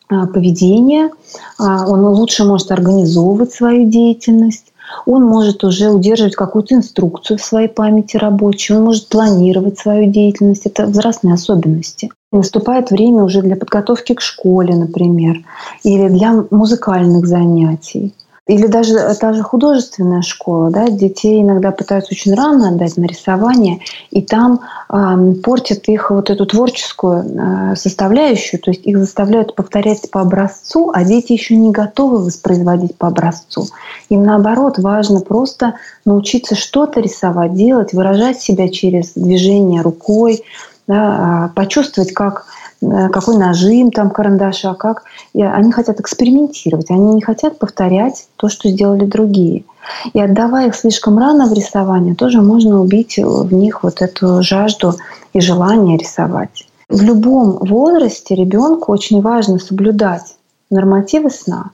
а, 0.09 0.27
поведения, 0.27 1.11
а, 1.59 1.87
он 1.87 2.05
лучше 2.07 2.45
может 2.45 2.70
организовывать 2.70 3.53
свою 3.53 3.89
деятельность, 3.89 4.72
он 5.07 5.24
может 5.24 5.64
уже 5.64 5.91
удерживать 5.91 6.34
какую-то 6.37 6.74
инструкцию 6.74 7.39
в 7.39 7.43
своей 7.43 7.68
памяти 7.68 8.16
рабочей, 8.16 8.74
он 8.74 8.84
может 8.84 9.09
планировать 9.09 9.78
свою 9.78 10.11
деятельность. 10.11 10.66
Это 10.66 10.87
возрастные 10.87 11.34
особенности. 11.34 12.11
Наступает 12.32 12.91
время 12.91 13.22
уже 13.22 13.43
для 13.43 13.57
подготовки 13.57 14.14
к 14.14 14.20
школе, 14.20 14.74
например, 14.74 15.45
или 15.82 16.09
для 16.09 16.45
музыкальных 16.51 17.26
занятий. 17.26 18.14
Или 18.47 18.68
даже 18.68 18.97
та 19.20 19.32
же 19.32 19.42
художественная 19.42 20.22
школа, 20.22 20.70
да, 20.70 20.86
детей 20.88 21.42
иногда 21.42 21.72
пытаются 21.72 22.12
очень 22.12 22.32
рано 22.32 22.68
отдать 22.68 22.97
на 22.97 23.05
рисование, 23.05 23.80
и 24.12 24.22
там 24.22 24.61
э, 24.88 25.34
портят 25.42 25.88
их 25.88 26.12
вот 26.12 26.30
эту 26.30 26.47
творческую 26.47 27.24
э, 27.24 27.74
составляющую, 27.74 28.61
то 28.61 28.70
есть 28.70 28.86
их 28.86 28.99
заставляют 28.99 29.57
повторять 29.57 30.09
по 30.12 30.20
образцу, 30.20 30.92
а 30.94 31.03
дети 31.03 31.32
еще 31.32 31.57
не 31.57 31.72
готовы 31.72 32.18
воспроизводить 32.18 32.97
по 32.97 33.09
образцу. 33.09 33.66
Им 34.11 34.22
наоборот 34.22 34.78
важно 34.78 35.20
просто 35.20 35.74
научиться 36.05 36.55
что-то 36.55 37.01
рисовать, 37.01 37.55
делать, 37.55 37.92
выражать 37.92 38.40
себя 38.40 38.68
через 38.68 39.14
движение 39.14 39.82
рукой, 39.82 40.44
да, 40.87 41.51
почувствовать, 41.55 42.12
как 42.12 42.47
Э, 42.82 43.09
какой 43.09 43.37
нажим 43.37 43.91
там 43.91 44.11
карандаша, 44.11 44.74
как. 44.74 45.05
И 45.32 45.43
они 45.43 45.72
хотят 45.72 46.01
экспериментировать, 46.01 46.91
они 46.91 47.14
не 47.14 47.22
хотят 47.22 47.59
повторять 47.59 48.28
то, 48.37 48.49
что 48.49 48.68
сделали 48.68 49.05
другие. 49.05 49.64
И 50.12 50.20
отдавая 50.20 50.68
их 50.68 50.74
слишком 50.74 51.18
рано 51.18 51.47
в 51.47 51.53
рисование, 51.53 52.14
тоже 52.14 52.43
можно 52.43 52.80
убить 52.80 53.18
в 53.18 53.53
них 53.55 53.82
вот 53.82 54.03
эту 54.03 54.43
жажду 54.43 54.95
и 55.32 55.41
желание 55.41 55.97
рисовать. 55.97 56.66
В 56.89 57.03
любом 57.03 57.59
возрасте 57.59 58.34
ребенку 58.34 58.93
очень 58.93 59.20
важно 59.20 59.59
соблюдать 59.59 60.37
нормативы 60.70 61.30
сна. 61.30 61.70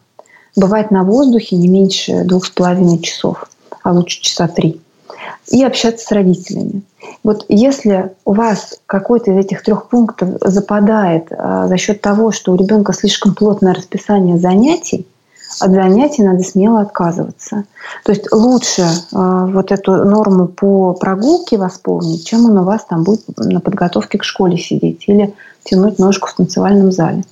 Бывает 0.57 0.91
на 0.91 1.03
воздухе 1.03 1.57
не 1.57 1.69
меньше 1.69 2.25
двух 2.25 2.47
с 2.47 2.51
половиной 2.51 2.99
часов, 2.99 3.49
а 3.83 3.93
лучше 3.93 4.21
часа 4.21 4.49
три 4.49 4.81
и 5.51 5.63
общаться 5.65 6.07
с 6.07 6.13
родителями. 6.13 6.83
Вот 7.25 7.45
если 7.49 8.13
у 8.25 8.33
вас 8.33 8.81
какой-то 8.87 9.33
из 9.33 9.37
этих 9.45 9.63
трех 9.63 9.89
пунктов 9.89 10.31
западает 10.41 11.27
а, 11.31 11.69
за 11.69 11.77
счет 11.77 12.01
того, 12.01 12.33
что 12.33 12.53
у 12.53 12.57
ребенка 12.57 12.93
слишком 12.93 13.35
плотное 13.35 13.75
расписание 13.75 14.39
занятий, 14.39 15.07
от 15.61 15.71
занятий 15.71 16.23
надо 16.23 16.43
смело 16.43 16.81
отказываться. 16.81 17.65
То 18.05 18.13
есть 18.13 18.33
лучше 18.33 18.83
э, 18.83 18.87
вот 19.13 19.71
эту 19.71 19.93
норму 20.05 20.49
по 20.49 20.95
прогулке 20.95 21.59
восполнить, 21.59 22.27
чем 22.27 22.47
он 22.47 22.57
у 22.57 22.65
вас 22.65 22.87
там 22.87 23.05
будет 23.05 23.23
на 23.37 23.61
подготовке 23.61 24.17
к 24.17 24.25
школе 24.25 24.57
сидеть 24.57 25.05
или 25.09 25.35
тянуть 25.63 25.99
ножку 25.99 26.29
в 26.29 26.35
танцевальном 26.35 26.91
зале. 26.91 27.25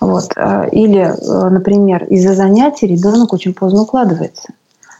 Вот. 0.00 0.32
Или, 0.70 1.12
например, 1.50 2.04
из-за 2.04 2.34
занятий 2.34 2.86
ребенок 2.86 3.32
очень 3.32 3.52
поздно 3.52 3.82
укладывается 3.82 4.50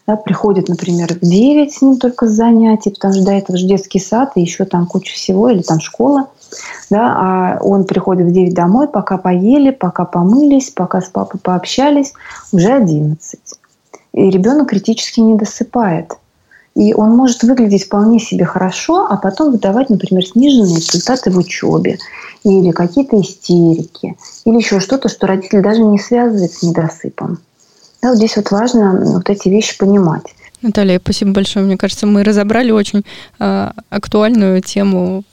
да, 0.07 0.16
приходит, 0.16 0.68
например, 0.68 1.12
в 1.14 1.20
9 1.20 1.72
с 1.72 1.82
ним 1.82 1.96
только 1.98 2.26
с 2.26 2.30
занятий, 2.30 2.90
потому 2.90 3.14
что 3.14 3.24
до 3.24 3.32
этого 3.32 3.59
же 3.59 3.66
детский 3.66 3.98
сад 3.98 4.32
и 4.36 4.40
еще 4.40 4.64
там 4.64 4.86
куча 4.86 5.14
всего, 5.14 5.48
или 5.48 5.62
там 5.62 5.80
школа, 5.80 6.28
да, 6.90 7.14
а 7.16 7.59
он 7.61 7.84
приходит 7.84 8.28
в 8.28 8.32
9 8.32 8.54
домой, 8.54 8.88
пока 8.88 9.18
поели, 9.18 9.70
пока 9.70 10.04
помылись, 10.04 10.70
пока 10.70 11.00
с 11.00 11.07
папой 11.07 11.40
пообщались, 11.40 12.12
уже 12.52 12.72
11. 12.72 13.40
И 14.12 14.30
ребенок 14.30 14.68
критически 14.68 15.20
не 15.20 15.34
досыпает. 15.34 16.16
И 16.74 16.92
он 16.92 17.16
может 17.16 17.42
выглядеть 17.42 17.86
вполне 17.86 18.20
себе 18.20 18.44
хорошо, 18.44 19.07
а 19.09 19.16
потом 19.16 19.50
выдавать, 19.50 19.88
например, 19.88 20.24
сниженные 20.26 20.76
результаты 20.76 21.30
в 21.30 21.38
учебе 21.38 21.98
или 22.44 22.70
какие-то 22.70 23.18
истерики, 23.18 24.16
или 24.44 24.57
еще 24.57 24.78
что-то, 24.80 25.09
что 25.09 25.26
родитель 25.26 25.62
даже 25.62 25.82
не 25.82 25.98
связывает 25.98 26.52
с 26.52 26.62
недосыпом. 26.62 27.38
Да, 28.03 28.11
вот 28.11 28.16
здесь 28.16 28.36
вот 28.36 28.51
важно 28.51 29.01
вот 29.01 29.28
эти 29.30 29.49
вещи 29.49 29.78
понимать. 29.78 30.34
Наталья, 30.62 30.99
спасибо 31.03 31.32
большое. 31.32 31.64
Мне 31.64 31.76
кажется, 31.76 32.07
мы 32.07 32.24
разобрали 32.24 32.70
очень 32.70 33.05
э, 33.38 33.70
актуальную 33.90 34.62
тему 34.62 35.24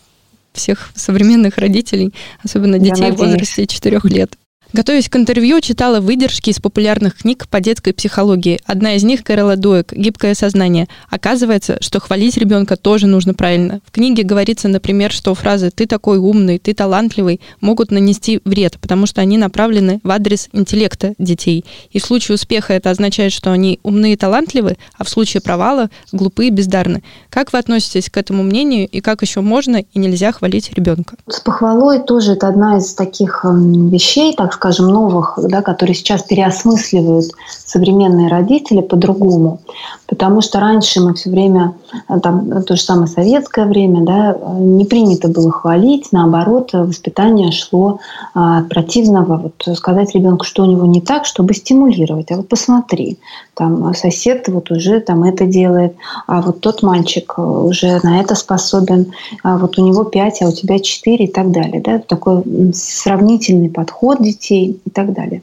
всех 0.53 0.91
современных 0.95 1.57
родителей, 1.57 2.13
особенно 2.43 2.77
детей 2.79 3.11
в 3.11 3.15
возрасте 3.15 3.65
4 3.65 3.99
лет. 4.03 4.37
Готовясь 4.73 5.07
к 5.07 5.15
интервью, 5.15 5.61
читала 5.61 5.99
выдержки 5.99 6.49
из 6.49 6.59
популярных 6.59 7.19
книг 7.19 7.47
по 7.47 7.59
детской 7.59 7.93
психологии. 7.93 8.59
Одна 8.65 8.95
из 8.95 9.03
них 9.03 9.23
Кэрола 9.23 9.55
Дуэк 9.55 9.93
«Гибкое 9.93 10.33
сознание». 10.33 10.87
Оказывается, 11.11 11.77
что 11.79 11.99
хвалить 11.99 12.37
ребенка 12.37 12.75
тоже 12.75 13.05
нужно 13.05 13.35
правильно. 13.35 13.81
В 13.85 13.91
книге 13.91 14.23
говорится, 14.23 14.67
например, 14.69 15.11
что 15.11 15.35
фразы 15.35 15.69
«ты 15.69 15.85
такой 15.85 16.17
умный», 16.17 16.57
«ты 16.57 16.73
талантливый» 16.73 17.39
могут 17.61 17.91
нанести 17.91 18.41
вред, 18.45 18.79
потому 18.81 19.05
что 19.05 19.21
они 19.21 19.37
направлены 19.37 19.99
в 20.01 20.09
адрес 20.09 20.49
интеллекта 20.53 21.13
детей. 21.19 21.65
И 21.91 21.99
в 21.99 22.03
случае 22.03 22.33
успеха 22.33 22.73
это 22.73 22.89
означает, 22.89 23.31
что 23.31 23.51
они 23.51 23.79
умные 23.83 24.13
и 24.13 24.17
талантливы, 24.17 24.77
а 24.97 25.03
в 25.03 25.09
случае 25.09 25.41
провала 25.41 25.91
глупые 26.11 26.47
и 26.47 26.51
бездарны. 26.51 27.03
Как 27.29 27.53
вы 27.53 27.59
относитесь 27.59 28.09
к 28.09 28.17
этому 28.17 28.41
мнению 28.41 28.87
и 28.87 29.01
как 29.01 29.21
еще 29.21 29.41
можно 29.41 29.83
и 29.93 29.99
нельзя 29.99 30.31
хвалить 30.31 30.73
ребенка? 30.73 31.15
С 31.29 31.41
похвалой 31.41 31.99
тоже 31.99 32.31
это 32.31 32.47
одна 32.47 32.79
из 32.79 32.95
таких 32.95 33.45
эм, 33.45 33.89
вещей, 33.89 34.33
так 34.35 34.62
скажем, 34.63 34.87
новых, 34.87 35.37
да, 35.43 35.61
которые 35.61 35.93
сейчас 35.93 36.23
переосмысливают 36.23 37.25
современные 37.49 38.29
родители 38.29 38.79
по-другому. 38.79 39.59
Потому 40.07 40.39
что 40.39 40.61
раньше 40.61 41.01
мы 41.01 41.15
все 41.15 41.29
время, 41.29 41.73
э, 42.07 42.17
там, 42.21 42.63
то 42.63 42.77
же 42.77 42.81
самое 42.81 43.07
советское 43.07 43.65
время, 43.65 44.05
да, 44.05 44.37
не 44.57 44.85
принято 44.85 45.27
было 45.27 45.51
хвалить, 45.51 46.13
наоборот, 46.13 46.69
воспитание 46.71 47.51
шло 47.51 47.99
а, 48.33 48.59
от 48.59 48.69
противного, 48.69 49.37
вот, 49.37 49.77
сказать 49.77 50.15
ребенку, 50.15 50.45
что 50.45 50.63
у 50.63 50.65
него 50.65 50.85
не 50.85 51.01
так, 51.01 51.25
чтобы 51.25 51.53
стимулировать. 51.53 52.31
А 52.31 52.37
вот 52.37 52.47
посмотри, 52.47 53.17
там 53.55 53.93
сосед 53.93 54.47
вот 54.47 54.71
уже 54.71 55.01
там 55.01 55.25
это 55.25 55.45
делает, 55.45 55.95
а 56.25 56.41
вот 56.41 56.61
тот 56.61 56.83
мальчик 56.83 57.37
уже 57.37 57.99
на 58.03 58.21
это 58.21 58.35
способен, 58.35 59.13
а 59.43 59.57
вот 59.57 59.77
у 59.77 59.85
него 59.85 60.05
пять, 60.05 60.41
а 60.41 60.47
у 60.47 60.51
тебя 60.53 60.79
четыре 60.79 61.25
и 61.25 61.31
так 61.31 61.51
далее. 61.51 61.81
Да? 61.81 61.99
Такой 61.99 62.43
сравнительный 62.73 63.69
подход 63.69 64.21
детей 64.21 64.52
детей 64.53 64.81
и 64.85 64.89
так 64.89 65.13
далее. 65.13 65.41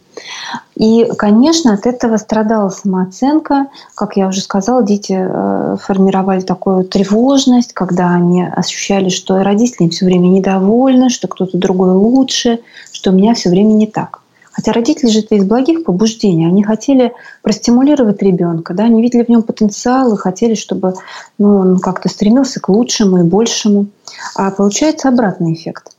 И, 0.76 1.06
конечно, 1.18 1.74
от 1.74 1.86
этого 1.86 2.16
страдала 2.16 2.70
самооценка. 2.70 3.66
Как 3.94 4.16
я 4.16 4.28
уже 4.28 4.40
сказала, 4.40 4.82
дети 4.82 5.16
э, 5.18 5.76
формировали 5.80 6.40
такую 6.40 6.84
тревожность, 6.84 7.72
когда 7.72 8.14
они 8.14 8.44
ощущали, 8.44 9.08
что 9.08 9.42
родители 9.42 9.84
им 9.84 9.90
все 9.90 10.06
время 10.06 10.28
недовольны, 10.28 11.10
что 11.10 11.28
кто-то 11.28 11.58
другой 11.58 11.92
лучше, 11.92 12.60
что 12.92 13.10
у 13.10 13.14
меня 13.14 13.34
все 13.34 13.50
время 13.50 13.72
не 13.72 13.86
так. 13.86 14.20
Хотя 14.52 14.72
родители 14.72 15.08
же 15.08 15.20
это 15.20 15.36
из 15.36 15.44
благих 15.44 15.84
побуждений. 15.84 16.46
Они 16.46 16.64
хотели 16.64 17.12
простимулировать 17.42 18.20
ребенка, 18.20 18.74
да, 18.74 18.84
они 18.84 19.00
видели 19.00 19.22
в 19.22 19.28
нем 19.28 19.42
потенциал 19.42 20.12
и 20.12 20.18
хотели, 20.18 20.54
чтобы 20.54 20.94
ну, 21.38 21.56
он 21.56 21.78
как-то 21.78 22.08
стремился 22.08 22.60
к 22.60 22.68
лучшему 22.68 23.18
и 23.18 23.22
большему. 23.22 23.86
А 24.34 24.50
получается 24.50 25.08
обратный 25.08 25.54
эффект. 25.54 25.92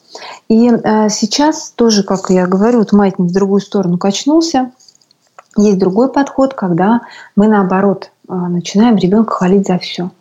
И 0.50 0.70
э, 0.70 1.10
сейчас 1.10 1.72
тоже, 1.72 2.04
как 2.04 2.30
я 2.30 2.48
говорю, 2.48 2.80
вот 2.80 2.92
маятник 2.92 3.30
в 3.30 3.34
другую 3.34 3.62
сторону 3.62 3.98
качнулся. 3.98 4.72
Есть 5.58 5.80
другой 5.80 6.12
подход, 6.12 6.54
когда 6.54 7.02
мы 7.36 7.48
наоборот 7.48 8.12
начинаем 8.36 8.98
ребенка 8.98 9.34
хвалить 9.34 9.68
за 9.68 9.78
все. 9.80 10.12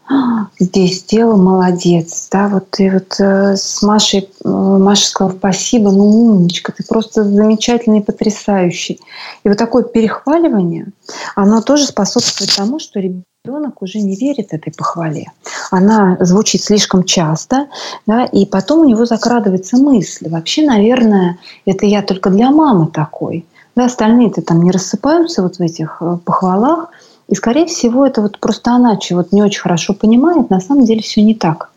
Здесь 0.58 1.00
сделал 1.00 1.36
молодец, 1.36 2.28
да, 2.30 2.48
вот 2.48 2.70
ты 2.70 2.90
вот 2.90 3.20
э, 3.20 3.56
с 3.56 3.82
Машей, 3.82 4.28
Маша 4.44 5.06
сказала 5.06 5.36
спасибо, 5.36 5.90
ну 5.92 6.04
умничка, 6.04 6.72
ты 6.72 6.84
просто 6.84 7.24
замечательный, 7.24 8.02
потрясающий. 8.02 9.00
И 9.44 9.48
вот 9.48 9.56
такое 9.56 9.84
перехваливание, 9.84 10.88
оно 11.36 11.62
тоже 11.62 11.86
способствует 11.86 12.54
тому, 12.54 12.78
что 12.80 12.98
ребенок 12.98 13.24
ребенок 13.44 13.80
уже 13.80 14.00
не 14.00 14.16
верит 14.16 14.52
этой 14.52 14.70
похвале. 14.70 15.26
Она 15.70 16.18
звучит 16.20 16.62
слишком 16.62 17.04
часто, 17.04 17.68
да, 18.06 18.24
и 18.26 18.44
потом 18.44 18.80
у 18.80 18.84
него 18.84 19.06
закрадывается 19.06 19.78
мысль. 19.78 20.28
Вообще, 20.28 20.66
наверное, 20.66 21.38
это 21.64 21.86
я 21.86 22.02
только 22.02 22.28
для 22.28 22.50
мамы 22.50 22.88
такой. 22.88 23.46
Да, 23.76 23.86
остальные-то 23.86 24.42
там 24.42 24.62
не 24.62 24.70
рассыпаются 24.70 25.42
вот 25.42 25.56
в 25.56 25.61
этих 25.61 25.98
э, 26.00 26.18
похвалах, 26.24 26.90
И, 27.31 27.35
скорее 27.37 27.66
всего, 27.66 28.05
это 28.05 28.22
вот 28.22 28.39
просто 28.39 28.72
она 28.72 28.97
чего-то 28.97 29.28
не 29.33 29.43
очень 29.43 29.61
хорошо 29.61 29.95
понимает, 29.95 30.51
на 30.51 30.61
самом 30.61 30.85
деле 30.85 31.01
все 31.01 31.22
не 31.22 31.35
так. 31.35 31.70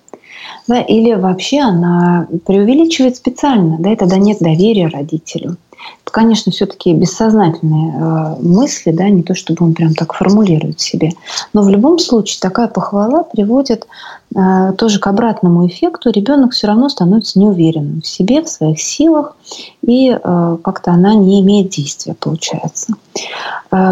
Да, 0.67 0.81
или 0.81 1.13
вообще 1.13 1.59
она 1.59 2.27
преувеличивает 2.45 3.15
специально, 3.15 3.77
да, 3.79 3.93
и 3.93 3.95
тогда 3.95 4.17
нет 4.17 4.39
доверия 4.39 4.87
родителю. 4.87 5.57
Это, 6.03 6.11
конечно, 6.11 6.51
все-таки 6.51 6.93
бессознательные 6.93 7.93
э, 7.93 8.41
мысли, 8.41 8.91
да, 8.91 9.09
не 9.09 9.23
то 9.23 9.35
чтобы 9.35 9.65
он 9.65 9.73
прям 9.73 9.93
так 9.93 10.13
формулирует 10.13 10.79
себе. 10.79 11.11
Но 11.53 11.61
в 11.61 11.69
любом 11.69 11.99
случае 11.99 12.39
такая 12.41 12.67
похвала 12.67 13.23
приводит 13.23 13.87
э, 14.35 14.73
тоже 14.77 14.99
к 14.99 15.07
обратному 15.07 15.65
эффекту. 15.67 16.11
Ребенок 16.11 16.53
все 16.53 16.67
равно 16.67 16.89
становится 16.89 17.39
неуверенным 17.39 18.01
в 18.01 18.07
себе, 18.07 18.41
в 18.41 18.49
своих 18.49 18.81
силах, 18.81 19.35
и 19.81 20.11
э, 20.11 20.57
как-то 20.63 20.91
она 20.91 21.15
не 21.15 21.41
имеет 21.41 21.69
действия, 21.69 22.15
получается. 22.19 22.93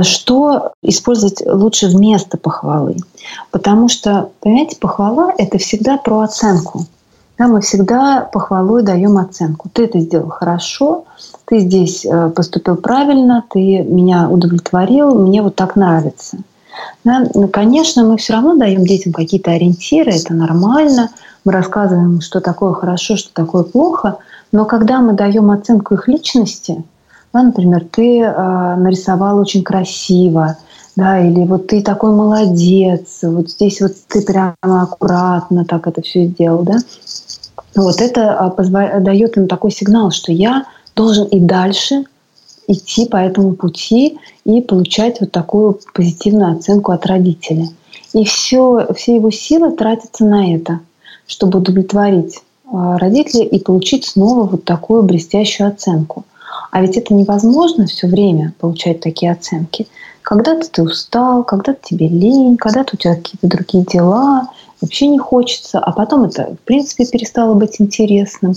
Что 0.04 0.74
использовать 0.84 1.42
лучше 1.46 1.88
вместо 1.88 2.38
похвалы? 2.38 2.98
Потому 3.52 3.88
что, 3.88 4.30
понимаете, 4.40 4.78
похвала– 4.78 5.34
это 5.38 5.58
всегда 5.58 5.98
про 5.98 6.22
оценку. 6.22 6.86
Да, 7.38 7.48
мы 7.48 7.62
всегда 7.62 8.30
похвалой 8.32 8.84
даем 8.84 9.18
оценку. 9.18 9.68
Ты 9.74 9.86
это 9.86 10.00
сделал 10.00 10.30
хорошо, 10.30 11.06
ты 11.52 11.60
здесь 11.60 12.06
э, 12.06 12.30
поступил 12.30 12.78
правильно, 12.78 13.44
ты 13.50 13.80
меня 13.80 14.30
удовлетворил, 14.30 15.20
мне 15.20 15.42
вот 15.42 15.58
так 15.58 15.76
нравится. 15.76 16.38
Да? 17.04 17.28
Ну, 17.34 17.50
конечно, 17.50 18.06
мы 18.06 18.16
все 18.16 18.32
равно 18.34 18.56
даем 18.56 18.86
детям 18.86 19.12
какие-то 19.12 19.52
ориентиры, 19.52 20.14
это 20.14 20.34
нормально. 20.34 21.10
Мы 21.44 21.52
рассказываем, 21.52 22.22
что 22.22 22.40
такое 22.40 22.72
хорошо, 22.72 23.18
что 23.18 23.34
такое 23.34 23.64
плохо. 23.64 24.20
Но 24.54 24.64
когда 24.64 25.02
мы 25.02 25.12
даем 25.12 25.52
оценку 25.52 25.96
их 25.96 26.08
личности, 26.08 26.86
да, 27.34 27.44
например, 27.44 27.86
ты 27.92 28.20
э, 28.22 28.76
нарисовал 28.78 29.38
очень 29.38 29.64
красиво, 29.64 30.56
да, 30.96 31.20
или 31.20 31.44
вот 31.44 31.68
ты 31.68 31.82
такой 31.82 32.12
молодец, 32.12 33.20
вот 33.24 33.50
здесь 33.50 33.82
вот 33.82 33.92
ты 34.08 34.22
прямо 34.22 34.56
аккуратно 34.62 35.66
так 35.66 35.86
это 35.86 36.02
все 36.02 36.28
сделал, 36.28 36.64
да. 36.64 36.78
Вот 37.76 38.00
это 38.00 38.38
а, 38.38 39.00
дает 39.02 39.36
им 39.36 39.50
такой 39.50 39.72
сигнал, 39.72 40.12
что 40.12 40.32
я 40.32 40.66
должен 40.96 41.26
и 41.26 41.40
дальше 41.40 42.06
идти 42.68 43.06
по 43.06 43.18
этому 43.18 43.54
пути 43.54 44.18
и 44.46 44.62
получать 44.62 45.20
вот 45.20 45.32
такую 45.32 45.80
позитивную 45.94 46.54
оценку 46.54 46.92
от 46.92 47.06
родителя. 47.06 47.68
И 48.14 48.24
все, 48.26 48.88
все 48.96 49.16
его 49.16 49.32
силы 49.32 49.72
тратятся 49.72 50.26
на 50.26 50.54
это, 50.56 50.80
чтобы 51.28 51.60
удовлетворить 51.60 52.40
а, 52.72 52.98
родителей 52.98 53.46
и 53.46 53.60
получить 53.60 54.06
снова 54.06 54.46
вот 54.46 54.66
такую 54.66 55.04
блестящую 55.04 55.70
оценку. 55.70 56.26
А 56.72 56.82
ведь 56.82 56.98
это 56.98 57.14
невозможно 57.14 57.86
все 57.86 58.08
время 58.08 58.54
получать 58.60 59.02
такие 59.02 59.32
оценки. 59.32 59.88
Когда-то 60.24 60.70
ты 60.70 60.84
устал, 60.84 61.44
когда-то 61.44 61.80
тебе 61.84 62.08
лень, 62.08 62.58
когда-то 62.58 62.92
у 62.94 62.98
тебя 62.98 63.16
какие-то 63.16 63.48
другие 63.48 63.84
дела, 63.84 64.50
вообще 64.82 65.08
не 65.08 65.18
хочется, 65.18 65.80
а 65.80 65.92
потом 65.92 66.24
это, 66.24 66.56
в 66.56 66.66
принципе, 66.66 67.06
перестало 67.06 67.54
быть 67.54 67.80
интересным. 67.80 68.54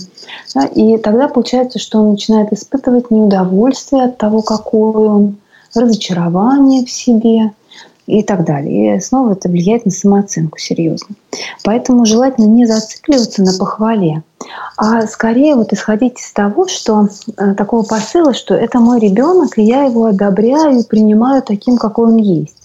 Да, 0.53 0.65
и 0.65 0.97
тогда 0.97 1.27
получается, 1.27 1.79
что 1.79 1.99
он 1.99 2.11
начинает 2.11 2.51
испытывать 2.53 3.11
неудовольствие 3.11 4.03
от 4.03 4.17
того, 4.17 4.41
какой 4.41 5.07
он, 5.07 5.37
разочарование 5.73 6.85
в 6.85 6.89
себе 6.89 7.51
и 8.07 8.23
так 8.23 8.45
далее. 8.45 8.97
И 8.97 8.99
снова 8.99 9.33
это 9.33 9.49
влияет 9.49 9.85
на 9.85 9.91
самооценку 9.91 10.57
серьезно. 10.59 11.15
Поэтому 11.63 12.05
желательно 12.05 12.45
не 12.45 12.65
зацикливаться 12.65 13.41
на 13.41 13.53
похвале, 13.53 14.23
а 14.77 15.07
скорее 15.07 15.55
вот 15.55 15.73
исходить 15.73 16.19
из 16.19 16.31
того, 16.31 16.67
что 16.67 17.07
э, 17.37 17.53
такого 17.55 17.83
посыла, 17.83 18.33
что 18.33 18.53
это 18.53 18.79
мой 18.79 18.99
ребенок, 18.99 19.57
и 19.57 19.63
я 19.63 19.83
его 19.83 20.05
одобряю 20.05 20.79
и 20.79 20.87
принимаю 20.87 21.41
таким, 21.41 21.77
какой 21.77 22.07
он 22.07 22.17
есть. 22.17 22.55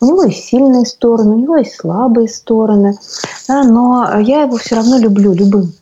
У 0.00 0.06
него 0.06 0.22
есть 0.24 0.44
сильные 0.44 0.86
стороны, 0.86 1.34
у 1.34 1.38
него 1.38 1.56
есть 1.56 1.76
слабые 1.76 2.28
стороны, 2.28 2.96
да, 3.48 3.64
но 3.64 4.18
я 4.20 4.42
его 4.42 4.56
все 4.56 4.76
равно 4.76 4.98
люблю, 4.98 5.32
любым. 5.32 5.72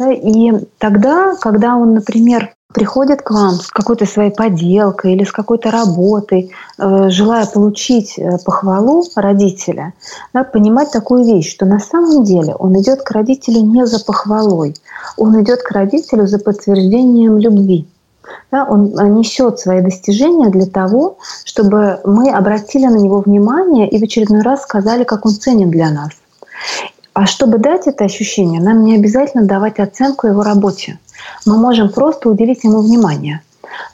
И 0.00 0.52
тогда, 0.78 1.34
когда 1.40 1.76
он, 1.76 1.94
например, 1.94 2.56
приходит 2.76 3.22
к 3.22 3.30
вам 3.30 3.54
с 3.54 3.68
какой-то 3.68 4.04
своей 4.06 4.30
поделкой 4.30 5.14
или 5.14 5.24
с 5.24 5.32
какой-то 5.32 5.70
работой, 5.70 6.50
э, 6.78 7.08
желая 7.08 7.46
получить 7.46 8.18
э, 8.18 8.38
похвалу 8.44 9.04
родителя, 9.16 9.94
да, 10.34 10.44
понимать 10.44 10.90
такую 10.90 11.24
вещь, 11.24 11.50
что 11.50 11.64
на 11.64 11.78
самом 11.78 12.24
деле 12.24 12.54
он 12.54 12.78
идет 12.78 13.02
к 13.02 13.10
родителю 13.12 13.62
не 13.62 13.86
за 13.86 14.04
похвалой, 14.04 14.74
он 15.16 15.40
идет 15.42 15.62
к 15.62 15.70
родителю 15.70 16.26
за 16.26 16.38
подтверждением 16.38 17.38
любви. 17.38 17.86
Да, 18.50 18.64
он 18.64 18.92
несет 19.14 19.58
свои 19.58 19.80
достижения 19.80 20.50
для 20.50 20.66
того, 20.66 21.18
чтобы 21.44 22.00
мы 22.04 22.30
обратили 22.30 22.86
на 22.86 22.96
него 22.96 23.20
внимание 23.20 23.88
и 23.88 23.98
в 23.98 24.02
очередной 24.02 24.42
раз 24.42 24.62
сказали, 24.62 25.04
как 25.04 25.24
он 25.24 25.32
ценен 25.32 25.70
для 25.70 25.90
нас. 25.90 26.10
А 27.16 27.24
чтобы 27.24 27.56
дать 27.56 27.86
это 27.86 28.04
ощущение, 28.04 28.60
нам 28.60 28.84
не 28.84 28.94
обязательно 28.94 29.46
давать 29.46 29.80
оценку 29.80 30.26
его 30.26 30.42
работе. 30.42 30.98
Мы 31.46 31.56
можем 31.56 31.88
просто 31.88 32.28
уделить 32.28 32.62
ему 32.62 32.82
внимание. 32.82 33.40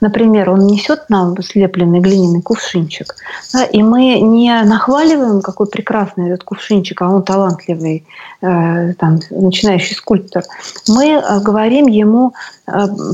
Например, 0.01 0.51
он 0.51 0.67
несет 0.67 1.09
нам 1.09 1.41
слепленный 1.41 2.01
глиняный 2.01 2.43
кувшинчик, 2.43 3.15
да, 3.53 3.65
и 3.65 3.81
мы 3.81 4.19
не 4.19 4.63
нахваливаем, 4.65 5.41
какой 5.41 5.69
прекрасный 5.69 6.31
этот 6.31 6.43
кувшинчик, 6.43 7.01
а 7.01 7.11
он 7.11 7.23
талантливый, 7.23 8.05
э, 8.41 8.95
там, 8.95 9.21
начинающий 9.31 9.95
скульптор. 9.95 10.43
Мы 10.89 11.11
э, 11.11 11.41
говорим 11.41 11.87
ему, 11.87 12.35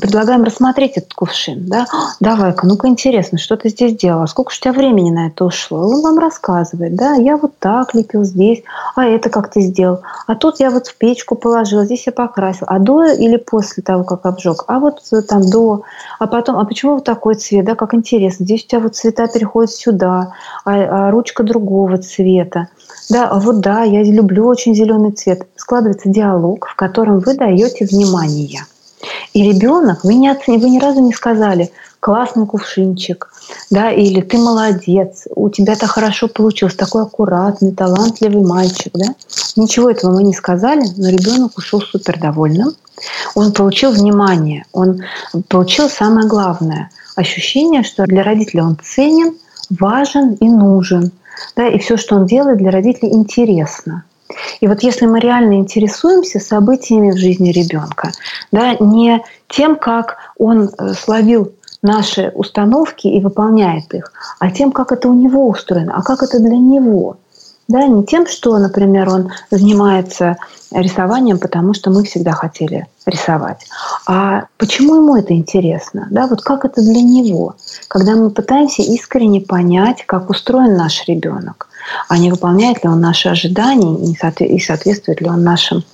предлагаем 0.00 0.44
рассмотреть 0.44 0.96
этот 0.96 1.14
кувшин. 1.14 1.66
Да? 1.66 1.86
Давай-ка, 2.20 2.66
ну-ка 2.66 2.88
интересно, 2.88 3.38
что 3.38 3.56
ты 3.56 3.68
здесь 3.68 3.96
делала, 3.96 4.26
сколько 4.26 4.50
у 4.50 4.52
тебя 4.52 4.72
времени 4.72 5.11
на 5.11 5.28
это 5.28 5.44
ушло? 5.44 5.80
Он 5.80 6.02
вам 6.02 6.18
рассказывает, 6.18 6.94
да, 6.94 7.14
я 7.14 7.36
вот 7.36 7.52
так 7.59 7.94
лепил 7.94 8.24
здесь, 8.24 8.62
а 8.94 9.04
это 9.04 9.30
как 9.30 9.50
ты 9.50 9.61
сделал? 9.61 10.00
А 10.26 10.34
тут 10.34 10.61
я 10.61 10.70
вот 10.70 10.86
в 10.86 10.96
печку 10.96 11.34
положила, 11.34 11.84
здесь 11.84 12.06
я 12.06 12.12
покрасил. 12.12 12.66
А 12.68 12.78
до 12.78 13.04
или 13.04 13.36
после 13.36 13.82
того, 13.82 14.04
как 14.04 14.26
обжег? 14.26 14.64
А 14.66 14.78
вот 14.78 15.02
там 15.28 15.48
до, 15.48 15.82
а 16.18 16.26
потом 16.26 16.56
а 16.59 16.64
почему 16.64 16.94
вот 16.94 17.04
такой 17.04 17.34
цвет, 17.34 17.64
да, 17.64 17.74
как 17.74 17.94
интересно, 17.94 18.44
здесь 18.44 18.64
у 18.64 18.68
тебя 18.68 18.80
вот 18.80 18.96
цвета 18.96 19.26
переходят 19.26 19.70
сюда, 19.70 20.32
а, 20.64 20.72
а 20.72 21.11
ручка 21.11 21.42
другого 21.42 21.98
цвета. 21.98 22.68
Да, 23.11 23.28
а 23.28 23.38
вот 23.38 23.61
да, 23.61 23.82
я 23.82 24.02
люблю 24.02 24.46
очень 24.46 24.74
зеленый 24.74 25.12
цвет. 25.12 25.46
Складывается 25.56 26.09
диалог, 26.09 26.66
в 26.68 26.76
котором 26.76 27.20
вы 27.20 27.34
даете 27.34 27.86
внимание. 27.86 28.61
И 29.32 29.42
ребенок, 29.42 30.05
вы, 30.05 30.14
не 30.14 30.32
вы 30.46 30.70
ни 30.70 30.78
разу 30.78 31.01
не 31.01 31.12
сказали, 31.12 31.70
классный 32.01 32.46
кувшинчик, 32.46 33.30
да, 33.70 33.90
или 33.90 34.20
ты 34.20 34.38
молодец, 34.38 35.26
у 35.34 35.49
тебя-то 35.51 35.86
хорошо 35.86 36.28
получилось, 36.28 36.74
такой 36.74 37.03
аккуратный, 37.03 37.72
талантливый 37.72 38.42
мальчик, 38.42 38.92
да. 38.94 39.14
Ничего 39.57 39.90
этого 39.90 40.14
мы 40.14 40.22
не 40.22 40.34
сказали, 40.34 40.84
но 40.96 41.09
ребенок 41.09 41.59
ушел 41.59 41.80
супер 41.80 42.18
довольным. 42.18 42.72
Он 43.34 43.53
получил 43.53 43.92
внимание, 43.92 44.64
он 44.72 45.03
получил 45.49 45.88
самое 45.88 46.26
главное– 46.26 46.90
ощущение, 47.16 47.82
что 47.82 48.05
для 48.05 48.22
родителя 48.22 48.64
он 48.64 48.78
ценен, 48.82 49.34
важен 49.70 50.34
и 50.34 50.49
нужен. 50.49 51.11
Да, 51.57 51.68
и 51.68 51.78
все, 51.78 51.96
что 51.96 52.16
он 52.16 52.26
делает, 52.26 52.59
для 52.59 52.70
родителей 52.70 53.12
интересно. 53.12 54.05
И 54.61 54.68
вот 54.68 54.83
если 54.83 55.07
мы 55.07 55.20
реально 55.20 55.55
интересуемся 55.55 56.41
событиями 56.41 57.12
в 57.12 57.16
жизни 57.16 57.51
ребенка, 57.51 58.12
да, 58.53 58.76
не 58.81 59.22
тем, 59.49 59.76
как 59.76 60.16
он 60.37 60.68
э, 60.68 60.95
словил 60.95 61.53
наши 61.83 62.33
установки 62.35 63.07
и 63.07 63.20
выполняет 63.20 63.95
их, 63.95 64.12
а 64.39 64.51
тем, 64.51 64.72
как 64.72 64.93
это 64.93 65.09
у 65.09 65.14
него 65.14 65.49
устроено, 65.49 65.95
а 65.97 66.03
как 66.03 66.22
это 66.22 66.39
для 66.39 66.59
него– 66.59 67.16
да, 67.68 67.87
не 67.87 68.05
тем, 68.05 68.26
что, 68.26 68.57
например, 68.59 69.09
он 69.11 69.31
занимается 69.51 70.39
рисованием, 70.72 71.39
потому 71.39 71.74
что 71.74 71.91
мы 71.91 72.03
всегда 72.05 72.33
хотели 72.33 72.87
рисовать, 73.07 73.66
а 74.07 74.47
почему 74.57 74.97
ему 74.97 75.16
это 75.16 75.35
интересно, 75.35 76.09
да, 76.11 76.26
вот 76.26 76.43
как 76.43 76.64
это 76.64 76.81
для 76.81 77.03
него, 77.03 77.57
когда 77.89 78.16
мы 78.16 78.31
пытаемся 78.31 78.83
искренне 78.83 79.41
понять, 79.41 80.05
как 80.07 80.31
устроен 80.31 80.76
наш 80.76 81.07
ребенок, 81.07 81.67
а 82.09 82.18
не 82.18 82.30
выполняет 82.30 82.82
ли 82.82 82.91
он 82.91 83.01
наши 83.01 83.28
ожидания 83.28 84.11
и 84.11 84.61
соответствует 84.61 85.20
ли 85.20 85.28
он 85.28 85.43
нашим 85.43 85.84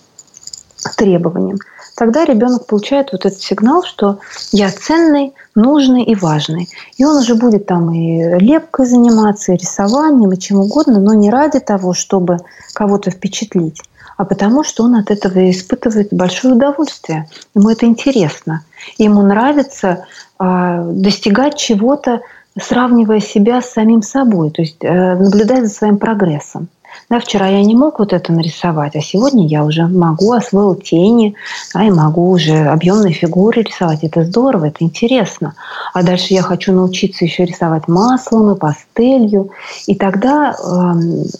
требованиям 0.96 1.58
тогда 1.94 2.24
ребенок 2.24 2.66
получает 2.66 3.12
вот 3.12 3.24
этот 3.24 3.40
сигнал, 3.40 3.84
что 3.84 4.18
я 4.52 4.70
ценный, 4.70 5.34
нужный 5.54 6.02
и 6.02 6.14
важный. 6.14 6.68
И 6.96 7.04
он 7.04 7.18
уже 7.18 7.34
будет 7.34 7.66
там 7.66 7.92
и 7.92 8.38
лепкой 8.38 8.86
заниматься, 8.86 9.52
и 9.52 9.56
рисованием, 9.56 10.32
и 10.32 10.38
чем 10.38 10.60
угодно, 10.60 11.00
но 11.00 11.14
не 11.14 11.30
ради 11.30 11.60
того, 11.60 11.94
чтобы 11.94 12.38
кого-то 12.72 13.10
впечатлить, 13.10 13.80
а 14.16 14.24
потому 14.24 14.64
что 14.64 14.84
он 14.84 14.96
от 14.96 15.10
этого 15.10 15.50
испытывает 15.50 16.08
большое 16.12 16.54
удовольствие. 16.54 17.28
Ему 17.54 17.70
это 17.70 17.86
интересно. 17.86 18.64
Ему 18.98 19.22
нравится 19.22 20.06
э, 20.38 20.82
достигать 20.92 21.56
чего-то, 21.56 22.20
сравнивая 22.60 23.20
себя 23.20 23.60
с 23.60 23.70
самим 23.70 24.02
собой, 24.02 24.50
то 24.50 24.62
есть 24.62 24.76
э, 24.80 25.14
наблюдать 25.16 25.66
за 25.66 25.74
своим 25.74 25.98
прогрессом. 25.98 26.68
Да, 27.10 27.18
вчера 27.18 27.48
я 27.48 27.62
не 27.62 27.74
мог 27.74 27.98
вот 27.98 28.12
это 28.12 28.32
нарисовать, 28.32 28.96
а 28.96 29.00
сегодня 29.00 29.46
я 29.46 29.64
уже 29.64 29.86
могу, 29.86 30.32
освоил 30.32 30.74
тени, 30.74 31.34
да, 31.74 31.84
и 31.84 31.90
могу 31.90 32.30
уже 32.30 32.66
объемные 32.66 33.12
фигуры 33.12 33.62
рисовать. 33.62 34.04
Это 34.04 34.24
здорово, 34.24 34.66
это 34.66 34.84
интересно. 34.84 35.54
А 35.92 36.02
дальше 36.02 36.32
я 36.32 36.42
хочу 36.42 36.72
научиться 36.72 37.24
еще 37.24 37.44
рисовать 37.44 37.88
маслом 37.88 38.52
и 38.52 38.58
пастелью. 38.58 39.50
И 39.86 39.94
тогда 39.94 40.52
э, 40.52 40.54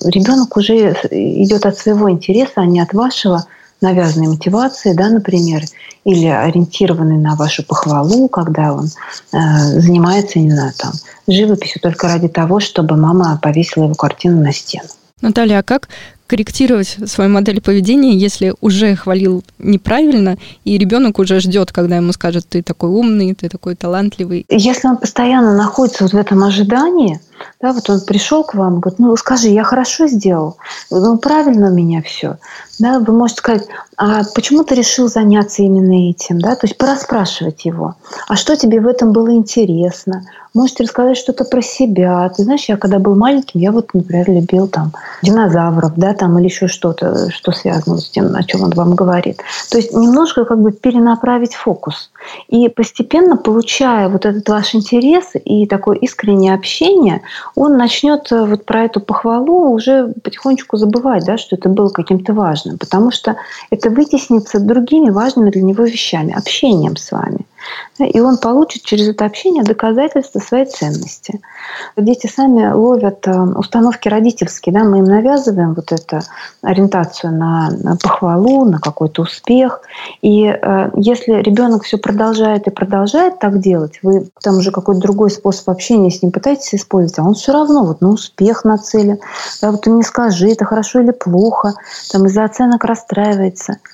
ребенок 0.09 0.57
уже 0.57 0.97
идет 1.11 1.65
от 1.67 1.79
своего 1.79 2.11
интереса, 2.11 2.55
а 2.57 2.67
не 2.67 2.81
от 2.81 2.93
вашего 2.93 3.47
навязанной 3.85 4.29
мотивации, 4.29 4.95
да, 4.95 5.09
например, 5.11 5.63
или 6.05 6.27
ориентированный 6.27 7.19
на 7.19 7.37
вашу 7.37 7.65
похвалу, 7.65 8.29
когда 8.29 8.73
он 8.73 8.87
э, 8.87 9.39
занимается, 9.81 10.39
не 10.39 10.51
знаю, 10.51 10.73
там, 10.77 10.93
живописью 11.29 11.81
только 11.81 12.09
ради 12.09 12.29
того, 12.29 12.61
чтобы 12.61 12.97
мама 12.97 13.39
повесила 13.41 13.85
его 13.85 13.95
картину 13.95 14.43
на 14.43 14.53
стену. 14.53 14.89
Наталья, 15.21 15.61
а 15.61 15.63
как 15.63 15.89
корректировать 16.27 16.97
свою 17.07 17.31
модель 17.31 17.61
поведения, 17.61 18.17
если 18.17 18.55
уже 18.61 18.97
хвалил 18.97 19.45
неправильно, 19.59 20.37
и 20.65 20.79
ребенок 20.79 21.19
уже 21.19 21.41
ждет, 21.41 21.71
когда 21.71 21.97
ему 21.97 22.13
скажут, 22.13 22.47
ты 22.49 22.63
такой 22.63 22.91
умный, 22.91 23.35
ты 23.35 23.49
такой 23.49 23.75
талантливый? 23.75 24.47
Если 24.49 24.89
он 24.89 24.97
постоянно 24.97 25.57
находится 25.57 26.05
вот 26.05 26.13
в 26.13 26.17
этом 26.17 26.43
ожидании, 26.43 27.21
да, 27.61 27.73
вот 27.73 27.89
он 27.91 28.01
пришел 28.01 28.45
к 28.45 28.55
вам, 28.55 28.81
говорит, 28.81 28.99
ну 28.99 29.17
скажи, 29.17 29.49
я 29.49 29.65
хорошо 29.65 30.07
сделал, 30.07 30.57
ну 30.91 31.19
правильно 31.19 31.69
у 31.69 31.75
меня 31.75 32.03
все. 32.03 32.39
Да, 32.79 32.99
вы 32.99 33.13
можете 33.13 33.39
сказать, 33.39 33.69
а 33.97 34.23
почему 34.35 34.65
ты 34.65 34.75
решил 34.75 35.09
заняться 35.09 35.63
именно 35.63 36.11
этим, 36.11 36.41
да, 36.41 36.57
то 36.57 36.67
есть 36.67 36.77
пораспрашивать 36.77 37.65
его, 37.65 37.95
а 38.27 38.37
что 38.37 38.57
тебе 38.57 38.81
в 38.81 38.87
этом 38.87 39.13
было 39.13 39.33
интересно, 39.33 40.25
можете 40.55 40.85
рассказать 40.85 41.17
что-то 41.17 41.45
про 41.45 41.61
себя. 41.61 42.29
Ты 42.31 42.45
знаешь, 42.45 42.65
я 42.69 42.77
когда 42.77 42.99
был 42.99 43.17
маленьким, 43.17 43.61
я 43.61 43.73
вот, 43.73 43.93
например, 43.93 44.31
любил 44.31 44.69
там 44.69 44.93
динозавров, 45.23 45.93
да, 45.97 46.15
там 46.15 46.39
или 46.39 46.47
еще 46.47 46.69
что-то, 46.69 47.31
что 47.31 47.53
связано 47.53 47.99
с 47.99 48.09
тем, 48.09 48.35
о 48.35 48.43
чем 48.45 48.63
он 48.63 48.71
вам 48.71 48.95
говорит. 48.95 49.43
То 49.71 49.79
есть 49.79 49.93
немножко 49.93 50.45
как 50.45 50.61
бы 50.61 50.73
перенаправить 50.73 51.55
фокус. 51.55 52.11
И 52.49 52.69
постепенно, 52.69 53.37
получая 53.37 54.09
вот 54.09 54.25
этот 54.25 54.49
ваш 54.49 54.75
интерес 54.75 55.33
и 55.45 55.67
такое 55.67 55.97
искреннее 55.99 56.55
общение, 56.55 57.23
он 57.55 57.77
начнет 57.77 58.31
э, 58.33 58.45
вот 58.45 58.65
про 58.65 58.85
эту 58.85 59.01
похвалу 59.01 59.71
уже 59.71 60.13
потихонечку 60.23 60.77
забывать, 60.77 61.25
да, 61.25 61.39
что 61.39 61.57
это 61.57 61.69
было 61.69 61.89
каким-то 61.89 62.33
важным, 62.33 62.79
потому 62.79 63.11
что 63.11 63.37
это 63.71 63.91
вытеснится 63.91 64.61
другими 64.61 65.11
важными 65.11 65.51
для 65.51 65.63
него 65.63 65.85
вещами, 65.85 66.35
общением 66.37 66.97
с 66.97 67.13
вами. 67.13 67.41
И 67.99 68.21
он 68.21 68.39
получит 68.39 68.83
через 68.83 69.09
это 69.09 69.25
общение 69.25 69.63
доказательства 69.63 70.41
своей 70.41 70.67
ценности. 70.67 71.41
Дети 71.97 72.27
сами 72.27 72.73
ловят 72.73 73.27
э, 73.27 73.33
установки 73.33 74.09
родительские, 74.09 74.75
да, 74.75 74.83
мы 74.83 74.99
им 74.99 75.05
навязываем 75.05 75.75
вот 75.75 75.93
эту 75.93 76.21
ориентацию 76.63 77.33
на 77.33 77.97
похвалу, 78.03 78.65
на 78.65 78.81
какой-то 78.81 79.23
успех. 79.23 79.81
И 80.23 80.47
э, 80.47 80.91
если 80.97 81.35
ребенок 81.35 81.85
все 81.85 81.97
продолжает 81.97 82.67
и 82.67 82.71
продолжает 82.71 83.39
так 83.39 83.61
делать, 83.61 84.01
вы 84.03 84.29
там 84.43 84.57
уже 84.57 84.73
какой-то 84.73 85.01
другой 85.01 85.31
способ 85.31 85.71
общения 85.71 86.11
с 86.11 86.21
ним 86.23 86.33
пытаетесь 86.33 86.75
использовать, 86.75 87.19
а 87.19 87.23
он 87.23 87.35
все 87.35 87.53
равно 87.53 87.85
вот 87.85 88.01
на 88.01 88.09
успех 88.09 88.65
нацелен. 88.65 89.19
Да, 89.63 89.71
вот 89.71 89.83
ты 89.83 89.91
мне 89.91 90.03
скажи, 90.03 90.51
это 90.51 90.65
хорошо 90.65 91.01
или 91.01 91.13
плохо, 91.13 91.75
там 92.11 92.27
из-за 92.27 92.45
оценок 92.45 92.85
расстраивается– 92.85 93.79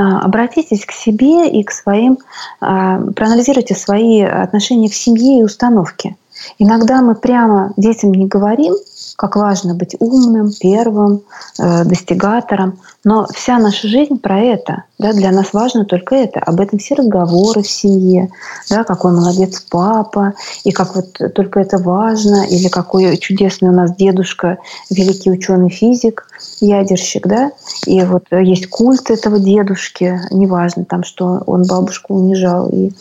обратитесь 0.00 0.84
к 0.84 0.92
себе 0.92 1.48
и 1.48 1.62
к 1.62 1.70
своим, 1.70 2.18
а, 2.60 3.00
проанализируйте 3.14 3.74
свои 3.74 4.22
отношения 4.22 4.88
в 4.88 4.94
семье 4.94 5.40
и 5.40 5.44
установки. 5.44 6.16
Иногда 6.58 7.00
мы 7.00 7.14
прямо 7.14 7.72
детям 7.76 8.12
не 8.12 8.26
говорим, 8.26 8.74
как 9.16 9.36
важно 9.36 9.74
быть 9.74 9.96
умным, 9.98 10.50
первым, 10.60 11.22
э, 11.58 11.84
достигатором. 11.84 12.78
Но 13.04 13.26
вся 13.34 13.58
наша 13.58 13.86
жизнь 13.86 14.18
про 14.18 14.40
это. 14.40 14.84
Да, 14.98 15.12
для 15.12 15.30
нас 15.30 15.52
важно 15.52 15.84
только 15.84 16.14
это. 16.14 16.40
Об 16.40 16.60
этом 16.60 16.78
все 16.78 16.94
разговоры 16.94 17.62
в 17.62 17.70
семье. 17.70 18.30
Да, 18.70 18.84
какой 18.84 19.12
молодец 19.12 19.60
папа, 19.68 20.32
и 20.64 20.72
как 20.72 20.96
вот 20.96 21.18
только 21.34 21.60
это 21.60 21.76
важно, 21.78 22.46
или 22.48 22.68
какой 22.68 23.16
чудесный 23.18 23.68
у 23.68 23.72
нас 23.72 23.94
дедушка, 23.94 24.58
великий 24.90 25.30
ученый 25.30 25.68
физик, 25.68 26.26
ядерщик, 26.60 27.26
да, 27.26 27.52
и 27.86 28.02
вот 28.02 28.24
есть 28.30 28.68
культ 28.68 29.10
этого 29.10 29.38
дедушки, 29.38 30.20
неважно 30.30 30.84
там, 30.84 31.04
что 31.04 31.42
он 31.46 31.64
бабушку 31.64 32.14
унижал 32.14 32.68
и 32.68 32.92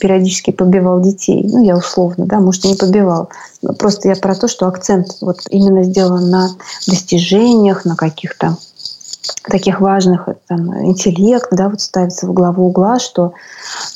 периодически 0.00 0.50
побивал 0.50 1.00
детей, 1.00 1.46
ну, 1.48 1.62
я 1.62 1.76
условно, 1.76 2.26
да, 2.26 2.40
может, 2.40 2.64
не 2.64 2.74
побивал, 2.74 3.28
просто 3.78 4.08
я 4.08 4.16
про 4.16 4.34
то, 4.34 4.48
что 4.48 4.66
акцент 4.66 5.16
вот 5.20 5.40
именно 5.50 5.84
сделан 5.84 6.30
на 6.30 6.50
достижениях, 6.86 7.84
на 7.84 7.96
каких-то 7.96 8.56
таких 9.44 9.80
важных 9.80 10.28
там, 10.48 10.86
интеллект, 10.86 11.48
да, 11.50 11.68
вот 11.68 11.80
ставится 11.80 12.26
в 12.26 12.32
главу 12.32 12.66
угла, 12.66 12.98
что 12.98 13.32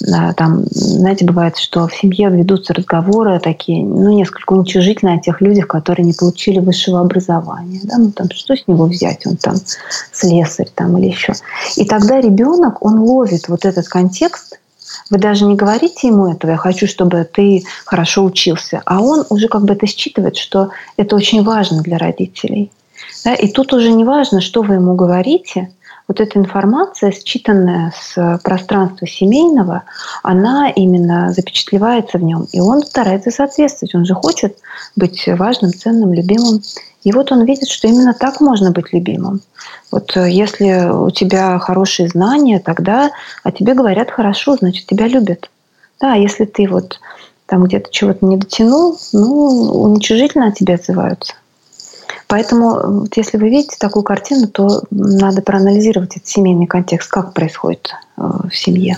да, 0.01 0.33
там, 0.35 0.65
знаете, 0.71 1.25
бывает, 1.25 1.57
что 1.57 1.89
в 1.89 1.95
семье 1.95 2.31
ведутся 2.31 2.75
разговоры 2.75 3.41
такие, 3.41 3.85
ну, 3.85 4.11
несколько 4.13 4.53
уничижительные 4.53 5.17
о 5.17 5.21
тех 5.21 5.41
людях, 5.41 5.67
которые 5.67 6.07
не 6.07 6.13
получили 6.13 6.59
высшего 6.61 7.01
образования, 7.01 7.81
да, 7.85 7.99
ну, 7.99 8.11
там, 8.13 8.29
что 8.31 8.57
с 8.57 8.67
него 8.67 8.87
взять, 8.87 9.27
он 9.27 9.37
там 9.37 9.57
слесарь 10.13 10.69
там 10.75 10.97
или 10.99 11.09
еще. 11.09 11.33
И 11.77 11.85
тогда 11.85 12.21
ребенок, 12.21 12.85
он 12.85 13.01
ловит 13.01 13.49
вот 13.49 13.65
этот 13.65 13.89
контекст, 13.89 14.59
вы 15.11 15.19
даже 15.19 15.45
не 15.45 15.57
говорите 15.57 16.09
ему 16.09 16.33
этого, 16.33 16.53
я 16.53 16.57
хочу, 16.57 16.87
чтобы 16.87 17.29
ты 17.31 17.65
хорошо 17.85 18.25
учился, 18.25 18.83
а 18.85 19.01
он 19.01 19.25
уже 19.29 19.49
как 19.49 19.65
бы 19.65 19.75
это 19.75 19.87
считывает, 19.87 20.37
что 20.37 20.71
это 20.97 21.17
очень 21.17 21.43
важно 21.43 21.83
для 21.83 21.99
родителей. 21.99 22.71
Да, 23.27 23.35
и 23.35 23.49
тут 23.49 23.73
уже 23.73 23.91
не 23.91 24.05
важно, 24.05 24.41
что 24.41 24.63
вы 24.63 24.75
ему 24.75 24.95
говорите, 24.95 25.73
вот 26.07 26.21
эта 26.21 26.39
информация, 26.39 27.11
считанная 27.11 27.91
с 27.91 28.39
пространства 28.45 29.09
семейного, 29.09 29.83
она 30.23 30.71
именно 30.71 31.33
запечатлевается 31.33 32.19
в 32.19 32.23
нем, 32.23 32.47
и 32.53 32.61
он 32.61 32.83
старается 32.83 33.33
соответствовать. 33.33 33.97
Он 33.97 34.05
же 34.05 34.15
хочет 34.15 34.57
быть 34.95 35.25
важным, 35.27 35.73
ценным, 35.73 36.13
любимым. 36.13 36.63
И 37.03 37.11
вот 37.11 37.33
он 37.33 37.45
видит, 37.45 37.69
что 37.69 37.89
именно 37.89 38.15
так 38.15 38.41
можно 38.41 38.71
быть 38.71 38.93
любимым. 38.93 39.41
Вот 39.91 40.17
э, 40.17 40.31
если 40.31 40.89
у 40.89 41.11
тебя 41.11 41.59
хорошие 41.59 42.09
знания, 42.09 42.61
тогда 42.61 43.11
о 43.43 43.51
тебе 43.51 43.75
говорят 43.75 44.13
хорошо, 44.13 44.55
значит, 44.55 44.87
тебя 44.87 45.09
любят. 45.09 45.51
Да, 46.01 46.13
а 46.13 46.17
если 46.17 46.45
ты 46.45 46.69
вот 46.69 47.01
там 47.47 47.65
где-то 47.65 47.91
чего-то 47.91 48.25
не 48.25 48.37
дотянул, 48.37 48.97
ну, 49.13 49.83
уничижительно 49.83 50.47
о 50.47 50.53
тебе 50.53 50.75
отзываются. 50.75 51.35
Поэтому, 52.27 53.01
вот 53.01 53.17
если 53.17 53.37
вы 53.37 53.49
видите 53.49 53.77
такую 53.79 54.03
картину, 54.03 54.49
то 54.49 54.83
надо 54.91 55.43
проанализировать 55.43 56.17
этот 56.17 56.29
семейный 56.29 56.67
контекст, 56.67 57.11
как 57.11 57.35
происходит 57.35 57.91
э, 58.17 58.23
в 58.51 58.57
семье. 58.57 58.97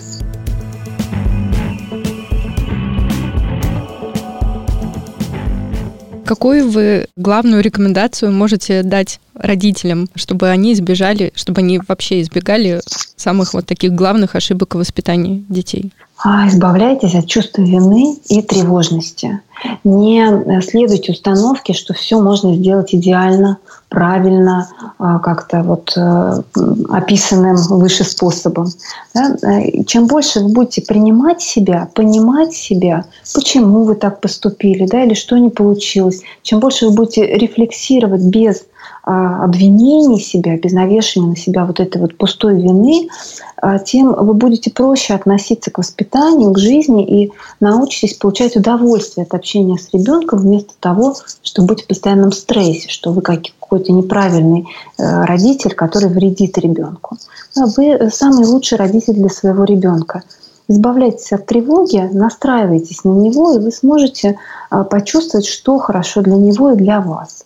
Какую 6.28 6.70
вы 6.70 7.06
главную 7.16 7.62
рекомендацию 7.62 8.30
можете 8.30 8.82
дать 8.82 9.18
родителям, 9.38 10.08
чтобы 10.14 10.48
они 10.48 10.72
избежали, 10.72 11.32
чтобы 11.34 11.60
они 11.60 11.80
вообще 11.86 12.20
избегали 12.20 12.80
самых 13.16 13.54
вот 13.54 13.66
таких 13.66 13.92
главных 13.92 14.34
ошибок 14.34 14.74
в 14.74 14.78
воспитании 14.78 15.44
детей? 15.48 15.92
А, 16.24 16.48
избавляйтесь 16.48 17.14
от 17.14 17.26
чувства 17.26 17.62
вины 17.62 18.16
и 18.28 18.42
тревожности. 18.42 19.40
Не 19.84 20.60
следуйте 20.62 21.12
установке, 21.12 21.74
что 21.74 21.94
все 21.94 22.20
можно 22.20 22.56
сделать 22.56 22.92
идеально, 22.92 23.58
правильно, 23.88 24.68
а, 24.98 25.18
как-то 25.20 25.62
вот 25.62 25.92
э, 25.96 26.42
описанным 26.90 27.56
выше 27.56 28.04
способом. 28.04 28.68
Э, 29.14 29.84
чем 29.84 30.06
больше 30.06 30.40
вы 30.40 30.48
будете 30.48 30.82
принимать 30.82 31.40
себя, 31.40 31.88
понимать 31.94 32.52
себя, 32.52 33.04
почему 33.34 33.84
вы 33.84 33.94
так 33.94 34.20
поступили, 34.20 34.86
да, 34.86 35.04
или 35.04 35.14
что 35.14 35.38
не 35.38 35.50
получилось, 35.50 36.22
чем 36.42 36.60
больше 36.60 36.88
вы 36.88 36.94
будете 36.94 37.26
рефлексировать 37.26 38.22
без 38.22 38.64
обвинений 39.02 40.20
себя, 40.20 40.58
без 40.58 40.72
навешивания 40.72 41.30
на 41.30 41.36
себя 41.36 41.64
вот 41.64 41.80
этой 41.80 42.00
вот 42.00 42.16
пустой 42.16 42.60
вины, 42.60 43.08
а, 43.56 43.78
тем 43.78 44.12
вы 44.12 44.34
будете 44.34 44.70
проще 44.70 45.14
относиться 45.14 45.70
к 45.70 45.78
воспитанию, 45.78 46.52
к 46.52 46.58
жизни 46.58 47.06
и 47.06 47.32
научитесь 47.60 48.14
получать 48.14 48.56
удовольствие 48.56 49.24
от 49.24 49.34
общения 49.34 49.78
с 49.78 49.88
ребенком 49.92 50.40
вместо 50.40 50.74
того, 50.78 51.16
чтобы 51.42 51.68
быть 51.68 51.84
в 51.84 51.86
постоянном 51.86 52.32
стрессе, 52.32 52.88
что 52.88 53.12
вы 53.12 53.22
какой-то 53.22 53.92
неправильный 53.92 54.66
э, 54.98 55.24
родитель, 55.24 55.74
который 55.74 56.10
вредит 56.10 56.58
ребенку. 56.58 57.16
Вы 57.56 58.10
самый 58.12 58.46
лучший 58.46 58.76
родитель 58.76 59.14
для 59.14 59.30
своего 59.30 59.64
ребенка 59.64 60.22
избавляйтесь 60.68 61.32
от 61.32 61.46
тревоги, 61.46 62.10
настраивайтесь 62.12 63.02
на 63.04 63.10
него, 63.10 63.54
и 63.54 63.58
вы 63.58 63.72
сможете 63.72 64.38
а, 64.70 64.84
почувствовать, 64.84 65.46
что 65.46 65.78
хорошо 65.78 66.20
для 66.20 66.36
него 66.36 66.72
и 66.72 66.76
для 66.76 67.00
вас. 67.00 67.44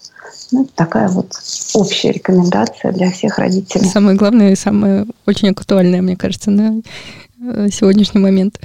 Ну, 0.52 0.68
такая 0.74 1.08
вот 1.08 1.32
общая 1.74 2.12
рекомендация 2.12 2.92
для 2.92 3.10
всех 3.10 3.38
родителей. 3.38 3.86
Самое 3.86 4.16
главное 4.16 4.52
и 4.52 4.56
самое 4.56 5.06
очень 5.26 5.48
актуальное, 5.48 6.02
мне 6.02 6.16
кажется, 6.16 6.50
на 6.50 6.82
э, 7.40 7.68
сегодняшний 7.72 8.20
момент. 8.20 8.60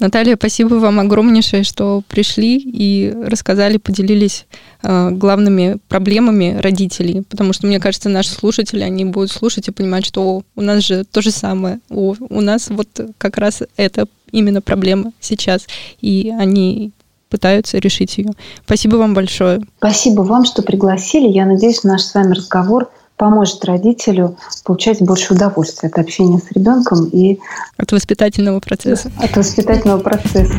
Наталья, 0.00 0.36
спасибо 0.36 0.74
вам 0.74 1.00
огромнейшее, 1.00 1.64
что 1.64 2.02
пришли 2.08 2.56
и 2.58 3.12
рассказали, 3.26 3.78
поделились 3.78 4.46
э, 4.82 5.10
главными 5.10 5.78
проблемами 5.88 6.56
родителей, 6.60 7.22
потому 7.28 7.52
что, 7.52 7.66
мне 7.66 7.80
кажется, 7.80 8.08
наши 8.08 8.30
слушатели, 8.30 8.82
они 8.82 9.04
будут 9.04 9.32
слушать 9.32 9.66
и 9.66 9.72
понимать, 9.72 10.06
что 10.06 10.42
у 10.54 10.60
нас 10.60 10.84
же 10.84 11.04
то 11.04 11.20
же 11.20 11.32
самое, 11.32 11.80
у, 11.88 12.14
у 12.20 12.40
нас 12.40 12.68
вот 12.68 12.88
как 13.18 13.38
раз 13.38 13.62
это 13.76 14.06
именно 14.30 14.60
проблема 14.60 15.12
сейчас, 15.20 15.66
и 16.00 16.32
они 16.38 16.92
пытаются 17.28 17.78
решить 17.78 18.18
ее. 18.18 18.30
Спасибо 18.64 18.96
вам 18.96 19.14
большое. 19.14 19.60
Спасибо 19.78 20.22
вам, 20.22 20.44
что 20.44 20.62
пригласили. 20.62 21.28
Я 21.28 21.46
надеюсь, 21.46 21.84
наш 21.84 22.02
с 22.02 22.14
вами 22.14 22.34
разговор 22.34 22.90
поможет 23.16 23.64
родителю 23.64 24.36
получать 24.64 25.02
больше 25.02 25.34
удовольствия 25.34 25.88
от 25.88 25.98
общения 25.98 26.38
с 26.38 26.50
ребенком 26.52 27.06
и 27.06 27.38
от 27.76 27.92
воспитательного 27.92 28.60
процесса. 28.60 29.10
От 29.18 29.36
воспитательного 29.36 29.98
процесса. 29.98 30.54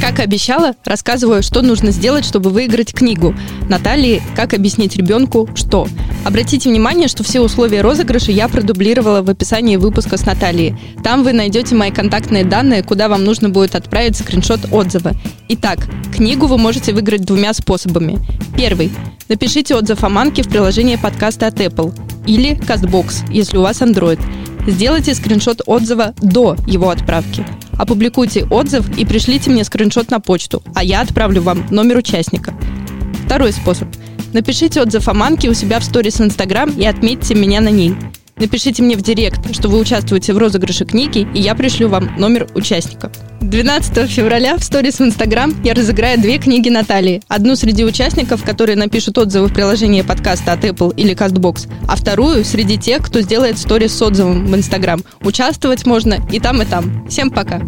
Как 0.00 0.18
обещала, 0.18 0.74
рассказываю, 0.86 1.42
что 1.42 1.60
нужно 1.60 1.90
сделать, 1.90 2.24
чтобы 2.24 2.48
выиграть 2.48 2.94
книгу. 2.94 3.34
Натальи 3.68 4.22
«Как 4.34 4.54
объяснить 4.54 4.96
ребенку 4.96 5.48
что?». 5.54 5.86
Обратите 6.24 6.70
внимание, 6.70 7.06
что 7.06 7.22
все 7.22 7.40
условия 7.40 7.82
розыгрыша 7.82 8.32
я 8.32 8.48
продублировала 8.48 9.20
в 9.20 9.28
описании 9.28 9.76
выпуска 9.76 10.16
с 10.16 10.24
Натальей. 10.24 10.74
Там 11.04 11.22
вы 11.22 11.34
найдете 11.34 11.74
мои 11.74 11.90
контактные 11.90 12.44
данные, 12.44 12.82
куда 12.82 13.08
вам 13.08 13.24
нужно 13.24 13.50
будет 13.50 13.74
отправить 13.74 14.16
скриншот 14.16 14.72
отзыва. 14.72 15.12
Итак, 15.48 15.86
книгу 16.14 16.46
вы 16.46 16.56
можете 16.56 16.94
выиграть 16.94 17.26
двумя 17.26 17.52
способами. 17.52 18.18
Первый. 18.56 18.90
Напишите 19.28 19.74
отзыв 19.74 20.02
о 20.02 20.08
Манке 20.08 20.42
в 20.42 20.48
приложении 20.48 20.96
подкаста 20.96 21.46
от 21.46 21.60
Apple 21.60 21.94
или 22.26 22.52
CastBox, 22.56 23.30
если 23.30 23.58
у 23.58 23.62
вас 23.62 23.82
Android. 23.82 24.20
Сделайте 24.66 25.14
скриншот 25.14 25.60
отзыва 25.66 26.14
до 26.22 26.56
его 26.66 26.88
отправки– 26.88 27.44
Опубликуйте 27.80 28.44
отзыв 28.50 28.98
и 28.98 29.06
пришлите 29.06 29.48
мне 29.48 29.64
скриншот 29.64 30.10
на 30.10 30.20
почту, 30.20 30.62
а 30.74 30.84
я 30.84 31.00
отправлю 31.00 31.40
вам 31.40 31.64
номер 31.70 31.96
участника. 31.96 32.52
Второй 33.24 33.52
способ. 33.52 33.88
Напишите 34.34 34.82
отзыв 34.82 35.08
о 35.08 35.14
Манке 35.14 35.48
у 35.48 35.54
себя 35.54 35.80
в 35.80 35.84
сторис 35.84 36.20
Инстаграм 36.20 36.68
и 36.68 36.84
отметьте 36.84 37.34
меня 37.34 37.62
на 37.62 37.70
ней. 37.70 37.94
Напишите 38.40 38.82
мне 38.82 38.96
в 38.96 39.02
директ, 39.02 39.54
что 39.54 39.68
вы 39.68 39.78
участвуете 39.78 40.32
в 40.32 40.38
розыгрыше 40.38 40.86
книги, 40.86 41.28
и 41.34 41.40
я 41.40 41.54
пришлю 41.54 41.88
вам 41.88 42.10
номер 42.18 42.48
участника. 42.54 43.12
12 43.42 44.10
февраля 44.10 44.56
в 44.56 44.64
сторис 44.64 44.98
в 44.98 45.02
Инстаграм 45.02 45.54
я 45.62 45.74
разыграю 45.74 46.18
две 46.18 46.38
книги 46.38 46.70
Натальи. 46.70 47.22
Одну 47.28 47.54
среди 47.54 47.84
участников, 47.84 48.42
которые 48.42 48.76
напишут 48.76 49.18
отзывы 49.18 49.48
в 49.48 49.52
приложении 49.54 50.00
подкаста 50.00 50.52
от 50.52 50.64
Apple 50.64 50.94
или 50.96 51.14
CastBox, 51.14 51.70
а 51.86 51.96
вторую 51.96 52.44
среди 52.46 52.78
тех, 52.78 53.04
кто 53.04 53.20
сделает 53.20 53.58
сторис 53.58 53.92
с 53.92 54.00
отзывом 54.00 54.46
в 54.46 54.56
Инстаграм. 54.56 55.02
Участвовать 55.20 55.84
можно 55.84 56.16
и 56.32 56.40
там, 56.40 56.62
и 56.62 56.64
там. 56.64 57.06
Всем 57.08 57.30
пока! 57.30 57.60